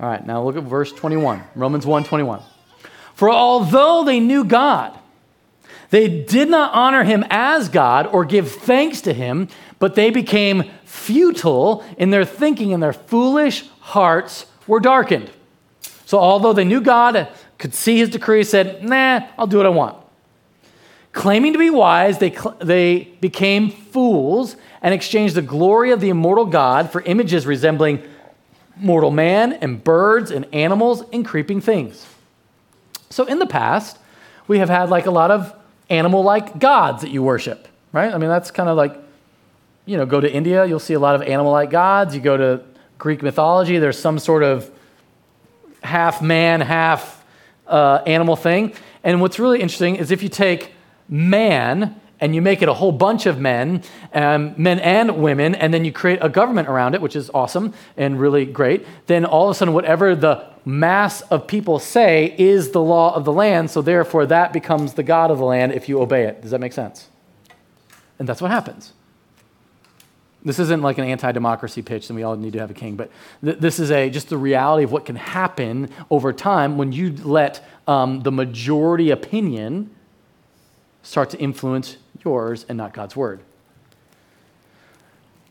All 0.00 0.08
right, 0.08 0.24
now 0.24 0.42
look 0.42 0.56
at 0.56 0.62
verse 0.64 0.92
21, 0.92 1.42
Romans 1.54 1.86
1 1.86 2.04
21. 2.04 2.42
For 3.14 3.30
although 3.30 4.04
they 4.04 4.20
knew 4.20 4.44
God, 4.44 4.96
they 5.90 6.22
did 6.22 6.48
not 6.50 6.74
honor 6.74 7.02
him 7.04 7.24
as 7.30 7.68
God 7.68 8.06
or 8.06 8.24
give 8.24 8.52
thanks 8.52 9.00
to 9.02 9.12
him, 9.12 9.48
but 9.78 9.94
they 9.94 10.10
became 10.10 10.70
futile 10.84 11.84
in 11.96 12.10
their 12.10 12.24
thinking, 12.24 12.72
and 12.72 12.82
their 12.82 12.92
foolish 12.92 13.68
hearts 13.80 14.46
were 14.66 14.80
darkened. 14.80 15.30
So, 16.04 16.18
although 16.18 16.52
they 16.52 16.64
knew 16.64 16.80
God, 16.80 17.28
could 17.58 17.74
see 17.74 17.98
his 17.98 18.08
decree, 18.08 18.44
said, 18.44 18.82
Nah, 18.82 19.26
I'll 19.36 19.46
do 19.46 19.58
what 19.58 19.66
I 19.66 19.70
want. 19.70 19.96
Claiming 21.12 21.52
to 21.52 21.58
be 21.58 21.70
wise, 21.70 22.18
they, 22.18 22.36
they 22.60 23.08
became 23.20 23.70
fools 23.70 24.56
and 24.80 24.94
exchanged 24.94 25.34
the 25.34 25.42
glory 25.42 25.90
of 25.90 26.00
the 26.00 26.08
immortal 26.08 26.46
God 26.46 26.90
for 26.90 27.02
images 27.02 27.46
resembling 27.46 28.02
mortal 28.76 29.10
man 29.10 29.54
and 29.54 29.82
birds 29.82 30.30
and 30.30 30.46
animals 30.54 31.02
and 31.12 31.26
creeping 31.26 31.60
things. 31.60 32.06
So, 33.10 33.24
in 33.24 33.38
the 33.38 33.46
past, 33.46 33.98
we 34.46 34.58
have 34.58 34.68
had 34.68 34.90
like 34.90 35.06
a 35.06 35.10
lot 35.10 35.30
of 35.30 35.54
animal 35.90 36.22
like 36.22 36.58
gods 36.58 37.02
that 37.02 37.10
you 37.10 37.22
worship, 37.22 37.68
right? 37.92 38.12
I 38.12 38.18
mean, 38.18 38.30
that's 38.30 38.50
kind 38.50 38.68
of 38.68 38.76
like, 38.76 38.96
you 39.88 39.96
know, 39.96 40.04
go 40.04 40.20
to 40.20 40.30
India, 40.30 40.66
you'll 40.66 40.78
see 40.78 40.92
a 40.92 41.00
lot 41.00 41.14
of 41.14 41.22
animal 41.22 41.50
like 41.50 41.70
gods. 41.70 42.14
You 42.14 42.20
go 42.20 42.36
to 42.36 42.62
Greek 42.98 43.22
mythology, 43.22 43.78
there's 43.78 43.98
some 43.98 44.18
sort 44.18 44.42
of 44.42 44.70
half 45.82 46.20
man, 46.20 46.60
half 46.60 47.24
uh, 47.66 48.02
animal 48.06 48.36
thing. 48.36 48.74
And 49.02 49.22
what's 49.22 49.38
really 49.38 49.62
interesting 49.62 49.96
is 49.96 50.10
if 50.10 50.22
you 50.22 50.28
take 50.28 50.72
man 51.08 51.98
and 52.20 52.34
you 52.34 52.42
make 52.42 52.60
it 52.60 52.68
a 52.68 52.74
whole 52.74 52.92
bunch 52.92 53.24
of 53.24 53.40
men, 53.40 53.82
um, 54.12 54.52
men 54.58 54.78
and 54.80 55.22
women, 55.22 55.54
and 55.54 55.72
then 55.72 55.86
you 55.86 55.92
create 55.92 56.18
a 56.20 56.28
government 56.28 56.68
around 56.68 56.94
it, 56.94 57.00
which 57.00 57.16
is 57.16 57.30
awesome 57.32 57.72
and 57.96 58.20
really 58.20 58.44
great, 58.44 58.84
then 59.06 59.24
all 59.24 59.48
of 59.48 59.52
a 59.52 59.54
sudden, 59.54 59.72
whatever 59.72 60.14
the 60.14 60.44
mass 60.66 61.22
of 61.22 61.46
people 61.46 61.78
say 61.78 62.34
is 62.36 62.72
the 62.72 62.82
law 62.82 63.14
of 63.14 63.24
the 63.24 63.32
land, 63.32 63.70
so 63.70 63.80
therefore 63.80 64.26
that 64.26 64.52
becomes 64.52 64.94
the 64.94 65.02
God 65.02 65.30
of 65.30 65.38
the 65.38 65.44
land 65.44 65.72
if 65.72 65.88
you 65.88 66.02
obey 66.02 66.24
it. 66.24 66.42
Does 66.42 66.50
that 66.50 66.60
make 66.60 66.74
sense? 66.74 67.08
And 68.18 68.28
that's 68.28 68.42
what 68.42 68.50
happens. 68.50 68.92
This 70.44 70.58
isn't 70.58 70.82
like 70.82 70.98
an 70.98 71.04
anti 71.04 71.32
democracy 71.32 71.82
pitch 71.82 72.08
and 72.10 72.16
we 72.16 72.22
all 72.22 72.36
need 72.36 72.52
to 72.52 72.60
have 72.60 72.70
a 72.70 72.74
king, 72.74 72.96
but 72.96 73.10
th- 73.44 73.58
this 73.58 73.78
is 73.78 73.90
a, 73.90 74.08
just 74.08 74.28
the 74.28 74.38
reality 74.38 74.84
of 74.84 74.92
what 74.92 75.04
can 75.04 75.16
happen 75.16 75.90
over 76.10 76.32
time 76.32 76.78
when 76.78 76.92
you 76.92 77.12
let 77.24 77.66
um, 77.86 78.22
the 78.22 78.30
majority 78.30 79.10
opinion 79.10 79.90
start 81.02 81.30
to 81.30 81.38
influence 81.38 81.96
yours 82.24 82.64
and 82.68 82.78
not 82.78 82.92
God's 82.92 83.16
word. 83.16 83.40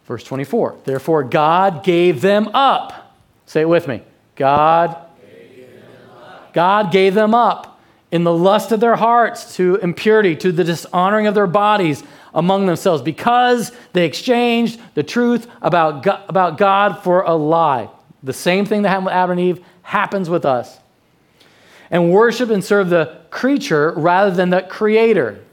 Verse 0.06 0.24
24, 0.24 0.78
therefore 0.86 1.24
God 1.24 1.84
gave 1.84 2.22
them 2.22 2.48
up. 2.54 3.14
Say 3.46 3.62
it 3.62 3.70
with 3.70 3.88
me. 3.88 4.02
God 4.36 5.08
God 6.58 6.92
gave 6.92 7.14
them 7.14 7.36
up 7.36 7.80
in 8.10 8.24
the 8.24 8.34
lust 8.34 8.72
of 8.72 8.80
their 8.80 8.96
hearts 8.96 9.58
to 9.58 9.76
impurity, 9.76 10.36
to 10.38 10.52
the 10.52 10.64
dishonoring 10.64 11.28
of 11.28 11.36
their 11.36 11.46
bodies 11.46 12.04
among 12.34 12.66
themselves, 12.66 13.02
because 13.02 13.72
they 13.94 14.06
exchanged 14.06 14.80
the 14.94 15.04
truth 15.04 15.48
about 15.62 16.04
God, 16.04 16.24
about 16.28 16.58
God 16.58 17.04
for 17.04 17.22
a 17.22 17.34
lie. 17.34 17.90
The 18.24 18.34
same 18.34 18.66
thing 18.66 18.82
that 18.82 18.90
happened 18.90 19.06
with 19.06 19.14
Adam 19.14 19.32
and 19.32 19.40
Eve 19.40 19.66
happens 19.84 20.30
with 20.30 20.46
us. 20.46 20.80
And 21.90 22.12
worship 22.12 22.50
and 22.50 22.64
serve 22.64 22.90
the 22.90 23.20
creature 23.30 23.94
rather 23.96 24.32
than 24.32 24.50
the 24.50 24.62
creator, 24.62 25.44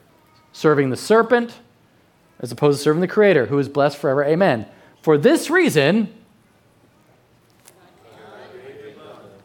serving 0.53 0.91
the 0.91 0.97
serpent 0.97 1.53
as 2.41 2.51
opposed 2.53 2.79
to 2.79 2.83
serving 2.83 3.01
the 3.01 3.09
creator, 3.09 3.47
who 3.47 3.59
is 3.59 3.69
blessed 3.69 3.97
forever. 3.97 4.25
Amen. 4.25 4.67
For 5.01 5.17
this 5.17 5.49
reason, 5.49 6.13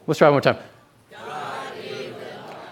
let's 0.08 0.18
try 0.18 0.28
one 0.28 0.34
more 0.34 0.42
time. 0.42 0.58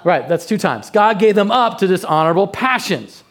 Right, 0.04 0.28
that's 0.28 0.46
two 0.46 0.58
times. 0.58 0.90
God 0.90 1.20
gave 1.20 1.36
them 1.36 1.52
up 1.52 1.80
to 1.80 1.88
dishonorable 1.88 2.48
passions. 2.48 3.24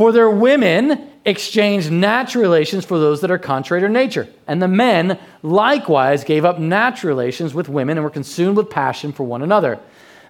For 0.00 0.12
their 0.12 0.30
women 0.30 1.10
exchanged 1.26 1.92
natural 1.92 2.40
relations 2.40 2.86
for 2.86 2.98
those 2.98 3.20
that 3.20 3.30
are 3.30 3.36
contrary 3.36 3.82
to 3.82 3.88
nature. 3.90 4.28
And 4.46 4.62
the 4.62 4.66
men 4.66 5.18
likewise 5.42 6.24
gave 6.24 6.42
up 6.42 6.58
natural 6.58 7.14
relations 7.14 7.52
with 7.52 7.68
women 7.68 7.98
and 7.98 8.04
were 8.04 8.08
consumed 8.08 8.56
with 8.56 8.70
passion 8.70 9.12
for 9.12 9.24
one 9.24 9.42
another 9.42 9.78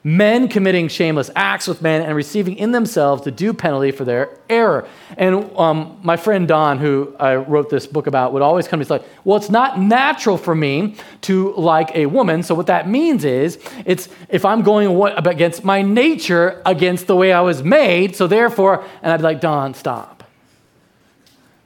men 0.03 0.49
committing 0.49 0.89
shameless 0.89 1.31
acts 1.37 1.67
with 1.67 1.83
men 1.83 2.01
and 2.03 2.17
receiving 2.17 2.57
in 2.57 2.73
themselves 2.73 3.23
the 3.23 3.31
due 3.31 3.53
penalty 3.53 3.91
for 3.91 4.05
their 4.05 4.31
error. 4.49 4.89
And 5.19 5.51
um, 5.59 5.99
my 6.03 6.17
friend 6.17 6.49
Don, 6.49 6.79
who 6.79 7.15
I 7.21 7.37
wrote 7.37 7.69
this 7.69 7.87
book 7.87 8.07
about, 8.07 8.33
would 8.33 8.41
always 8.41 8.67
come 8.67 8.81
to 8.81 8.85
me 8.85 8.89
like, 8.89 9.07
well, 9.25 9.37
it's 9.37 9.51
not 9.51 9.79
natural 9.79 10.39
for 10.39 10.55
me 10.55 10.97
to 11.23 11.53
like 11.55 11.95
a 11.95 12.07
woman. 12.07 12.43
So 12.43 12.55
what 12.55 12.69
that 12.69 12.89
means 12.89 13.25
is, 13.25 13.59
it's 13.85 14.09
if 14.31 14.45
I'm 14.47 14.63
going 14.63 15.13
against 15.27 15.65
my 15.65 15.83
nature, 15.83 16.63
against 16.65 17.07
the 17.07 17.17
way 17.17 17.33
I 17.33 17.43
was 17.43 17.63
made. 17.63 18.17
So 18.17 18.27
therefore, 18.27 18.85
and 19.03 19.13
I'd 19.13 19.19
be 19.19 19.25
like, 19.25 19.41
Don, 19.43 19.75
stop. 19.75 20.25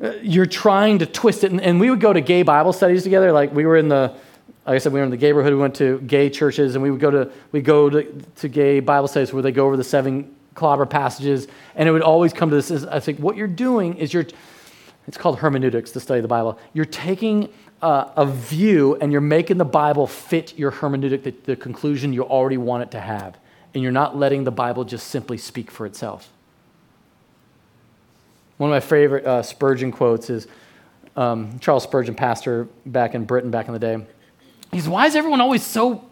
Uh, 0.02 0.10
you're 0.22 0.44
trying 0.44 0.98
to 0.98 1.06
twist 1.06 1.44
it. 1.44 1.52
And 1.52 1.78
we 1.78 1.88
would 1.88 2.00
go 2.00 2.12
to 2.12 2.20
gay 2.20 2.42
Bible 2.42 2.72
studies 2.72 3.04
together. 3.04 3.30
Like 3.30 3.54
we 3.54 3.64
were 3.64 3.76
in 3.76 3.88
the 3.88 4.12
like 4.66 4.76
I 4.76 4.78
said, 4.78 4.92
we 4.92 4.98
were 4.98 5.04
in 5.04 5.10
the 5.10 5.16
neighborhood. 5.16 5.52
We 5.52 5.58
went 5.58 5.74
to 5.76 6.00
gay 6.00 6.30
churches, 6.30 6.74
and 6.74 6.82
we 6.82 6.90
would 6.90 7.00
go 7.00 7.10
to 7.10 7.30
we 7.52 7.60
go 7.60 7.90
to, 7.90 8.04
to 8.36 8.48
gay 8.48 8.80
Bible 8.80 9.08
studies 9.08 9.32
where 9.32 9.42
they 9.42 9.52
go 9.52 9.66
over 9.66 9.76
the 9.76 9.84
seven 9.84 10.34
clobber 10.54 10.86
passages, 10.86 11.48
and 11.74 11.88
it 11.88 11.92
would 11.92 12.02
always 12.02 12.32
come 12.32 12.50
to 12.50 12.56
this. 12.56 12.70
Is, 12.70 12.84
I 12.86 13.00
think 13.00 13.18
what 13.18 13.36
you're 13.36 13.46
doing 13.46 13.96
is 13.96 14.12
you're. 14.12 14.26
It's 15.06 15.18
called 15.18 15.38
hermeneutics 15.38 15.92
the 15.92 16.00
study 16.00 16.20
of 16.20 16.22
the 16.22 16.28
Bible. 16.28 16.58
You're 16.72 16.86
taking 16.86 17.50
uh, 17.82 18.10
a 18.16 18.24
view 18.24 18.96
and 18.96 19.12
you're 19.12 19.20
making 19.20 19.58
the 19.58 19.64
Bible 19.66 20.06
fit 20.06 20.58
your 20.58 20.72
hermeneutic, 20.72 21.22
the, 21.22 21.34
the 21.44 21.56
conclusion 21.56 22.14
you 22.14 22.22
already 22.22 22.56
want 22.56 22.84
it 22.84 22.90
to 22.92 23.00
have, 23.00 23.36
and 23.74 23.82
you're 23.82 23.92
not 23.92 24.16
letting 24.16 24.44
the 24.44 24.50
Bible 24.50 24.84
just 24.84 25.08
simply 25.08 25.36
speak 25.36 25.70
for 25.70 25.84
itself. 25.84 26.30
One 28.56 28.70
of 28.70 28.74
my 28.74 28.80
favorite 28.80 29.26
uh, 29.26 29.42
Spurgeon 29.42 29.92
quotes 29.92 30.30
is 30.30 30.46
um, 31.16 31.58
Charles 31.58 31.82
Spurgeon, 31.82 32.14
pastor 32.14 32.68
back 32.86 33.14
in 33.14 33.24
Britain 33.24 33.50
back 33.50 33.66
in 33.66 33.74
the 33.74 33.78
day. 33.78 33.98
He's, 34.74 34.88
why 34.88 35.06
is 35.06 35.14
everyone 35.16 35.40
always 35.40 35.62
so 35.62 36.04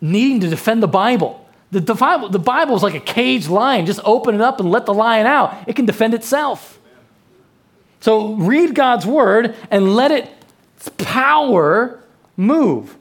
needing 0.00 0.40
to 0.40 0.48
defend 0.48 0.82
the 0.82 0.88
Bible? 0.88 1.48
The, 1.70 1.80
the, 1.80 1.94
Bible, 1.94 2.28
the 2.28 2.38
Bible 2.38 2.76
is 2.76 2.82
like 2.82 2.94
a 2.94 3.00
caged 3.00 3.48
lion. 3.48 3.86
Just 3.86 4.00
open 4.04 4.34
it 4.34 4.40
up 4.42 4.60
and 4.60 4.70
let 4.70 4.84
the 4.84 4.92
lion 4.92 5.26
out. 5.26 5.66
It 5.66 5.74
can 5.74 5.86
defend 5.86 6.12
itself. 6.12 6.78
So 8.00 8.34
read 8.34 8.74
God's 8.74 9.06
word 9.06 9.56
and 9.70 9.96
let 9.96 10.10
its 10.10 10.90
power 10.98 12.02
move. 12.36 12.96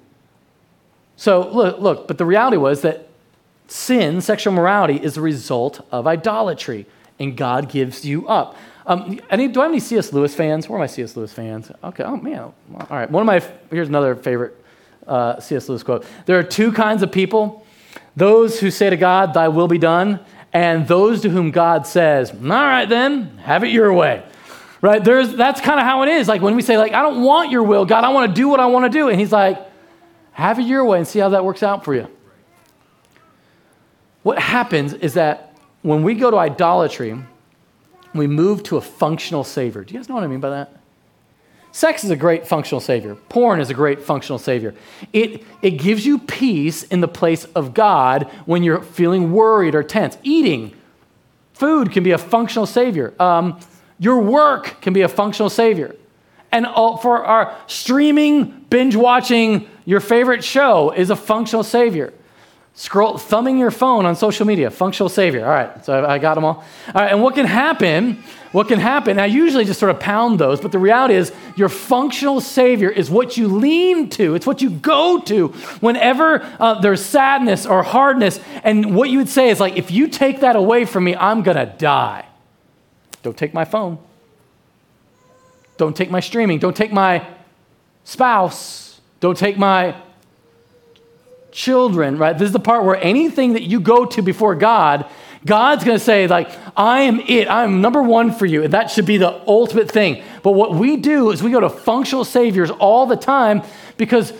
So 1.17 1.49
look, 1.49 1.79
look, 1.79 2.07
but 2.07 2.17
the 2.17 2.25
reality 2.25 2.57
was 2.57 2.81
that 2.81 3.09
sin, 3.67 4.21
sexual 4.21 4.53
morality, 4.53 4.95
is 4.95 5.17
a 5.17 5.21
result 5.21 5.85
of 5.91 6.07
idolatry, 6.07 6.85
and 7.19 7.35
God 7.35 7.69
gives 7.69 8.05
you 8.05 8.27
up. 8.27 8.55
Um, 8.85 9.19
any, 9.29 9.47
do 9.47 9.59
I 9.59 9.63
have 9.63 9.71
any 9.71 9.79
C.S. 9.79 10.13
Lewis 10.13 10.33
fans? 10.33 10.69
Where 10.69 10.77
are 10.77 10.79
my 10.79 10.87
C.S. 10.87 11.15
Lewis 11.15 11.33
fans? 11.33 11.71
Okay, 11.83 12.03
oh 12.03 12.17
man, 12.17 12.39
all 12.39 12.87
right. 12.89 13.09
One 13.09 13.21
of 13.21 13.27
my 13.27 13.43
here's 13.69 13.89
another 13.89 14.15
favorite 14.15 14.60
uh, 15.11 15.39
C.S. 15.39 15.67
Lewis 15.67 15.83
quote. 15.83 16.05
There 16.25 16.39
are 16.39 16.43
two 16.43 16.71
kinds 16.71 17.03
of 17.03 17.11
people 17.11 17.65
those 18.15 18.59
who 18.59 18.71
say 18.71 18.89
to 18.89 18.97
God, 18.97 19.33
Thy 19.33 19.47
will 19.47 19.67
be 19.67 19.77
done, 19.77 20.19
and 20.53 20.87
those 20.87 21.21
to 21.21 21.29
whom 21.29 21.51
God 21.51 21.87
says, 21.87 22.31
All 22.31 22.37
right, 22.49 22.85
then, 22.85 23.37
have 23.39 23.63
it 23.63 23.71
your 23.71 23.93
way. 23.93 24.23
Right? 24.81 25.03
There's, 25.03 25.35
that's 25.35 25.61
kind 25.61 25.79
of 25.79 25.85
how 25.85 26.01
it 26.03 26.09
is. 26.09 26.27
Like 26.27 26.41
when 26.41 26.55
we 26.55 26.61
say, 26.61 26.77
like, 26.77 26.93
I 26.93 27.01
don't 27.03 27.21
want 27.21 27.51
your 27.51 27.63
will, 27.63 27.85
God, 27.85 28.03
I 28.03 28.09
want 28.09 28.33
to 28.33 28.35
do 28.35 28.49
what 28.49 28.59
I 28.59 28.65
want 28.65 28.91
to 28.91 28.97
do. 28.97 29.09
And 29.09 29.19
He's 29.19 29.31
like, 29.31 29.59
have 30.31 30.59
it 30.59 30.63
your 30.63 30.83
way 30.85 30.97
and 30.97 31.07
see 31.07 31.19
how 31.19 31.29
that 31.29 31.45
works 31.45 31.61
out 31.61 31.85
for 31.85 31.93
you. 31.93 32.07
what 34.23 34.39
happens 34.39 34.93
is 34.93 35.13
that 35.15 35.55
when 35.81 36.03
we 36.03 36.15
go 36.15 36.31
to 36.31 36.37
idolatry, 36.37 37.21
we 38.13 38.27
move 38.27 38.63
to 38.63 38.77
a 38.77 38.81
functional 38.81 39.43
savior. 39.43 39.83
Do 39.83 39.93
you 39.93 39.99
guys 39.99 40.09
know 40.09 40.15
what 40.15 40.23
I 40.23 40.27
mean 40.27 40.39
by 40.39 40.49
that? 40.49 40.80
Sex 41.71 42.03
is 42.03 42.09
a 42.09 42.15
great 42.15 42.45
functional 42.45 42.81
savior. 42.81 43.15
Porn 43.29 43.61
is 43.61 43.69
a 43.69 43.73
great 43.73 44.01
functional 44.01 44.39
savior. 44.39 44.75
It, 45.13 45.43
it 45.61 45.71
gives 45.71 46.05
you 46.05 46.19
peace 46.19 46.83
in 46.83 46.99
the 46.99 47.07
place 47.07 47.45
of 47.55 47.73
God 47.73 48.23
when 48.45 48.61
you're 48.63 48.81
feeling 48.81 49.31
worried 49.31 49.73
or 49.73 49.83
tense. 49.83 50.17
Eating, 50.23 50.73
food 51.53 51.91
can 51.91 52.03
be 52.03 52.11
a 52.11 52.17
functional 52.17 52.65
savior. 52.65 53.13
Um, 53.19 53.59
your 53.99 54.19
work 54.19 54.81
can 54.81 54.91
be 54.91 55.01
a 55.01 55.07
functional 55.07 55.49
savior. 55.49 55.95
And 56.51 56.65
all, 56.65 56.97
for 56.97 57.23
our 57.23 57.55
streaming, 57.67 58.65
binge 58.69 58.95
watching 58.95 59.69
your 59.85 60.01
favorite 60.01 60.43
show 60.43 60.91
is 60.91 61.09
a 61.09 61.15
functional 61.15 61.63
savior. 61.63 62.13
Scroll, 62.73 63.17
thumbing 63.17 63.57
your 63.57 63.71
phone 63.71 64.05
on 64.05 64.15
social 64.15 64.45
media, 64.45 64.69
functional 64.69 65.09
savior. 65.09 65.45
All 65.45 65.51
right, 65.51 65.85
so 65.85 66.05
I 66.05 66.17
got 66.17 66.35
them 66.35 66.43
all. 66.43 66.65
All 66.87 67.01
right, 67.01 67.11
and 67.11 67.21
what 67.21 67.35
can 67.35 67.45
happen? 67.45 68.23
What 68.51 68.67
can 68.67 68.79
happen? 68.79 69.17
I 69.17 69.27
usually 69.27 69.63
just 69.63 69.79
sort 69.79 69.91
of 69.91 69.99
pound 70.01 70.37
those, 70.37 70.59
but 70.59 70.73
the 70.73 70.79
reality 70.79 71.13
is 71.13 71.31
your 71.55 71.69
functional 71.69 72.41
savior 72.41 72.89
is 72.89 73.09
what 73.09 73.37
you 73.37 73.47
lean 73.47 74.09
to. 74.11 74.35
It's 74.35 74.45
what 74.45 74.61
you 74.61 74.69
go 74.69 75.21
to 75.21 75.47
whenever 75.79 76.41
uh, 76.59 76.81
there's 76.81 77.03
sadness 77.03 77.65
or 77.65 77.81
hardness. 77.81 78.41
And 78.63 78.93
what 78.93 79.09
you 79.09 79.19
would 79.19 79.29
say 79.29 79.49
is 79.49 79.61
like, 79.61 79.77
if 79.77 79.89
you 79.89 80.07
take 80.09 80.41
that 80.41 80.57
away 80.57 80.83
from 80.83 81.05
me, 81.05 81.15
I'm 81.15 81.43
gonna 81.43 81.65
die. 81.65 82.25
Don't 83.23 83.37
take 83.37 83.53
my 83.53 83.63
phone. 83.63 83.99
Don't 85.77 85.95
take 85.95 86.11
my 86.11 86.19
streaming. 86.19 86.59
Don't 86.59 86.75
take 86.75 86.91
my 86.91 87.25
spouse. 88.03 88.99
Don't 89.21 89.37
take 89.37 89.57
my 89.57 89.95
children, 91.51 92.17
right? 92.17 92.37
This 92.37 92.47
is 92.47 92.53
the 92.53 92.59
part 92.59 92.83
where 92.83 92.97
anything 92.97 93.53
that 93.53 93.63
you 93.63 93.79
go 93.79 94.05
to 94.05 94.21
before 94.21 94.55
God, 94.55 95.05
God's 95.45 95.83
going 95.83 95.97
to 95.97 96.03
say, 96.03 96.27
like, 96.27 96.51
I 96.77 97.01
am 97.01 97.19
it. 97.19 97.49
I'm 97.49 97.81
number 97.81 98.01
one 98.03 98.31
for 98.31 98.45
you. 98.45 98.63
And 98.63 98.73
that 98.73 98.91
should 98.91 99.05
be 99.05 99.17
the 99.17 99.41
ultimate 99.47 99.89
thing. 99.89 100.23
But 100.43 100.51
what 100.51 100.75
we 100.75 100.97
do 100.97 101.31
is 101.31 101.41
we 101.41 101.51
go 101.51 101.59
to 101.59 101.69
functional 101.69 102.25
saviors 102.25 102.69
all 102.69 103.07
the 103.07 103.15
time 103.15 103.63
because 103.97 104.33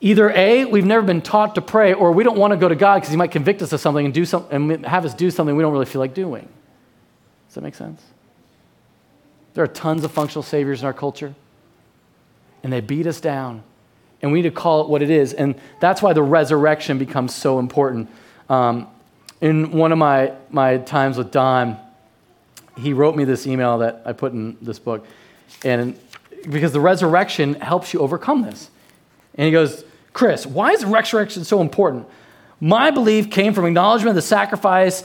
either 0.00 0.30
A, 0.30 0.64
we've 0.64 0.86
never 0.86 1.06
been 1.06 1.20
taught 1.20 1.56
to 1.56 1.60
pray, 1.60 1.92
or 1.92 2.12
we 2.12 2.24
don't 2.24 2.38
want 2.38 2.52
to 2.52 2.56
go 2.56 2.68
to 2.68 2.76
God 2.76 2.96
because 2.96 3.10
he 3.10 3.16
might 3.16 3.30
convict 3.30 3.60
us 3.60 3.72
of 3.72 3.80
something 3.80 4.04
and 4.04 4.14
do 4.14 4.24
something 4.24 4.72
and 4.72 4.86
have 4.86 5.04
us 5.04 5.12
do 5.12 5.30
something 5.30 5.54
we 5.54 5.62
don't 5.62 5.72
really 5.72 5.86
feel 5.86 6.00
like 6.00 6.14
doing. 6.14 6.48
Does 7.48 7.54
that 7.56 7.62
make 7.62 7.74
sense? 7.74 8.02
There 9.54 9.64
are 9.64 9.68
tons 9.68 10.04
of 10.04 10.12
functional 10.12 10.42
saviors 10.42 10.80
in 10.80 10.86
our 10.86 10.92
culture, 10.92 11.34
and 12.62 12.72
they 12.72 12.80
beat 12.80 13.06
us 13.06 13.20
down 13.20 13.64
and 14.22 14.32
we 14.32 14.42
need 14.42 14.48
to 14.48 14.54
call 14.54 14.82
it 14.82 14.88
what 14.88 15.02
it 15.02 15.10
is. 15.10 15.32
And 15.32 15.54
that's 15.80 16.02
why 16.02 16.12
the 16.12 16.22
resurrection 16.22 16.98
becomes 16.98 17.34
so 17.34 17.58
important. 17.58 18.08
Um, 18.48 18.88
in 19.40 19.72
one 19.72 19.92
of 19.92 19.98
my, 19.98 20.32
my 20.50 20.78
times 20.78 21.16
with 21.16 21.30
Don, 21.30 21.78
he 22.76 22.92
wrote 22.92 23.16
me 23.16 23.24
this 23.24 23.46
email 23.46 23.78
that 23.78 24.02
I 24.04 24.12
put 24.12 24.32
in 24.32 24.56
this 24.60 24.78
book. 24.78 25.06
And 25.64 25.98
because 26.48 26.72
the 26.72 26.80
resurrection 26.80 27.54
helps 27.54 27.92
you 27.92 28.00
overcome 28.00 28.42
this. 28.42 28.70
And 29.34 29.46
he 29.46 29.52
goes, 29.52 29.84
Chris, 30.12 30.46
why 30.46 30.70
is 30.70 30.80
the 30.80 30.86
resurrection 30.86 31.44
so 31.44 31.60
important? 31.60 32.06
My 32.60 32.90
belief 32.90 33.30
came 33.30 33.54
from 33.54 33.66
acknowledgement 33.66 34.10
of 34.10 34.14
the 34.16 34.22
sacrifice, 34.22 35.04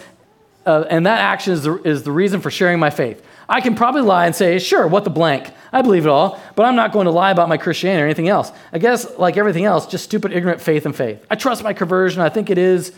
uh, 0.66 0.86
and 0.90 1.06
that 1.06 1.20
action 1.20 1.54
is 1.54 1.64
the, 1.64 1.76
is 1.84 2.04
the 2.04 2.12
reason 2.12 2.42
for 2.42 2.50
sharing 2.50 2.80
my 2.80 2.90
faith. 2.90 3.24
I 3.48 3.62
can 3.62 3.76
probably 3.76 4.02
lie 4.02 4.26
and 4.26 4.36
say, 4.36 4.58
sure, 4.58 4.88
what 4.88 5.04
the 5.04 5.10
blank. 5.10 5.52
I 5.72 5.82
believe 5.82 6.06
it 6.06 6.10
all, 6.10 6.40
but 6.56 6.66
I'm 6.66 6.76
not 6.76 6.94
going 6.94 7.06
to 7.06 7.12
lie 7.12 7.32
about 7.32 7.50
my 7.50 7.58
Christianity 7.58 8.02
or 8.02 8.06
anything 8.06 8.30
else. 8.30 8.52
I 8.72 8.80
guess, 8.80 9.18
like 9.18 9.38
everything 9.38 9.66
else, 9.66 9.86
just 9.86 10.04
stupid, 10.04 10.32
ignorant 10.32 10.62
faith 10.62 10.86
and 10.86 10.96
faith. 10.96 11.24
I 11.30 11.36
trust 11.36 11.64
my 11.64 11.74
conversion. 11.74 12.22
I 12.22 12.30
think 12.30 12.50
it 12.50 12.58
is, 12.58 12.94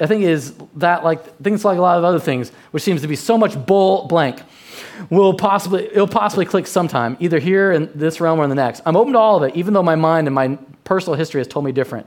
I 0.00 0.06
think 0.06 0.24
is 0.24 0.54
that, 0.76 1.04
like, 1.04 1.36
things 1.42 1.64
like 1.64 1.78
a 1.78 1.82
lot 1.82 1.98
of 1.98 2.04
other 2.04 2.18
things, 2.18 2.50
which 2.70 2.82
seems 2.82 3.02
to 3.02 3.08
be 3.08 3.16
so 3.16 3.36
much 3.36 3.66
bull 3.66 4.06
blank. 4.06 4.42
Will 5.10 5.34
possibly, 5.34 5.84
it'll 5.84 6.06
possibly 6.06 6.44
click 6.44 6.66
sometime, 6.66 7.16
either 7.20 7.38
here 7.38 7.72
in 7.72 7.90
this 7.94 8.20
realm 8.20 8.38
or 8.38 8.44
in 8.44 8.50
the 8.50 8.56
next. 8.56 8.82
I'm 8.86 8.96
open 8.96 9.12
to 9.12 9.18
all 9.18 9.36
of 9.36 9.42
it, 9.42 9.56
even 9.56 9.74
though 9.74 9.82
my 9.82 9.94
mind 9.94 10.26
and 10.26 10.34
my 10.34 10.58
personal 10.84 11.18
history 11.18 11.40
has 11.40 11.48
told 11.48 11.64
me 11.64 11.72
different. 11.72 12.06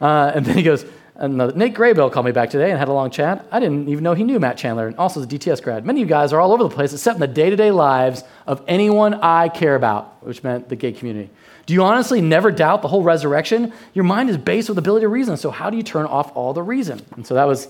Uh, 0.00 0.32
and 0.34 0.46
then 0.46 0.56
he 0.56 0.62
goes, 0.62 0.84
Another, 1.20 1.52
Nate 1.52 1.74
Graybill 1.74 2.12
called 2.12 2.26
me 2.26 2.32
back 2.32 2.48
today 2.48 2.70
and 2.70 2.78
had 2.78 2.86
a 2.86 2.92
long 2.92 3.10
chat. 3.10 3.44
I 3.50 3.58
didn't 3.58 3.88
even 3.88 4.04
know 4.04 4.14
he 4.14 4.22
knew 4.22 4.38
Matt 4.38 4.56
Chandler, 4.56 4.86
and 4.86 4.96
also 4.96 5.20
the 5.20 5.26
DTS 5.26 5.60
grad. 5.60 5.84
Many 5.84 6.00
of 6.00 6.08
you 6.08 6.14
guys 6.14 6.32
are 6.32 6.40
all 6.40 6.52
over 6.52 6.62
the 6.62 6.70
place, 6.70 6.92
except 6.92 7.16
in 7.16 7.20
the 7.20 7.26
day 7.26 7.50
to 7.50 7.56
day 7.56 7.72
lives 7.72 8.22
of 8.46 8.62
anyone 8.68 9.14
I 9.14 9.48
care 9.48 9.74
about, 9.74 10.24
which 10.24 10.44
meant 10.44 10.68
the 10.68 10.76
gay 10.76 10.92
community. 10.92 11.28
Do 11.66 11.74
you 11.74 11.82
honestly 11.82 12.20
never 12.20 12.52
doubt 12.52 12.82
the 12.82 12.88
whole 12.88 13.02
resurrection? 13.02 13.72
Your 13.94 14.04
mind 14.04 14.30
is 14.30 14.36
based 14.36 14.68
with 14.68 14.78
ability 14.78 15.04
to 15.04 15.08
reason, 15.08 15.36
so 15.36 15.50
how 15.50 15.70
do 15.70 15.76
you 15.76 15.82
turn 15.82 16.06
off 16.06 16.30
all 16.36 16.52
the 16.52 16.62
reason? 16.62 17.04
And 17.16 17.26
so 17.26 17.34
that 17.34 17.48
was 17.48 17.66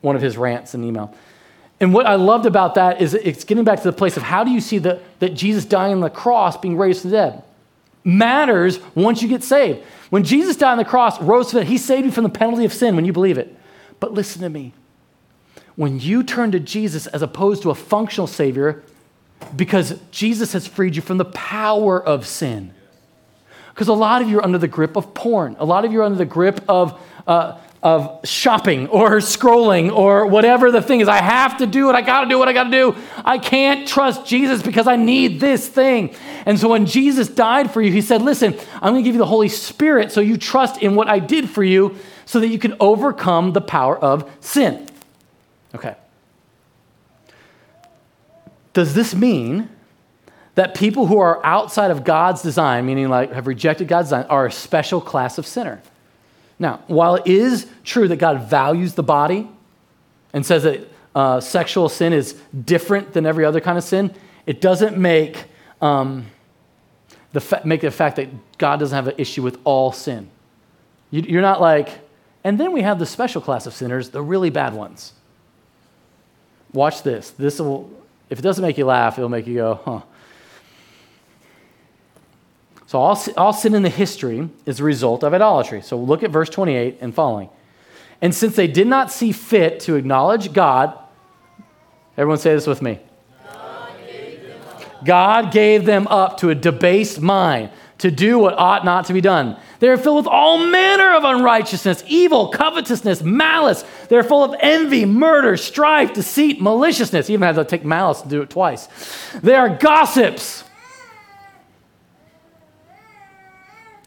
one 0.00 0.16
of 0.16 0.22
his 0.22 0.38
rants 0.38 0.74
in 0.74 0.82
email. 0.82 1.14
And 1.80 1.92
what 1.92 2.06
I 2.06 2.14
loved 2.14 2.46
about 2.46 2.74
that 2.76 3.02
is 3.02 3.12
it's 3.12 3.44
getting 3.44 3.64
back 3.64 3.82
to 3.82 3.84
the 3.84 3.92
place 3.92 4.16
of 4.16 4.22
how 4.22 4.44
do 4.44 4.50
you 4.50 4.62
see 4.62 4.78
the, 4.78 5.00
that 5.18 5.34
Jesus 5.34 5.66
dying 5.66 5.92
on 5.92 6.00
the 6.00 6.10
cross, 6.10 6.56
being 6.56 6.76
raised 6.76 7.02
from 7.02 7.10
the 7.10 7.16
dead? 7.16 7.42
Matters 8.08 8.80
once 8.94 9.20
you 9.20 9.28
get 9.28 9.44
saved. 9.44 9.84
When 10.08 10.24
Jesus 10.24 10.56
died 10.56 10.72
on 10.72 10.78
the 10.78 10.84
cross, 10.86 11.20
rose 11.20 11.50
from 11.50 11.60
it, 11.60 11.66
he 11.66 11.76
saved 11.76 12.06
you 12.06 12.10
from 12.10 12.24
the 12.24 12.30
penalty 12.30 12.64
of 12.64 12.72
sin 12.72 12.96
when 12.96 13.04
you 13.04 13.12
believe 13.12 13.36
it. 13.36 13.54
But 14.00 14.14
listen 14.14 14.40
to 14.40 14.48
me. 14.48 14.72
When 15.76 16.00
you 16.00 16.22
turn 16.22 16.50
to 16.52 16.58
Jesus 16.58 17.06
as 17.06 17.20
opposed 17.20 17.60
to 17.64 17.70
a 17.70 17.74
functional 17.74 18.26
Savior, 18.26 18.82
because 19.54 20.00
Jesus 20.10 20.54
has 20.54 20.66
freed 20.66 20.96
you 20.96 21.02
from 21.02 21.18
the 21.18 21.26
power 21.26 22.02
of 22.02 22.26
sin. 22.26 22.72
Because 23.74 23.88
a 23.88 23.92
lot 23.92 24.22
of 24.22 24.30
you 24.30 24.38
are 24.38 24.44
under 24.44 24.56
the 24.56 24.68
grip 24.68 24.96
of 24.96 25.12
porn. 25.12 25.54
A 25.58 25.66
lot 25.66 25.84
of 25.84 25.92
you 25.92 26.00
are 26.00 26.04
under 26.04 26.16
the 26.16 26.24
grip 26.24 26.64
of 26.66 26.98
uh, 27.26 27.58
of 27.82 28.26
shopping 28.26 28.88
or 28.88 29.18
scrolling 29.18 29.94
or 29.94 30.26
whatever 30.26 30.70
the 30.70 30.82
thing 30.82 31.00
is. 31.00 31.08
I 31.08 31.22
have 31.22 31.58
to 31.58 31.66
do 31.66 31.88
it. 31.90 31.94
I 31.94 32.02
got 32.02 32.22
to 32.22 32.28
do 32.28 32.38
what 32.38 32.48
I 32.48 32.52
got 32.52 32.64
to 32.64 32.70
do. 32.70 32.96
I 33.24 33.38
can't 33.38 33.86
trust 33.86 34.26
Jesus 34.26 34.62
because 34.62 34.86
I 34.86 34.96
need 34.96 35.38
this 35.38 35.68
thing. 35.68 36.14
And 36.44 36.58
so 36.58 36.68
when 36.68 36.86
Jesus 36.86 37.28
died 37.28 37.70
for 37.70 37.80
you, 37.80 37.92
he 37.92 38.00
said, 38.00 38.22
Listen, 38.22 38.58
I'm 38.74 38.92
going 38.92 39.04
to 39.04 39.08
give 39.08 39.14
you 39.14 39.20
the 39.20 39.26
Holy 39.26 39.48
Spirit 39.48 40.10
so 40.10 40.20
you 40.20 40.36
trust 40.36 40.82
in 40.82 40.94
what 40.94 41.08
I 41.08 41.20
did 41.20 41.48
for 41.48 41.62
you 41.62 41.96
so 42.26 42.40
that 42.40 42.48
you 42.48 42.58
can 42.58 42.74
overcome 42.80 43.52
the 43.52 43.60
power 43.60 43.96
of 43.96 44.30
sin. 44.40 44.88
Okay. 45.74 45.94
Does 48.72 48.94
this 48.94 49.14
mean 49.14 49.68
that 50.56 50.74
people 50.74 51.06
who 51.06 51.18
are 51.18 51.44
outside 51.46 51.92
of 51.92 52.02
God's 52.02 52.42
design, 52.42 52.86
meaning 52.86 53.08
like 53.08 53.32
have 53.32 53.46
rejected 53.46 53.86
God's 53.86 54.08
design, 54.08 54.24
are 54.24 54.46
a 54.46 54.52
special 54.52 55.00
class 55.00 55.38
of 55.38 55.46
sinner? 55.46 55.80
Now, 56.58 56.82
while 56.86 57.16
it 57.16 57.26
is 57.26 57.66
true 57.84 58.08
that 58.08 58.16
God 58.16 58.48
values 58.48 58.94
the 58.94 59.02
body 59.02 59.48
and 60.32 60.44
says 60.44 60.64
that 60.64 60.88
uh, 61.14 61.40
sexual 61.40 61.88
sin 61.88 62.12
is 62.12 62.34
different 62.64 63.12
than 63.12 63.26
every 63.26 63.44
other 63.44 63.60
kind 63.60 63.78
of 63.78 63.84
sin, 63.84 64.14
it 64.46 64.60
doesn't 64.60 64.96
make, 64.96 65.44
um, 65.80 66.26
the 67.32 67.40
fa- 67.40 67.62
make 67.64 67.82
the 67.82 67.90
fact 67.90 68.16
that 68.16 68.28
God 68.58 68.80
doesn't 68.80 68.94
have 68.94 69.08
an 69.08 69.14
issue 69.18 69.42
with 69.42 69.58
all 69.64 69.92
sin. 69.92 70.30
You, 71.10 71.22
you're 71.22 71.42
not 71.42 71.60
like, 71.60 71.90
and 72.44 72.58
then 72.58 72.72
we 72.72 72.82
have 72.82 72.98
the 72.98 73.06
special 73.06 73.40
class 73.40 73.66
of 73.66 73.74
sinners, 73.74 74.10
the 74.10 74.22
really 74.22 74.50
bad 74.50 74.74
ones. 74.74 75.12
Watch 76.72 77.02
this. 77.02 77.30
This 77.30 77.60
will, 77.60 77.90
if 78.30 78.38
it 78.38 78.42
doesn't 78.42 78.62
make 78.62 78.78
you 78.78 78.86
laugh, 78.86 79.18
it'll 79.18 79.28
make 79.28 79.46
you 79.46 79.54
go, 79.54 79.80
huh. 79.84 80.00
So 82.88 82.98
all, 82.98 83.22
all 83.36 83.52
sin 83.52 83.74
in 83.74 83.82
the 83.82 83.90
history 83.90 84.48
is 84.64 84.80
a 84.80 84.84
result 84.84 85.22
of 85.22 85.34
idolatry. 85.34 85.82
So 85.82 85.98
look 85.98 86.22
at 86.22 86.30
verse 86.30 86.48
28 86.48 86.96
and 87.02 87.14
following. 87.14 87.50
And 88.22 88.34
since 88.34 88.56
they 88.56 88.66
did 88.66 88.86
not 88.86 89.12
see 89.12 89.30
fit 89.30 89.80
to 89.80 89.96
acknowledge 89.96 90.54
God, 90.54 90.98
everyone 92.16 92.38
say 92.38 92.54
this 92.54 92.66
with 92.66 92.80
me. 92.80 92.98
God 95.04 95.52
gave 95.52 95.84
them 95.84 96.06
up, 96.06 96.38
to 96.38 96.48
a 96.48 96.54
debased 96.54 97.20
mind 97.20 97.72
to 97.98 98.10
do 98.10 98.38
what 98.38 98.54
ought 98.54 98.86
not 98.86 99.04
to 99.06 99.12
be 99.12 99.20
done. 99.20 99.60
They 99.80 99.88
are 99.90 99.98
filled 99.98 100.24
with 100.24 100.26
all 100.26 100.56
manner 100.56 101.14
of 101.14 101.24
unrighteousness, 101.24 102.04
evil, 102.06 102.48
covetousness, 102.48 103.22
malice. 103.22 103.84
They're 104.08 104.24
full 104.24 104.44
of 104.44 104.54
envy, 104.60 105.04
murder, 105.04 105.58
strife, 105.58 106.14
deceit, 106.14 106.62
maliciousness. 106.62 107.28
Even 107.28 107.42
had 107.42 107.56
to 107.56 107.66
take 107.66 107.84
malice 107.84 108.22
to 108.22 108.28
do 108.28 108.40
it 108.40 108.48
twice. 108.48 108.88
They 109.42 109.56
are 109.56 109.68
gossips 109.68 110.64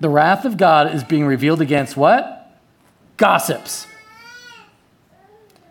the 0.01 0.09
wrath 0.09 0.45
of 0.45 0.57
God 0.57 0.93
is 0.93 1.03
being 1.03 1.25
revealed 1.25 1.61
against 1.61 1.95
what? 1.95 2.57
Gossips. 3.17 3.85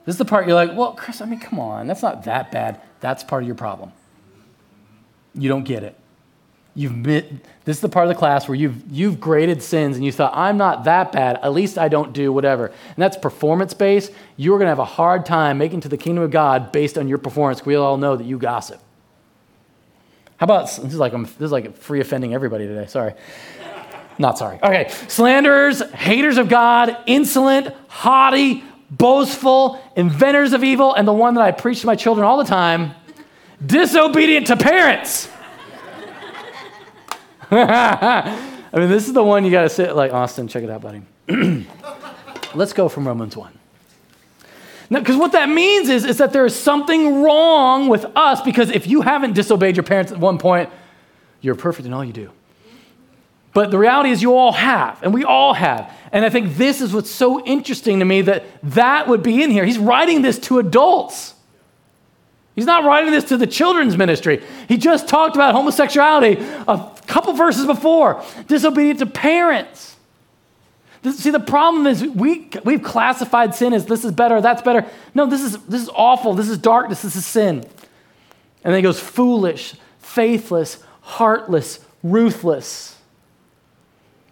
This 0.07 0.15
is 0.15 0.19
the 0.19 0.25
part 0.25 0.47
you're 0.47 0.55
like, 0.55 0.75
well, 0.77 0.93
Chris, 0.93 1.21
I 1.21 1.27
mean, 1.27 1.41
come 1.41 1.59
on, 1.59 1.89
that's 1.89 2.01
not 2.01 2.25
that 2.25 2.53
bad. 2.53 2.81
That's 3.01 3.25
part 3.25 3.43
of 3.43 3.49
your 3.49 3.57
problem. 3.57 3.93
You 5.35 5.49
don't 5.49 5.65
get 5.65 5.83
it. 5.83 5.97
You've 6.77 7.03
this 7.03 7.77
is 7.77 7.81
the 7.81 7.89
part 7.89 8.07
of 8.07 8.09
the 8.09 8.19
class 8.19 8.47
where 8.47 8.55
you've 8.55 8.89
you've 8.89 9.19
graded 9.19 9.61
sins 9.61 9.97
and 9.97 10.05
you 10.05 10.13
thought 10.13 10.33
I'm 10.35 10.57
not 10.57 10.85
that 10.85 11.11
bad. 11.11 11.41
At 11.43 11.53
least 11.53 11.77
I 11.77 11.89
don't 11.89 12.13
do 12.13 12.33
whatever. 12.33 12.67
And 12.67 12.97
that's 12.97 13.17
performance 13.17 13.75
based. 13.75 14.13
You're 14.37 14.57
going 14.59 14.67
to 14.67 14.71
have 14.71 14.79
a 14.79 14.85
hard 14.85 15.27
time 15.27 15.59
making 15.59 15.81
to 15.81 15.89
the 15.89 15.97
kingdom 15.97 16.23
of 16.23 16.31
God 16.31 16.71
based 16.71 16.97
on 16.97 17.09
your 17.09 17.19
performance. 17.19 17.67
We 17.67 17.75
all 17.75 17.97
know 17.97 18.15
that 18.17 18.25
you 18.25 18.39
gossip. 18.39 18.81
How 20.37 20.45
about 20.45 20.67
this 20.67 20.79
is 20.79 20.99
like 20.99 21.13
I'm, 21.13 21.25
this 21.25 21.41
is 21.41 21.53
like 21.53 21.77
free 21.77 22.01
offending 22.01 22.33
everybody 22.33 22.69
today. 22.69 22.87
Sorry. 22.87 23.15
Not 24.21 24.37
sorry. 24.37 24.59
Okay. 24.63 24.91
Slanderers, 25.09 25.81
haters 25.93 26.37
of 26.37 26.51
God, 26.51 26.95
insolent, 27.07 27.75
haughty, 27.89 28.63
boastful, 28.91 29.83
inventors 29.97 30.53
of 30.53 30.63
evil, 30.63 30.93
and 30.93 31.09
the 31.09 31.13
one 31.13 31.33
that 31.35 31.41
I 31.41 31.53
preach 31.53 31.81
to 31.81 31.87
my 31.87 31.97
children 31.97 32.27
all 32.27 32.37
the 32.37 32.45
time 32.45 32.95
disobedient 33.65 34.49
to 34.49 34.59
parents. 34.59 35.31
I 37.51 38.37
mean, 38.75 38.91
this 38.91 39.07
is 39.07 39.15
the 39.15 39.25
one 39.25 39.47
you 39.47 39.51
got 39.51 39.63
to 39.63 39.71
sit 39.71 39.97
like, 39.97 40.13
Austin, 40.13 40.49
check 40.49 40.65
it 40.65 40.71
out, 40.71 40.83
buddy. 40.83 41.01
Let's 42.55 42.75
go 42.75 42.91
from 42.91 43.09
Romans 43.09 43.39
1. 43.39 43.59
Because 44.91 45.17
what 45.17 45.33
that 45.33 45.49
means 45.49 45.89
is, 45.89 46.05
is 46.05 46.19
that 46.19 46.35
there 46.35 46.45
is 46.45 46.55
something 46.55 47.23
wrong 47.23 47.89
with 47.89 48.05
us 48.15 48.43
because 48.43 48.71
if 48.71 48.87
you 48.87 49.01
haven't 49.01 49.33
disobeyed 49.33 49.77
your 49.77 49.85
parents 49.85 50.13
at 50.13 50.19
one 50.19 50.37
point, 50.37 50.69
you're 51.41 51.55
perfect 51.55 51.87
in 51.87 51.95
all 51.95 52.05
you 52.05 52.13
do. 52.13 52.31
But 53.53 53.71
the 53.71 53.79
reality 53.79 54.11
is, 54.11 54.23
you 54.23 54.35
all 54.35 54.53
have, 54.53 55.03
and 55.03 55.13
we 55.13 55.25
all 55.25 55.55
have. 55.55 55.93
And 56.13 56.25
I 56.25 56.31
think 56.31 56.57
this 56.57 56.81
is 56.81 56.93
what's 56.93 57.11
so 57.11 57.45
interesting 57.45 57.99
to 57.99 58.05
me 58.05 58.23
that 58.23 58.45
that 58.63 59.09
would 59.09 59.23
be 59.23 59.43
in 59.43 59.51
here. 59.51 59.65
He's 59.65 59.79
writing 59.79 60.23
this 60.23 60.39
to 60.41 60.59
adults. 60.59 61.35
He's 62.55 62.67
not 62.67 62.85
writing 62.85 63.11
this 63.11 63.25
to 63.25 63.37
the 63.37 63.47
children's 63.47 63.97
ministry. 63.97 64.43
He 64.69 64.77
just 64.77 65.09
talked 65.09 65.35
about 65.35 65.55
homosexuality 65.55 66.37
a 66.69 66.93
couple 67.07 67.33
verses 67.33 67.67
before, 67.67 68.23
disobedient 68.47 68.99
to 69.01 69.07
parents. 69.07 69.97
see, 71.13 71.31
the 71.31 71.41
problem 71.41 71.87
is 71.87 72.05
we, 72.05 72.51
we've 72.65 72.83
classified 72.83 73.55
sin 73.55 73.73
as 73.73 73.87
this 73.87 74.05
is 74.05 74.13
better, 74.13 74.41
that's 74.41 74.63
better. 74.63 74.87
No, 75.15 75.27
this 75.27 75.43
is, 75.43 75.59
this 75.65 75.83
is 75.83 75.91
awful. 75.95 76.35
This 76.35 76.49
is 76.49 76.59
darkness. 76.59 77.03
This 77.03 77.17
is 77.17 77.27
sin. 77.27 77.65
And 78.63 78.73
then 78.73 78.75
he 78.75 78.83
goes 78.83 79.01
foolish, 79.01 79.75
faithless, 79.99 80.83
heartless, 81.01 81.85
ruthless. 82.03 83.00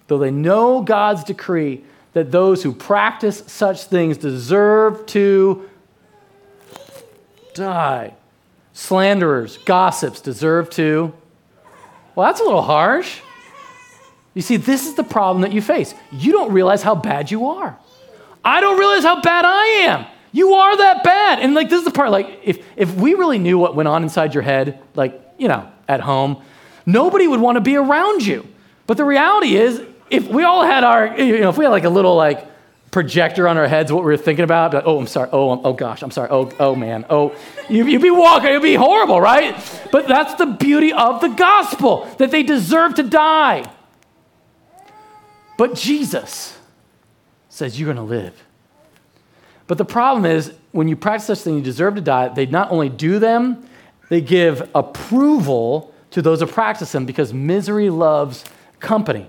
Though 0.09 0.19
they 0.19 0.31
know 0.31 0.83
God's 0.83 1.23
decree 1.23 1.85
that 2.15 2.33
those 2.33 2.63
who 2.63 2.73
practice 2.73 3.45
such 3.47 3.85
things 3.85 4.17
deserve 4.17 5.07
to 5.07 5.69
die. 7.55 8.15
Slanderers, 8.73 9.59
gossips 9.59 10.21
deserve 10.21 10.71
to. 10.71 11.13
Well, 12.15 12.27
that's 12.27 12.41
a 12.41 12.45
little 12.45 12.63
harsh. 12.63 13.21
You 14.35 14.43
see, 14.43 14.57
this 14.57 14.87
is 14.87 14.95
the 14.95 15.05
problem 15.05 15.43
that 15.43 15.53
you 15.53 15.61
face. 15.61 15.95
You 16.13 16.33
don't 16.33 16.53
realize 16.53 16.83
how 16.83 16.95
bad 16.95 17.31
you 17.31 17.49
are. 17.49 17.79
I 18.45 18.61
don't 18.61 18.79
realize 18.79 19.03
how 19.03 19.21
bad 19.21 19.45
I 19.45 19.65
am. 19.89 20.07
You 20.33 20.55
are 20.55 20.77
that 20.77 21.03
bad. 21.03 21.41
And 21.41 21.55
like 21.55 21.69
this 21.69 21.81
is 21.81 21.85
the 21.85 21.91
part, 21.91 22.11
like, 22.11 22.41
if 22.45 22.65
if 22.77 22.95
we 22.95 23.15
really 23.15 23.39
knew 23.39 23.59
what 23.59 23.75
went 23.75 23.89
on 23.89 24.03
inside 24.03 24.35
your 24.35 24.43
head, 24.43 24.81
like, 24.95 25.21
you 25.39 25.49
know, 25.49 25.71
at 25.89 26.01
home, 26.01 26.43
nobody 26.87 27.27
would 27.27 27.41
want 27.41 27.57
to 27.57 27.61
be 27.61 27.77
around 27.77 28.25
you. 28.25 28.47
But 28.87 28.97
the 28.97 29.05
reality 29.05 29.57
is, 29.57 29.83
if 30.11 30.29
we 30.29 30.45
all 30.45 30.65
had 30.65 30.85
our, 30.85 31.19
you 31.19 31.41
know, 31.41 31.51
if 31.51 31.59
we 31.59 31.65
had 31.65 31.71
like 31.71 31.85
a 31.85 31.91
little 31.91 32.17
like 32.17 32.47
projector 32.91 33.47
on 33.47 33.57
our 33.59 33.69
heads 33.69 33.93
what 33.93 34.03
we 34.03 34.11
were 34.11 34.17
thinking 34.17 34.45
about. 34.45 34.73
Like, 34.73 34.85
oh, 34.87 34.99
I'm 34.99 35.07
sorry. 35.07 35.29
Oh, 35.33 35.61
oh 35.63 35.73
gosh, 35.73 36.03
I'm 36.03 36.11
sorry. 36.11 36.29
Oh, 36.31 36.51
oh 36.59 36.75
man. 36.75 37.05
Oh, 37.11 37.35
you, 37.69 37.85
would 37.85 38.03
be 38.03 38.11
walking. 38.11 38.51
It'd 38.51 38.63
be 38.63 38.75
horrible, 38.75 39.21
right? 39.21 39.55
But 39.93 40.09
that's 40.09 40.35
the 40.35 40.47
beauty 40.47 40.93
of 40.93 41.21
the 41.21 41.29
gospel 41.29 42.07
that 42.19 42.31
they 42.31 42.43
deserve 42.43 42.95
to 42.95 43.03
die. 43.03 43.71
But 45.57 45.75
Jesus 45.75 46.59
says 47.49 47.79
you're 47.79 47.93
going 47.93 47.97
to 47.97 48.15
live. 48.15 48.45
But 49.67 49.77
the 49.79 49.85
problem 49.85 50.25
is 50.25 50.53
when 50.73 50.89
you 50.89 50.97
practice 50.97 51.27
such 51.27 51.41
things, 51.41 51.57
you 51.57 51.63
deserve 51.63 51.97
to 51.97 52.01
die. 52.01 52.29
They 52.29 52.47
not 52.47 52.71
only 52.71 52.89
do 52.89 53.19
them, 53.19 53.69
they 54.09 54.21
give 54.21 54.71
approval 54.75 55.93
to 56.13 56.23
those 56.23 56.41
who 56.41 56.47
practice 56.47 56.93
them 56.93 57.05
because 57.05 57.35
misery 57.35 57.91
loves 57.91 58.45
company. 58.81 59.29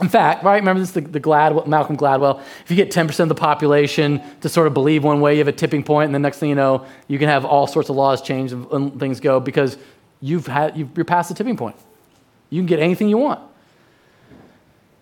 In 0.00 0.08
fact, 0.08 0.42
right, 0.42 0.56
remember 0.56 0.80
this, 0.80 0.90
the, 0.90 1.02
the 1.02 1.20
Glad, 1.20 1.68
Malcolm 1.68 1.96
Gladwell, 1.96 2.40
if 2.64 2.70
you 2.70 2.76
get 2.76 2.90
10% 2.90 3.20
of 3.20 3.28
the 3.28 3.34
population 3.34 4.20
to 4.40 4.48
sort 4.48 4.66
of 4.66 4.74
believe 4.74 5.04
one 5.04 5.20
way, 5.20 5.34
you 5.34 5.38
have 5.38 5.48
a 5.48 5.52
tipping 5.52 5.84
point, 5.84 6.06
and 6.06 6.14
the 6.14 6.18
next 6.18 6.38
thing 6.38 6.48
you 6.48 6.56
know, 6.56 6.84
you 7.06 7.18
can 7.18 7.28
have 7.28 7.44
all 7.44 7.68
sorts 7.68 7.90
of 7.90 7.96
laws 7.96 8.20
change 8.20 8.50
and 8.52 8.98
things 8.98 9.20
go 9.20 9.38
because 9.38 9.78
you've 10.20 10.48
had, 10.48 10.76
you've, 10.76 10.90
you're 10.96 11.04
past 11.04 11.28
the 11.28 11.34
tipping 11.34 11.56
point. 11.56 11.76
You 12.50 12.60
can 12.60 12.66
get 12.66 12.80
anything 12.80 13.08
you 13.08 13.18
want. 13.18 13.40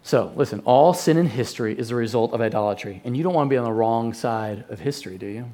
So, 0.02 0.32
listen, 0.36 0.60
all 0.66 0.92
sin 0.92 1.16
in 1.16 1.26
history 1.26 1.78
is 1.78 1.90
a 1.90 1.94
result 1.94 2.32
of 2.34 2.42
idolatry, 2.42 3.00
and 3.04 3.16
you 3.16 3.22
don't 3.22 3.32
want 3.32 3.48
to 3.48 3.50
be 3.50 3.56
on 3.56 3.64
the 3.64 3.72
wrong 3.72 4.12
side 4.12 4.64
of 4.68 4.80
history, 4.80 5.16
do 5.16 5.26
you? 5.26 5.46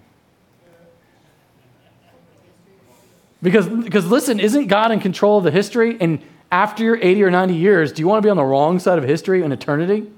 Because, 3.40 3.68
because 3.68 4.06
listen, 4.06 4.40
isn't 4.40 4.66
God 4.66 4.90
in 4.90 4.98
control 4.98 5.38
of 5.38 5.44
the 5.44 5.52
history? 5.52 5.96
And 6.00 6.22
after 6.50 6.82
your 6.82 6.96
80 6.96 7.22
or 7.24 7.30
90 7.30 7.54
years, 7.54 7.92
do 7.92 8.00
you 8.00 8.08
want 8.08 8.22
to 8.22 8.26
be 8.26 8.30
on 8.30 8.36
the 8.36 8.44
wrong 8.44 8.78
side 8.78 8.98
of 8.98 9.04
history 9.04 9.42
and 9.42 9.52
eternity? 9.52 10.10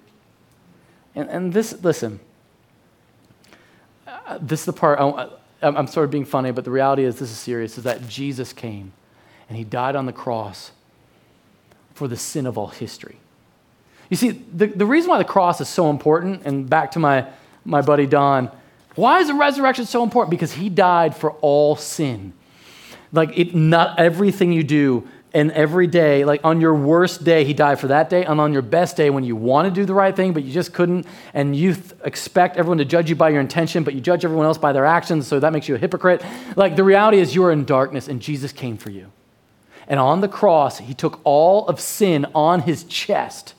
And, 1.14 1.28
and 1.28 1.52
this, 1.52 1.82
listen, 1.82 2.20
uh, 4.06 4.38
this 4.40 4.60
is 4.60 4.66
the 4.66 4.72
part, 4.72 5.00
I, 5.00 5.28
I'm 5.62 5.86
sort 5.88 6.04
of 6.04 6.10
being 6.10 6.24
funny, 6.24 6.52
but 6.52 6.64
the 6.64 6.70
reality 6.70 7.04
is 7.04 7.18
this 7.18 7.30
is 7.30 7.38
serious, 7.38 7.76
is 7.78 7.84
that 7.84 8.08
Jesus 8.08 8.52
came 8.52 8.92
and 9.48 9.58
he 9.58 9.64
died 9.64 9.96
on 9.96 10.06
the 10.06 10.12
cross 10.12 10.70
for 11.94 12.06
the 12.06 12.16
sin 12.16 12.46
of 12.46 12.56
all 12.56 12.68
history. 12.68 13.16
You 14.08 14.16
see, 14.16 14.30
the, 14.30 14.66
the 14.66 14.86
reason 14.86 15.10
why 15.10 15.18
the 15.18 15.24
cross 15.24 15.60
is 15.60 15.68
so 15.68 15.90
important, 15.90 16.42
and 16.44 16.68
back 16.68 16.92
to 16.92 16.98
my, 16.98 17.26
my 17.64 17.80
buddy 17.80 18.06
Don, 18.06 18.50
why 18.94 19.20
is 19.20 19.28
the 19.28 19.34
resurrection 19.34 19.86
so 19.86 20.02
important? 20.02 20.30
Because 20.30 20.52
he 20.52 20.68
died 20.68 21.16
for 21.16 21.32
all 21.40 21.76
sin. 21.76 22.32
Like, 23.12 23.36
it, 23.36 23.54
not 23.54 23.98
everything 23.98 24.52
you 24.52 24.62
do 24.62 25.08
and 25.32 25.52
every 25.52 25.86
day, 25.86 26.24
like 26.24 26.40
on 26.42 26.60
your 26.60 26.74
worst 26.74 27.22
day, 27.22 27.44
he 27.44 27.54
died 27.54 27.78
for 27.78 27.86
that 27.88 28.10
day. 28.10 28.24
And 28.24 28.40
on 28.40 28.52
your 28.52 28.62
best 28.62 28.96
day, 28.96 29.10
when 29.10 29.22
you 29.22 29.36
want 29.36 29.66
to 29.66 29.70
do 29.70 29.84
the 29.84 29.94
right 29.94 30.14
thing, 30.14 30.32
but 30.32 30.42
you 30.42 30.52
just 30.52 30.72
couldn't, 30.72 31.06
and 31.34 31.54
you 31.54 31.74
th- 31.74 31.92
expect 32.04 32.56
everyone 32.56 32.78
to 32.78 32.84
judge 32.84 33.08
you 33.08 33.14
by 33.14 33.30
your 33.30 33.40
intention, 33.40 33.84
but 33.84 33.94
you 33.94 34.00
judge 34.00 34.24
everyone 34.24 34.46
else 34.46 34.58
by 34.58 34.72
their 34.72 34.84
actions, 34.84 35.28
so 35.28 35.38
that 35.38 35.52
makes 35.52 35.68
you 35.68 35.76
a 35.76 35.78
hypocrite. 35.78 36.24
Like 36.56 36.74
the 36.74 36.82
reality 36.82 37.18
is, 37.18 37.34
you're 37.34 37.52
in 37.52 37.64
darkness, 37.64 38.08
and 38.08 38.20
Jesus 38.20 38.50
came 38.50 38.76
for 38.76 38.90
you. 38.90 39.12
And 39.86 40.00
on 40.00 40.20
the 40.20 40.28
cross, 40.28 40.78
he 40.78 40.94
took 40.94 41.20
all 41.24 41.66
of 41.68 41.80
sin 41.80 42.26
on 42.34 42.62
his 42.62 42.84
chest. 42.84 43.54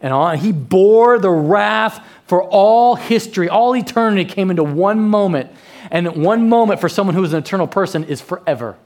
And 0.00 0.12
on, 0.12 0.38
he 0.38 0.52
bore 0.52 1.18
the 1.18 1.30
wrath 1.30 2.04
for 2.26 2.42
all 2.42 2.94
history, 2.94 3.48
all 3.48 3.74
eternity 3.74 4.24
came 4.24 4.50
into 4.50 4.62
one 4.62 5.00
moment. 5.00 5.50
And 5.90 6.22
one 6.22 6.48
moment 6.48 6.80
for 6.80 6.88
someone 6.88 7.14
who 7.14 7.24
is 7.24 7.32
an 7.32 7.38
eternal 7.38 7.66
person 7.66 8.04
is 8.04 8.20
forever. 8.20 8.76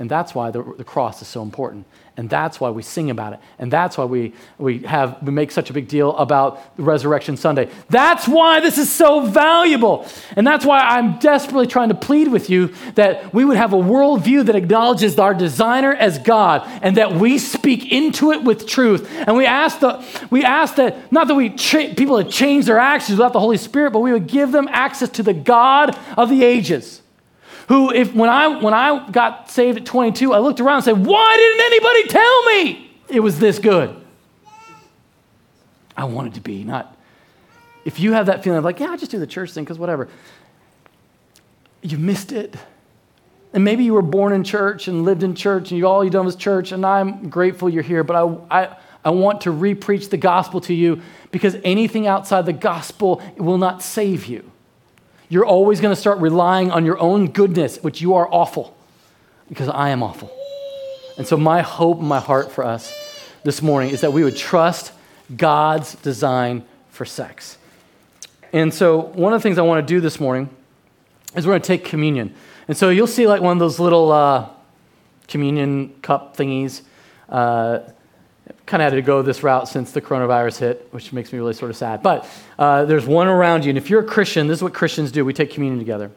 And 0.00 0.10
that's 0.10 0.34
why 0.34 0.50
the, 0.50 0.62
the, 0.78 0.82
cross 0.82 1.20
is 1.20 1.28
so 1.28 1.42
important. 1.42 1.84
And 2.16 2.30
that's 2.30 2.58
why 2.58 2.70
we 2.70 2.82
sing 2.82 3.10
about 3.10 3.34
it. 3.34 3.40
And 3.58 3.70
that's 3.70 3.98
why 3.98 4.06
we, 4.06 4.32
we, 4.56 4.78
have, 4.78 5.22
we 5.22 5.30
make 5.30 5.50
such 5.50 5.68
a 5.68 5.74
big 5.74 5.88
deal 5.88 6.16
about 6.16 6.62
Resurrection 6.78 7.36
Sunday. 7.36 7.68
That's 7.90 8.26
why 8.26 8.60
this 8.60 8.78
is 8.78 8.90
so 8.90 9.26
valuable. 9.26 10.08
And 10.36 10.46
that's 10.46 10.64
why 10.64 10.80
I'm 10.80 11.18
desperately 11.18 11.66
trying 11.66 11.90
to 11.90 11.94
plead 11.94 12.28
with 12.28 12.48
you 12.48 12.72
that 12.94 13.34
we 13.34 13.44
would 13.44 13.58
have 13.58 13.74
a 13.74 13.76
worldview 13.76 14.46
that 14.46 14.56
acknowledges 14.56 15.18
our 15.18 15.34
designer 15.34 15.92
as 15.92 16.18
God 16.18 16.62
and 16.80 16.96
that 16.96 17.12
we 17.16 17.36
speak 17.36 17.92
into 17.92 18.32
it 18.32 18.42
with 18.42 18.66
truth. 18.66 19.06
And 19.26 19.36
we 19.36 19.44
ask, 19.44 19.80
the, 19.80 20.02
we 20.30 20.42
ask 20.44 20.76
that, 20.76 21.12
not 21.12 21.28
that 21.28 21.34
we 21.34 21.50
cha- 21.50 21.92
people 21.94 22.16
that 22.16 22.30
change 22.30 22.64
their 22.64 22.78
actions 22.78 23.18
without 23.18 23.34
the 23.34 23.40
Holy 23.40 23.58
Spirit, 23.58 23.90
but 23.90 24.00
we 24.00 24.12
would 24.12 24.26
give 24.26 24.50
them 24.50 24.66
access 24.70 25.10
to 25.10 25.22
the 25.22 25.34
God 25.34 25.94
of 26.16 26.30
the 26.30 26.42
ages 26.42 26.99
who, 27.70 27.92
if 27.92 28.12
when 28.12 28.28
I 28.28 28.48
when 28.48 28.74
I 28.74 29.08
got 29.10 29.48
saved 29.48 29.78
at 29.78 29.86
22, 29.86 30.34
I 30.34 30.40
looked 30.40 30.58
around 30.58 30.78
and 30.78 30.84
said, 30.84 31.06
"Why 31.06 31.36
didn't 31.36 31.66
anybody 31.66 32.08
tell 32.08 32.44
me 32.46 32.90
it 33.08 33.20
was 33.20 33.38
this 33.38 33.60
good?" 33.60 33.94
I 35.96 36.02
wanted 36.02 36.34
to 36.34 36.40
be 36.40 36.64
not. 36.64 36.96
If 37.84 38.00
you 38.00 38.12
have 38.12 38.26
that 38.26 38.42
feeling 38.42 38.58
of 38.58 38.64
like, 38.64 38.80
yeah, 38.80 38.90
I 38.90 38.96
just 38.96 39.12
do 39.12 39.20
the 39.20 39.26
church 39.26 39.52
thing 39.52 39.62
because 39.62 39.78
whatever, 39.78 40.08
you 41.80 41.96
missed 41.96 42.32
it. 42.32 42.56
And 43.52 43.64
maybe 43.64 43.84
you 43.84 43.94
were 43.94 44.02
born 44.02 44.32
in 44.32 44.42
church 44.42 44.88
and 44.88 45.04
lived 45.04 45.22
in 45.22 45.36
church 45.36 45.70
and 45.70 45.78
you, 45.78 45.86
all 45.86 46.02
you 46.02 46.10
done 46.10 46.26
was 46.26 46.34
church, 46.34 46.72
and 46.72 46.84
I'm 46.84 47.28
grateful 47.28 47.68
you're 47.68 47.84
here, 47.84 48.02
but 48.02 48.16
I, 48.16 48.62
I, 48.62 48.76
I 49.04 49.10
want 49.10 49.42
to 49.42 49.52
re-preach 49.52 50.08
the 50.08 50.16
gospel 50.16 50.60
to 50.62 50.74
you 50.74 51.02
because 51.30 51.56
anything 51.62 52.08
outside 52.08 52.46
the 52.46 52.52
gospel 52.52 53.22
will 53.36 53.58
not 53.58 53.80
save 53.80 54.26
you 54.26 54.49
you're 55.30 55.46
always 55.46 55.80
going 55.80 55.94
to 55.94 56.00
start 56.00 56.18
relying 56.18 56.70
on 56.72 56.84
your 56.84 56.98
own 56.98 57.28
goodness, 57.28 57.78
which 57.78 58.02
you 58.02 58.14
are 58.14 58.28
awful, 58.30 58.76
because 59.48 59.68
I 59.68 59.90
am 59.90 60.02
awful. 60.02 60.30
And 61.16 61.26
so, 61.26 61.36
my 61.36 61.62
hope 61.62 62.00
my 62.00 62.18
heart 62.18 62.50
for 62.50 62.64
us 62.64 62.92
this 63.44 63.62
morning 63.62 63.90
is 63.90 64.00
that 64.02 64.12
we 64.12 64.24
would 64.24 64.36
trust 64.36 64.92
God's 65.34 65.94
design 65.94 66.64
for 66.90 67.04
sex. 67.04 67.56
And 68.52 68.74
so, 68.74 68.98
one 68.98 69.32
of 69.32 69.40
the 69.40 69.42
things 69.42 69.56
I 69.56 69.62
want 69.62 69.86
to 69.86 69.94
do 69.94 70.00
this 70.00 70.18
morning 70.18 70.50
is 71.36 71.46
we're 71.46 71.52
going 71.52 71.62
to 71.62 71.66
take 71.66 71.84
communion. 71.84 72.34
And 72.66 72.76
so, 72.76 72.90
you'll 72.90 73.06
see 73.06 73.28
like 73.28 73.40
one 73.40 73.52
of 73.52 73.60
those 73.60 73.78
little 73.78 74.10
uh, 74.10 74.48
communion 75.28 75.94
cup 76.02 76.36
thingies. 76.36 76.82
Uh, 77.28 77.80
kind 78.70 78.80
of 78.80 78.92
had 78.92 78.96
to 78.96 79.02
go 79.02 79.20
this 79.20 79.42
route 79.42 79.66
since 79.66 79.90
the 79.90 80.00
coronavirus 80.00 80.58
hit, 80.58 80.88
which 80.92 81.12
makes 81.12 81.32
me 81.32 81.40
really 81.40 81.54
sort 81.54 81.72
of 81.72 81.76
sad. 81.76 82.04
But 82.04 82.24
uh, 82.56 82.84
there's 82.84 83.04
one 83.04 83.26
around 83.26 83.64
you. 83.64 83.70
And 83.70 83.76
if 83.76 83.90
you're 83.90 84.02
a 84.02 84.06
Christian, 84.06 84.46
this 84.46 84.60
is 84.60 84.62
what 84.62 84.72
Christians 84.72 85.10
do 85.10 85.24
we 85.24 85.32
take 85.32 85.50
communion 85.50 85.80
together. 85.80 86.12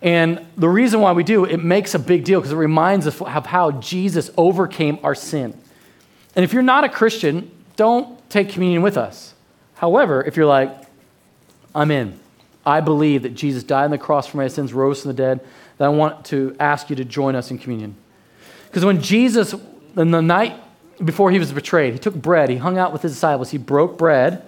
And 0.00 0.46
the 0.56 0.68
reason 0.68 1.02
why 1.02 1.12
we 1.12 1.24
do, 1.24 1.44
it 1.44 1.62
makes 1.62 1.94
a 1.94 1.98
big 1.98 2.24
deal 2.24 2.40
because 2.40 2.52
it 2.52 2.56
reminds 2.56 3.06
us 3.06 3.20
of 3.20 3.44
how 3.44 3.70
Jesus 3.72 4.30
overcame 4.38 4.98
our 5.02 5.14
sin. 5.14 5.54
And 6.34 6.42
if 6.42 6.54
you're 6.54 6.62
not 6.62 6.84
a 6.84 6.88
Christian, 6.88 7.50
don't 7.76 8.18
take 8.30 8.48
communion 8.48 8.80
with 8.80 8.96
us. 8.96 9.34
However, 9.74 10.24
if 10.24 10.38
you're 10.38 10.46
like, 10.46 10.74
I'm 11.74 11.90
in, 11.90 12.18
I 12.64 12.80
believe 12.80 13.24
that 13.24 13.34
Jesus 13.34 13.62
died 13.62 13.84
on 13.84 13.90
the 13.90 13.98
cross 13.98 14.26
for 14.26 14.38
my 14.38 14.48
sins, 14.48 14.72
rose 14.72 15.02
from 15.02 15.10
the 15.10 15.16
dead, 15.16 15.46
that 15.76 15.84
I 15.84 15.88
want 15.88 16.24
to 16.26 16.56
ask 16.58 16.88
you 16.88 16.96
to 16.96 17.04
join 17.04 17.36
us 17.36 17.50
in 17.50 17.58
communion. 17.58 17.94
Because 18.68 18.86
when 18.86 19.02
Jesus, 19.02 19.54
in 19.98 20.10
the 20.10 20.22
night 20.22 20.63
before 21.02 21.30
he 21.30 21.38
was 21.38 21.52
betrayed, 21.52 21.92
he 21.92 21.98
took 21.98 22.14
bread, 22.14 22.50
he 22.50 22.56
hung 22.56 22.78
out 22.78 22.92
with 22.92 23.02
his 23.02 23.12
disciples, 23.12 23.50
he 23.50 23.58
broke 23.58 23.98
bread, 23.98 24.42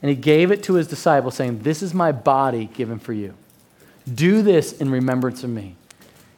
and 0.00 0.08
he 0.08 0.16
gave 0.16 0.50
it 0.50 0.62
to 0.64 0.74
his 0.74 0.88
disciples, 0.88 1.34
saying, 1.34 1.60
This 1.60 1.82
is 1.82 1.94
my 1.94 2.12
body 2.12 2.66
given 2.74 2.98
for 2.98 3.12
you. 3.12 3.34
Do 4.12 4.42
this 4.42 4.72
in 4.72 4.90
remembrance 4.90 5.44
of 5.44 5.50
me. 5.50 5.76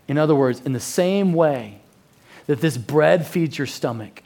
In 0.07 0.19
other 0.19 0.35
words, 0.35 0.61
in 0.61 0.75
the 0.75 0.81
same 0.81 1.33
way 1.33 1.81
that 2.47 2.61
this 2.61 2.77
bread 2.77 3.27
feeds 3.27 3.57
your 3.57 3.67
stomach, 3.67 4.23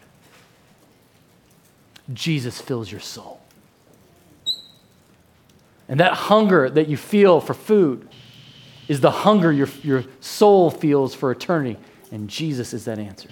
Jesus 2.12 2.60
fills 2.60 2.90
your 2.90 3.00
soul. 3.00 3.40
And 5.88 6.00
that 6.00 6.14
hunger 6.14 6.68
that 6.68 6.88
you 6.88 6.96
feel 6.96 7.40
for 7.40 7.54
food 7.54 8.08
is 8.88 9.00
the 9.00 9.10
hunger 9.10 9.52
your, 9.52 9.68
your 9.82 10.04
soul 10.20 10.70
feels 10.70 11.14
for 11.14 11.30
eternity. 11.30 11.78
And 12.10 12.28
Jesus 12.28 12.72
is 12.72 12.84
that 12.86 12.98
answer. 12.98 13.28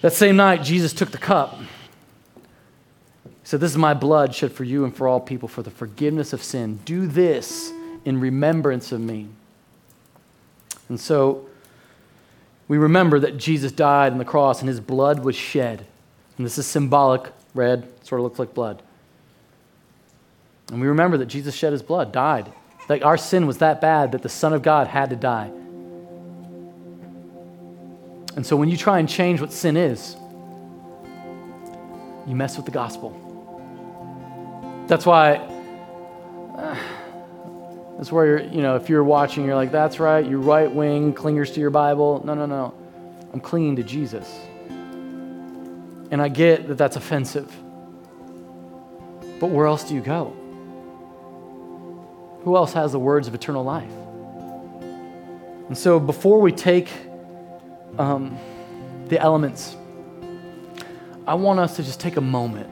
That 0.00 0.12
same 0.12 0.36
night, 0.36 0.62
Jesus 0.62 0.92
took 0.92 1.10
the 1.10 1.18
cup. 1.18 1.58
He 2.34 2.42
said, 3.44 3.60
This 3.60 3.72
is 3.72 3.78
my 3.78 3.94
blood 3.94 4.34
shed 4.34 4.52
for 4.52 4.64
you 4.64 4.84
and 4.84 4.94
for 4.94 5.08
all 5.08 5.20
people 5.20 5.48
for 5.48 5.62
the 5.62 5.70
forgiveness 5.70 6.32
of 6.32 6.42
sin. 6.42 6.80
Do 6.84 7.06
this 7.06 7.72
in 8.04 8.20
remembrance 8.20 8.92
of 8.92 9.00
me. 9.00 9.28
And 10.88 10.98
so 10.98 11.46
we 12.68 12.78
remember 12.78 13.18
that 13.20 13.38
Jesus 13.38 13.72
died 13.72 14.12
on 14.12 14.18
the 14.18 14.24
cross 14.24 14.60
and 14.60 14.68
his 14.68 14.80
blood 14.80 15.24
was 15.24 15.34
shed. 15.34 15.86
And 16.36 16.46
this 16.46 16.58
is 16.58 16.66
symbolic. 16.66 17.32
Red 17.54 17.88
sort 18.06 18.20
of 18.20 18.24
looks 18.24 18.38
like 18.38 18.54
blood. 18.54 18.82
And 20.70 20.80
we 20.80 20.86
remember 20.86 21.16
that 21.16 21.26
Jesus 21.26 21.54
shed 21.54 21.72
his 21.72 21.82
blood, 21.82 22.12
died. 22.12 22.52
Like 22.88 23.04
our 23.04 23.16
sin 23.16 23.46
was 23.46 23.58
that 23.58 23.80
bad 23.80 24.12
that 24.12 24.22
the 24.22 24.28
Son 24.28 24.52
of 24.52 24.62
God 24.62 24.86
had 24.86 25.10
to 25.10 25.16
die. 25.16 25.50
And 28.38 28.46
so 28.46 28.54
when 28.54 28.68
you 28.68 28.76
try 28.76 29.00
and 29.00 29.08
change 29.08 29.40
what 29.40 29.52
sin 29.52 29.76
is, 29.76 30.14
you 32.24 32.36
mess 32.36 32.56
with 32.56 32.66
the 32.66 32.70
gospel. 32.70 33.10
That's 34.86 35.04
why, 35.04 35.38
uh, 36.56 36.76
that's 37.96 38.12
where 38.12 38.26
you're, 38.26 38.42
you 38.42 38.62
know, 38.62 38.76
if 38.76 38.88
you're 38.88 39.02
watching, 39.02 39.44
you're 39.44 39.56
like, 39.56 39.72
that's 39.72 39.98
right, 39.98 40.24
you 40.24 40.38
right 40.38 40.72
wing 40.72 41.14
clingers 41.14 41.52
to 41.54 41.58
your 41.58 41.70
Bible. 41.70 42.22
No, 42.24 42.34
no, 42.34 42.46
no. 42.46 42.72
I'm 43.32 43.40
clinging 43.40 43.74
to 43.74 43.82
Jesus. 43.82 44.32
And 46.12 46.22
I 46.22 46.28
get 46.28 46.68
that 46.68 46.78
that's 46.78 46.94
offensive. 46.94 47.52
But 49.40 49.48
where 49.48 49.66
else 49.66 49.82
do 49.82 49.96
you 49.96 50.00
go? 50.00 50.26
Who 52.44 52.54
else 52.54 52.72
has 52.74 52.92
the 52.92 53.00
words 53.00 53.26
of 53.26 53.34
eternal 53.34 53.64
life? 53.64 53.90
And 55.66 55.76
so 55.76 55.98
before 55.98 56.40
we 56.40 56.52
take 56.52 56.88
um, 57.98 58.38
the 59.08 59.18
elements, 59.20 59.76
I 61.26 61.34
want 61.34 61.60
us 61.60 61.76
to 61.76 61.82
just 61.82 62.00
take 62.00 62.16
a 62.16 62.20
moment 62.20 62.70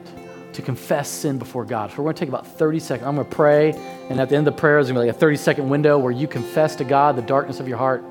to 0.53 0.61
confess 0.61 1.07
sin 1.07 1.37
before 1.37 1.63
God. 1.65 1.91
So 1.91 1.97
we're 1.97 2.05
going 2.05 2.15
to 2.15 2.19
take 2.19 2.29
about 2.29 2.47
30 2.47 2.79
seconds. 2.79 3.07
I'm 3.07 3.15
going 3.15 3.29
to 3.29 3.35
pray, 3.35 3.71
and 4.09 4.19
at 4.19 4.29
the 4.29 4.35
end 4.35 4.47
of 4.47 4.55
the 4.55 4.59
prayer, 4.59 4.77
there's 4.77 4.87
going 4.87 4.95
to 4.95 5.01
be 5.01 5.07
like 5.07 5.15
a 5.15 5.19
30 5.19 5.37
second 5.37 5.69
window 5.69 5.99
where 5.99 6.11
you 6.11 6.27
confess 6.27 6.75
to 6.77 6.83
God 6.83 7.15
the 7.15 7.21
darkness 7.21 7.59
of 7.59 7.67
your 7.67 7.77
heart 7.77 8.03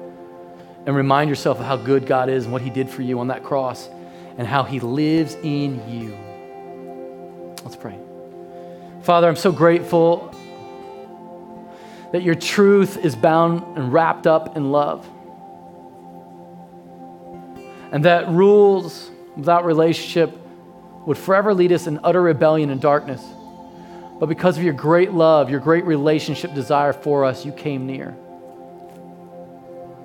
and 0.86 0.94
remind 0.94 1.28
yourself 1.28 1.58
of 1.58 1.66
how 1.66 1.76
good 1.76 2.06
God 2.06 2.28
is 2.28 2.44
and 2.44 2.52
what 2.52 2.62
He 2.62 2.70
did 2.70 2.88
for 2.88 3.02
you 3.02 3.18
on 3.18 3.28
that 3.28 3.42
cross 3.42 3.88
and 4.38 4.46
how 4.46 4.62
He 4.62 4.78
lives 4.78 5.34
in 5.42 5.82
you. 5.90 6.16
Let's 7.64 7.74
pray. 7.74 7.98
Father, 9.02 9.28
I'm 9.28 9.36
so 9.36 9.50
grateful 9.50 10.32
that 12.12 12.22
your 12.22 12.36
truth 12.36 13.04
is 13.04 13.16
bound 13.16 13.76
and 13.76 13.92
wrapped 13.92 14.28
up 14.28 14.56
in 14.56 14.70
love. 14.70 15.08
And 17.92 18.04
that 18.04 18.28
rules 18.28 19.10
without 19.36 19.64
relationship 19.64 20.36
would 21.06 21.18
forever 21.18 21.54
lead 21.54 21.72
us 21.72 21.86
in 21.86 22.00
utter 22.02 22.20
rebellion 22.20 22.70
and 22.70 22.80
darkness. 22.80 23.24
But 24.18 24.26
because 24.26 24.56
of 24.56 24.64
your 24.64 24.72
great 24.72 25.12
love, 25.12 25.50
your 25.50 25.60
great 25.60 25.84
relationship 25.84 26.54
desire 26.54 26.92
for 26.92 27.24
us, 27.24 27.44
you 27.44 27.52
came 27.52 27.86
near. 27.86 28.16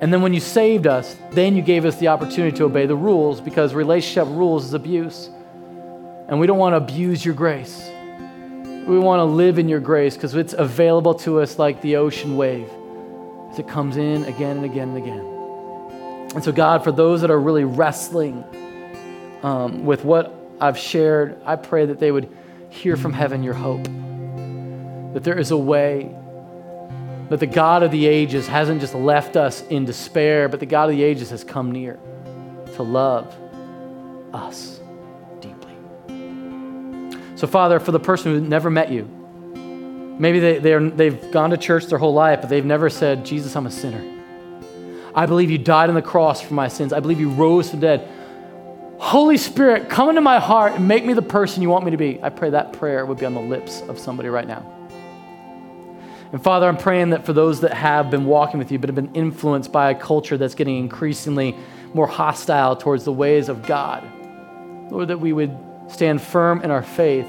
And 0.01 0.11
then 0.11 0.21
when 0.21 0.34
you 0.34 0.39
saved 0.39 0.88
us, 0.88 1.15
then 1.32 1.55
you 1.55 1.61
gave 1.61 1.86
us 1.86 1.95
the 1.97 2.09
opportunity 2.09 2.55
to 2.57 2.65
obey 2.65 2.88
the 2.88 2.95
rules 2.95 3.39
because 3.39 3.73
relationship 3.73 4.27
rules 4.27 4.65
is 4.65 4.73
abuse. 4.73 5.29
And 6.27 6.39
we 6.39 6.47
don't 6.47 6.57
want 6.57 6.73
to 6.73 6.77
abuse 6.77 7.23
your 7.23 7.36
grace. 7.36 7.88
We 8.88 8.97
want 8.97 9.19
to 9.19 9.25
live 9.25 9.59
in 9.59 9.69
your 9.69 9.79
grace 9.79 10.15
because 10.15 10.34
it's 10.34 10.53
available 10.53 11.13
to 11.15 11.39
us 11.39 11.59
like 11.59 11.82
the 11.82 11.97
ocean 11.97 12.36
wave 12.36 12.69
as 13.51 13.59
it 13.59 13.67
comes 13.67 13.95
in 13.95 14.25
again 14.25 14.57
and 14.57 14.65
again 14.65 14.89
and 14.89 14.97
again. 14.97 15.40
And 16.34 16.43
so, 16.43 16.51
God, 16.51 16.84
for 16.84 16.91
those 16.91 17.21
that 17.21 17.29
are 17.29 17.39
really 17.39 17.65
wrestling 17.65 18.43
um, 19.43 19.86
with 19.86 20.05
what 20.05 20.34
I've 20.61 20.77
shared, 20.77 21.41
I 21.45 21.57
pray 21.57 21.86
that 21.88 21.99
they 21.99 22.11
would 22.11 22.29
hear 22.69 22.95
from 22.95 23.11
heaven 23.11 23.43
your 23.43 23.53
hope. 23.53 23.84
That 25.13 25.23
there 25.23 25.38
is 25.38 25.51
a 25.51 25.57
way, 25.57 26.15
that 27.29 27.41
the 27.41 27.47
God 27.47 27.84
of 27.84 27.91
the 27.91 28.05
ages 28.05 28.47
hasn't 28.47 28.79
just 28.79 28.95
left 28.95 29.36
us 29.36 29.61
in 29.67 29.84
despair, 29.84 30.47
but 30.47 30.61
the 30.61 30.65
God 30.65 30.89
of 30.89 30.95
the 30.95 31.03
ages 31.03 31.32
has 31.32 31.43
come 31.43 31.71
near 31.71 31.99
to 32.75 32.84
love 32.84 33.36
us. 34.34 34.79
Deeply. 35.41 35.75
So, 37.36 37.45
Father, 37.45 37.82
for 37.82 37.91
the 37.91 37.99
person 37.99 38.34
who 38.34 38.39
never 38.39 38.69
met 38.69 38.89
you, 38.89 39.03
maybe 40.17 40.39
they, 40.39 40.59
they've 40.59 41.32
gone 41.32 41.49
to 41.49 41.57
church 41.57 41.88
their 41.88 41.99
whole 41.99 42.13
life, 42.13 42.39
but 42.39 42.49
they've 42.49 42.63
never 42.63 42.89
said, 42.89 43.25
Jesus, 43.25 43.53
I'm 43.57 43.65
a 43.65 43.71
sinner. 43.71 44.20
I 45.14 45.26
believe 45.26 45.51
you 45.51 45.57
died 45.57 45.89
on 45.89 45.95
the 45.95 46.01
cross 46.01 46.41
for 46.41 46.53
my 46.53 46.68
sins. 46.68 46.93
I 46.93 46.99
believe 46.99 47.20
you 47.20 47.30
rose 47.30 47.70
from 47.70 47.80
the 47.80 47.88
dead. 47.97 48.09
Holy 48.97 49.38
Spirit, 49.38 49.89
come 49.89 50.09
into 50.09 50.22
my 50.22 50.39
heart 50.39 50.74
and 50.74 50.88
make 50.88 51.03
me 51.03 51.14
the 51.14 51.22
person 51.22 51.62
you 51.62 51.70
want 51.70 51.84
me 51.86 51.91
to 51.91 51.97
be. 51.97 52.22
I 52.22 52.30
pray 52.30 52.51
that 52.51 52.74
prayer 52.74 53.05
would 53.05 53.18
be 53.18 53.26
on 53.26 53.34
the 53.34 53.41
lips 53.41 53.82
of 53.82 53.97
somebody 53.97 54.30
right 54.30 54.47
now. 54.47 54.64
And 56.32 56.41
Father, 56.41 56.68
I'm 56.68 56.78
praying 56.78 57.09
that 57.09 57.26
for 57.26 57.34
those 57.34 57.62
that 57.62 57.74
have 57.74 58.09
been 58.09 58.26
walking 58.26 58.57
with 58.57 58.72
you, 58.72 58.80
but 58.80 58.89
have 58.89 58.95
been 58.95 59.14
influenced 59.14 59.72
by 59.72 59.89
a 59.89 59.95
culture 59.95 60.38
that's 60.38 60.55
getting 60.55 60.78
increasingly 60.78 61.55
more 61.93 62.07
hostile 62.07 62.76
towards 62.76 63.03
the 63.03 63.12
ways 63.12 63.49
of 63.49 63.66
God, 63.66 64.07
Lord, 64.91 65.09
that 65.09 65.20
we 65.20 65.34
would 65.34 65.57
stand 65.88 66.22
firm 66.22 66.62
in 66.62 66.72
our 66.72 66.84
faith, 66.84 67.28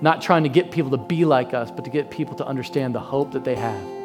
not 0.00 0.22
trying 0.22 0.42
to 0.42 0.48
get 0.48 0.72
people 0.72 0.90
to 0.90 0.96
be 0.96 1.24
like 1.24 1.54
us, 1.54 1.70
but 1.70 1.84
to 1.84 1.90
get 1.90 2.10
people 2.10 2.34
to 2.36 2.46
understand 2.46 2.94
the 2.94 3.00
hope 3.00 3.32
that 3.32 3.44
they 3.44 3.54
have. 3.54 4.01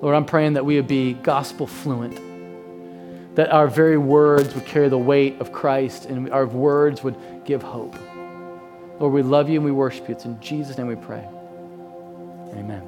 Lord, 0.00 0.14
I'm 0.16 0.24
praying 0.24 0.54
that 0.54 0.64
we 0.64 0.76
would 0.76 0.86
be 0.88 1.12
gospel 1.12 1.66
fluent, 1.66 2.16
that 3.36 3.52
our 3.52 3.68
very 3.68 3.98
words 3.98 4.54
would 4.54 4.64
carry 4.64 4.88
the 4.88 4.98
weight 4.98 5.40
of 5.40 5.52
Christ 5.52 6.06
and 6.06 6.30
our 6.32 6.46
words 6.46 7.02
would 7.02 7.16
give 7.44 7.62
hope. 7.62 7.96
Lord, 8.98 9.12
we 9.12 9.22
love 9.22 9.48
you 9.48 9.56
and 9.56 9.64
we 9.64 9.72
worship 9.72 10.08
you. 10.08 10.14
It's 10.14 10.24
in 10.24 10.40
Jesus' 10.40 10.78
name 10.78 10.86
we 10.86 10.96
pray. 10.96 11.26
Amen. 12.54 12.82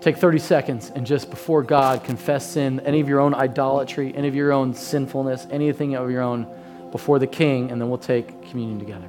Take 0.00 0.18
30 0.18 0.38
seconds 0.38 0.92
and 0.94 1.06
just 1.06 1.30
before 1.30 1.62
God 1.62 2.04
confess 2.04 2.52
sin, 2.52 2.80
any 2.80 3.00
of 3.00 3.08
your 3.08 3.20
own 3.20 3.34
idolatry, 3.34 4.14
any 4.14 4.28
of 4.28 4.34
your 4.34 4.52
own 4.52 4.74
sinfulness, 4.74 5.46
anything 5.50 5.96
of 5.96 6.10
your 6.10 6.22
own 6.22 6.46
before 6.92 7.18
the 7.18 7.26
king, 7.26 7.70
and 7.70 7.80
then 7.80 7.88
we'll 7.88 7.98
take 7.98 8.48
communion 8.50 8.78
together. 8.78 9.08